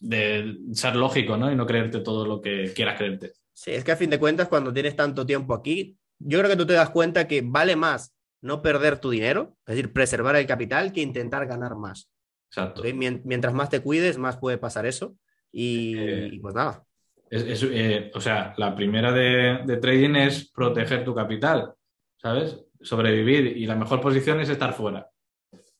de 0.00 0.56
ser 0.72 0.96
lógico, 0.96 1.36
¿no? 1.36 1.50
Y 1.50 1.56
no 1.56 1.66
creerte 1.66 2.00
todo 2.00 2.26
lo 2.26 2.40
que 2.40 2.72
quieras 2.74 2.98
creerte. 2.98 3.32
Sí, 3.52 3.70
es 3.70 3.84
que 3.84 3.92
a 3.92 3.96
fin 3.96 4.10
de 4.10 4.18
cuentas, 4.18 4.48
cuando 4.48 4.72
tienes 4.72 4.94
tanto 4.96 5.24
tiempo 5.24 5.54
aquí, 5.54 5.96
yo 6.18 6.38
creo 6.38 6.50
que 6.50 6.56
tú 6.56 6.66
te 6.66 6.74
das 6.74 6.90
cuenta 6.90 7.26
que 7.26 7.42
vale 7.42 7.76
más 7.76 8.14
no 8.42 8.62
perder 8.62 8.98
tu 8.98 9.10
dinero, 9.10 9.56
es 9.66 9.76
decir, 9.76 9.92
preservar 9.92 10.36
el 10.36 10.46
capital, 10.46 10.92
que 10.92 11.00
intentar 11.00 11.46
ganar 11.46 11.74
más. 11.76 12.10
Exacto. 12.48 12.82
Mientras 12.94 13.54
más 13.54 13.70
te 13.70 13.80
cuides, 13.80 14.18
más 14.18 14.36
puede 14.36 14.58
pasar 14.58 14.86
eso. 14.86 15.16
Y, 15.50 16.38
pues 16.38 16.54
nada. 16.54 16.84
Eh, 17.30 18.10
o 18.14 18.20
sea, 18.20 18.54
la 18.56 18.74
primera 18.74 19.10
de, 19.10 19.78
trading 19.80 20.14
es 20.16 20.50
proteger 20.50 21.04
tu 21.04 21.14
capital, 21.14 21.72
¿sabes? 22.18 22.60
Sobrevivir. 22.86 23.56
Y 23.56 23.66
la 23.66 23.76
mejor 23.76 24.00
posición 24.00 24.40
es 24.40 24.48
estar 24.48 24.72
fuera. 24.72 25.08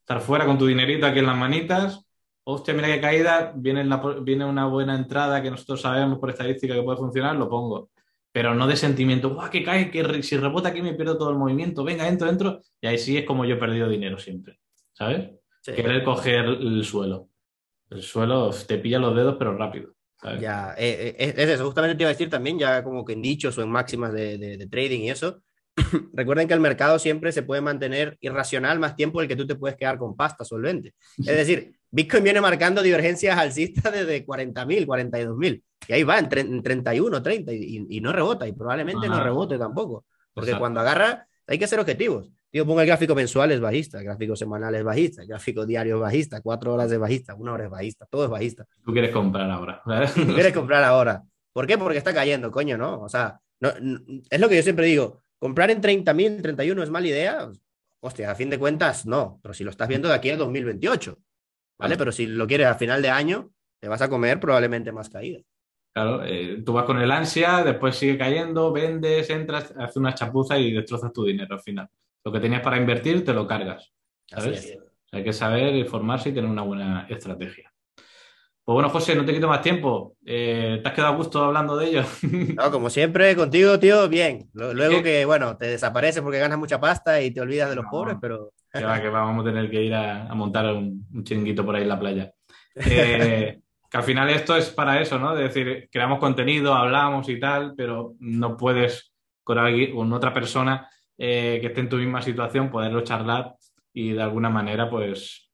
Estar 0.01 0.21
fuera 0.21 0.45
con 0.45 0.59
tu 0.59 0.67
dinerito 0.67 1.07
aquí 1.07 1.21
en 1.21 1.27
las 1.27 1.37
manitas. 1.37 2.05
Hostia, 2.45 2.75
mira 2.75 2.89
qué 2.89 3.01
caída, 3.01 3.53
viene, 3.57 3.85
viene 4.23 4.45
una 4.45 4.67
buena 4.67 4.95
entrada 4.95 5.43
que 5.43 5.51
nosotros 5.51 5.81
sabemos 5.81 6.19
por 6.19 6.31
estadística 6.31 6.75
que 6.75 6.83
puede 6.83 6.99
funcionar, 6.99 7.35
lo 7.35 7.49
pongo 7.49 7.91
pero 8.37 8.55
no 8.55 8.67
de 8.67 8.77
sentimiento, 8.77 9.31
¡guau, 9.31 9.49
que 9.49 9.65
cae! 9.65 9.91
Que 9.91 10.23
si 10.23 10.37
rebota 10.37 10.69
aquí 10.69 10.83
me 10.83 10.93
pierdo 10.93 11.17
todo 11.17 11.31
el 11.31 11.39
movimiento, 11.39 11.83
venga, 11.83 12.07
entro, 12.07 12.29
entro, 12.29 12.61
y 12.83 12.87
ahí 12.87 12.99
sí 12.99 13.17
es 13.17 13.25
como 13.25 13.47
yo 13.47 13.55
he 13.55 13.59
perdido 13.59 13.89
dinero 13.89 14.19
siempre, 14.19 14.61
¿sabes? 14.93 15.31
Querer 15.65 16.05
coger 16.05 16.45
el 16.45 16.85
suelo. 16.85 17.31
El 17.89 18.03
suelo 18.03 18.51
te 18.51 18.77
pilla 18.77 18.99
los 18.99 19.17
dedos, 19.17 19.37
pero 19.39 19.57
rápido. 19.57 19.95
Ya, 20.39 20.75
eh, 20.77 21.17
eh, 21.19 21.35
es 21.35 21.49
eso, 21.49 21.65
justamente 21.65 21.95
te 21.95 22.03
iba 22.03 22.11
a 22.11 22.13
decir 22.13 22.29
también, 22.29 22.59
ya 22.59 22.85
como 22.85 23.07
que 23.07 23.15
en 23.15 23.23
dichos 23.23 23.57
o 23.57 23.63
en 23.63 23.71
máximas 23.71 24.13
de, 24.13 24.37
de, 24.37 24.67
trading 24.67 25.01
y 25.01 25.09
eso, 25.09 25.41
recuerden 26.15 26.49
que 26.49 26.55
el 26.55 26.61
mercado 26.61 26.99
siempre 26.99 27.33
se 27.33 27.43
puede 27.43 27.61
mantener 27.61 28.17
irracional 28.21 28.79
más 28.79 28.97
tiempo 28.97 29.21
el 29.21 29.29
que 29.29 29.37
tú 29.37 29.47
te 29.47 29.55
puedes 29.55 29.77
quedar 29.77 29.99
con 29.99 30.17
pasta 30.17 30.45
solvente. 30.45 30.95
Es 31.19 31.37
decir, 31.37 31.77
Bitcoin 31.91 32.25
viene 32.25 32.41
marcando 32.41 32.83
divergencias 32.83 33.37
alcistas 33.39 33.93
desde 33.93 34.27
40.000, 34.27 34.87
42.000. 34.87 35.63
Y 35.89 35.93
ahí 35.93 36.03
va, 36.03 36.19
en, 36.19 36.63
31, 36.63 37.23
30, 37.23 37.53
y, 37.53 38.01
no 38.01 38.13
rebota, 38.13 38.47
y 38.47 38.53
probablemente 38.53 39.09
no 39.09 39.23
rebote 39.23 39.59
tampoco. 39.59 40.05
Porque 40.35 40.57
cuando 40.59 40.81
agarra, 40.81 41.27
hay 41.47 41.59
que 41.59 41.67
ser 41.67 41.79
objetivos. 41.79 42.31
Digo, 42.53 42.67
ponga 42.67 42.83
el 42.83 42.89
gráfico 42.89 43.15
mensual 43.15 43.53
es 43.53 43.61
bajista, 43.61 43.99
el 43.99 44.05
gráfico 44.05 44.35
semanal 44.35 44.75
es 44.75 44.83
bajista, 44.83 45.23
el 45.23 45.29
gráfico 45.29 45.67
diario 45.67 45.97
es 45.97 46.01
bajista, 46.01 46.41
cuatro 46.41 46.75
horas 46.75 46.91
es 46.91 46.99
bajista, 46.99 47.35
una 47.35 47.53
hora 47.53 47.65
es 47.65 47.71
bajista, 47.71 48.07
todo 48.07 48.25
es 48.25 48.31
bajista. 48.31 48.65
Tú 48.85 48.93
quieres 48.93 49.11
comprar 49.11 49.51
ahora. 49.51 49.83
Tú 50.15 50.35
quieres 50.35 50.53
comprar 50.53 50.83
ahora. 50.83 51.23
¿Por 51.53 51.67
qué? 51.67 51.77
Porque 51.77 51.99
está 51.99 52.15
cayendo, 52.15 52.51
coño, 52.51 52.77
¿no? 52.79 53.01
O 53.01 53.09
sea, 53.09 53.39
no, 53.61 53.71
es 54.31 54.41
lo 54.41 54.49
que 54.49 54.57
yo 54.57 54.63
siempre 54.63 54.87
digo, 54.87 55.23
comprar 55.39 55.71
en 55.71 55.81
30.000, 55.81 56.43
31 56.43 56.83
es 56.83 56.91
mala 56.91 57.07
idea. 57.07 57.51
Hostia, 58.01 58.31
a 58.31 58.35
fin 58.35 58.51
de 58.51 58.59
cuentas, 58.59 59.07
no, 59.07 59.41
pero 59.43 59.55
si 59.55 59.65
lo 59.65 59.71
estás 59.71 59.89
viendo 59.89 60.09
de 60.09 60.15
aquí 60.15 60.31
a 60.31 60.37
2028, 60.37 61.19
¿vale? 61.79 61.97
Pero 61.97 62.13
si 62.13 62.27
lo 62.27 62.47
quieres 62.47 62.67
a 62.67 62.75
final 62.75 63.03
de 63.03 63.11
año, 63.11 63.51
te 63.81 63.89
vas 63.89 64.03
a 64.03 64.09
comer 64.09 64.39
probablemente 64.39 64.93
más 64.93 65.09
caída. 65.09 65.41
Claro, 65.93 66.23
eh, 66.25 66.63
tú 66.65 66.75
vas 66.75 66.85
con 66.85 67.01
el 67.01 67.11
ansia, 67.11 67.65
después 67.65 67.97
sigue 67.97 68.19
cayendo, 68.19 68.71
vendes, 68.71 69.31
entras, 69.31 69.73
haces 69.79 69.97
una 69.97 70.15
chapuza 70.15 70.59
y 70.59 70.73
destrozas 70.73 71.13
tu 71.13 71.25
dinero 71.25 71.55
al 71.55 71.63
final. 71.63 71.89
Lo 72.23 72.31
que 72.31 72.41
tenías 72.41 72.61
para 72.61 72.77
invertir 72.77 73.25
te 73.25 73.33
lo 73.33 73.47
cargas. 73.47 73.93
¿sabes? 74.27 74.77
hay 75.13 75.25
que 75.25 75.33
saber 75.33 75.75
informarse 75.75 76.29
y 76.29 76.33
tener 76.33 76.51
una 76.51 76.63
buena 76.63 77.07
estrategia. 77.09 77.73
Pues 78.67 78.75
bueno, 78.75 78.91
José, 78.91 79.15
no 79.15 79.25
te 79.25 79.33
quito 79.33 79.47
más 79.47 79.63
tiempo. 79.63 80.17
Eh, 80.27 80.81
¿Te 80.83 80.89
has 80.89 80.93
quedado 80.93 81.13
a 81.13 81.17
gusto 81.17 81.45
hablando 81.45 81.77
de 81.77 81.87
ello? 81.87 82.03
No, 82.57 82.69
como 82.73 82.91
siempre, 82.91 83.37
contigo, 83.37 83.79
tío, 83.79 84.09
bien. 84.09 84.51
Luego 84.55 85.05
que, 85.05 85.25
bueno, 85.25 85.57
te 85.57 85.67
desapareces 85.67 86.21
porque 86.21 86.41
ganas 86.41 86.59
mucha 86.59 86.81
pasta 86.81 87.23
y 87.23 87.31
te 87.31 87.41
olvidas 87.41 87.71
de 87.71 87.77
los 87.77 87.85
pobres, 87.89 88.17
pero... 88.21 88.51
Que 88.73 88.83
va, 88.83 89.01
que 89.01 89.09
vamos 89.09 89.47
a 89.47 89.49
tener 89.51 89.71
que 89.71 89.85
ir 89.85 89.95
a, 89.95 90.35
montar 90.35 90.67
un, 90.75 91.07
un, 91.15 91.23
chinguito 91.23 91.65
por 91.65 91.77
ahí 91.77 91.83
en 91.83 91.89
la 91.89 92.01
playa. 92.01 92.33
Eh, 92.75 93.61
que 93.89 93.97
al 93.97 94.03
final 94.03 94.29
esto 94.31 94.57
es 94.57 94.71
para 94.71 95.01
eso, 95.01 95.17
¿no? 95.17 95.39
Es 95.39 95.55
decir, 95.55 95.89
creamos 95.91 96.19
contenido, 96.19 96.75
hablamos 96.75 97.29
y 97.29 97.39
tal, 97.39 97.73
pero 97.77 98.15
no 98.19 98.57
puedes 98.57 99.13
con, 99.45 99.59
alguien, 99.59 99.95
con 99.95 100.13
otra 100.13 100.35
persona 100.35 100.91
eh, 101.17 101.59
que 101.61 101.69
esté 101.69 101.83
en 101.83 101.89
tu 101.89 101.97
misma 101.97 102.21
situación 102.21 102.69
poderlo 102.69 103.03
charlar 103.03 103.55
y 103.93 104.11
de 104.11 104.23
alguna 104.23 104.51
manera, 104.51 104.91
pues, 104.91 105.46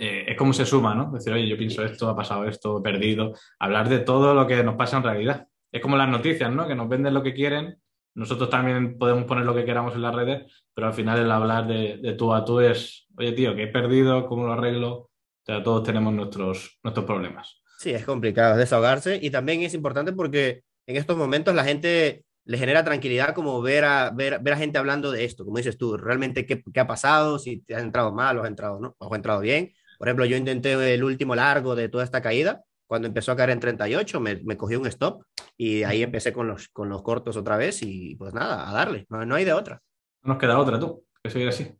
eh, 0.00 0.24
es 0.28 0.36
como 0.36 0.52
se 0.52 0.64
suma, 0.64 0.94
¿no? 0.94 1.10
Decir, 1.12 1.32
oye, 1.32 1.46
yo 1.46 1.58
pienso 1.58 1.84
esto, 1.84 2.08
ha 2.08 2.16
pasado 2.16 2.46
esto, 2.46 2.78
he 2.78 2.82
perdido. 2.82 3.34
Hablar 3.58 3.88
de 3.88 3.98
todo 3.98 4.34
lo 4.34 4.46
que 4.46 4.64
nos 4.64 4.76
pasa 4.76 4.96
en 4.96 5.02
realidad. 5.02 5.46
Es 5.70 5.82
como 5.82 5.96
las 5.96 6.08
noticias, 6.08 6.50
¿no? 6.50 6.66
Que 6.66 6.74
nos 6.74 6.88
venden 6.88 7.14
lo 7.14 7.22
que 7.22 7.34
quieren. 7.34 7.76
Nosotros 8.14 8.50
también 8.50 8.98
podemos 8.98 9.24
poner 9.24 9.44
lo 9.44 9.54
que 9.54 9.64
queramos 9.64 9.94
en 9.94 10.02
las 10.02 10.14
redes, 10.14 10.64
pero 10.74 10.88
al 10.88 10.94
final 10.94 11.20
el 11.20 11.30
hablar 11.30 11.66
de, 11.66 11.98
de 11.98 12.14
tú 12.14 12.32
a 12.32 12.44
tú 12.44 12.60
es, 12.60 13.06
oye, 13.16 13.32
tío, 13.32 13.54
que 13.54 13.64
he 13.64 13.68
perdido, 13.68 14.26
¿cómo 14.26 14.46
lo 14.46 14.52
arreglo? 14.52 15.10
todos 15.58 15.82
tenemos 15.82 16.12
nuestros, 16.12 16.78
nuestros 16.84 17.04
problemas. 17.04 17.60
Sí, 17.78 17.90
es 17.90 18.04
complicado, 18.04 18.56
desahogarse 18.56 19.18
y 19.20 19.30
también 19.30 19.62
es 19.62 19.74
importante 19.74 20.12
porque 20.12 20.62
en 20.86 20.96
estos 20.96 21.16
momentos 21.16 21.54
la 21.54 21.64
gente 21.64 22.24
le 22.44 22.58
genera 22.58 22.84
tranquilidad 22.84 23.34
como 23.34 23.60
ver 23.60 23.84
a, 23.84 24.10
ver, 24.10 24.38
ver 24.40 24.54
a 24.54 24.56
gente 24.56 24.78
hablando 24.78 25.10
de 25.10 25.24
esto, 25.24 25.44
como 25.44 25.56
dices 25.56 25.76
tú, 25.76 25.96
realmente 25.96 26.46
qué, 26.46 26.62
qué 26.72 26.80
ha 26.80 26.86
pasado, 26.86 27.38
si 27.38 27.62
te 27.62 27.74
has 27.74 27.82
entrado 27.82 28.12
mal 28.12 28.38
o 28.38 28.42
has 28.42 28.48
entrado, 28.48 28.78
¿no? 28.80 28.94
o 28.98 29.06
has 29.06 29.16
entrado 29.16 29.40
bien. 29.40 29.72
Por 30.00 30.08
ejemplo, 30.08 30.24
yo 30.24 30.38
intenté 30.38 30.94
el 30.94 31.04
último 31.04 31.34
largo 31.34 31.76
de 31.76 31.90
toda 31.90 32.04
esta 32.04 32.22
caída, 32.22 32.64
cuando 32.86 33.06
empezó 33.06 33.32
a 33.32 33.36
caer 33.36 33.50
en 33.50 33.60
38, 33.60 34.18
me, 34.18 34.36
me 34.44 34.56
cogí 34.56 34.74
un 34.74 34.86
stop 34.86 35.24
y 35.58 35.82
ahí 35.82 36.02
empecé 36.02 36.32
con 36.32 36.48
los, 36.48 36.68
con 36.68 36.88
los 36.88 37.02
cortos 37.02 37.36
otra 37.36 37.58
vez 37.58 37.82
y 37.82 38.14
pues 38.14 38.32
nada, 38.32 38.66
a 38.70 38.72
darle, 38.72 39.04
no, 39.10 39.26
no 39.26 39.34
hay 39.34 39.44
de 39.44 39.52
otra. 39.52 39.82
No 40.22 40.32
nos 40.32 40.40
queda 40.40 40.58
otra, 40.58 40.80
tú, 40.80 41.04
que 41.22 41.28
seguir 41.28 41.48
así. 41.48 41.70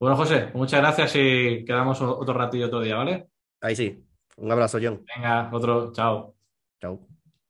Bueno, 0.00 0.16
José, 0.16 0.50
muchas 0.54 0.80
gracias 0.80 1.14
y 1.16 1.62
quedamos 1.66 2.00
otro 2.00 2.32
ratillo 2.32 2.68
otro 2.68 2.80
día, 2.80 2.96
¿vale? 2.96 3.28
Ahí 3.60 3.76
sí. 3.76 4.02
Un 4.38 4.50
abrazo, 4.50 4.78
John. 4.82 5.04
Venga, 5.14 5.50
otro. 5.52 5.92
Chao. 5.92 6.34
Chao. 6.80 7.06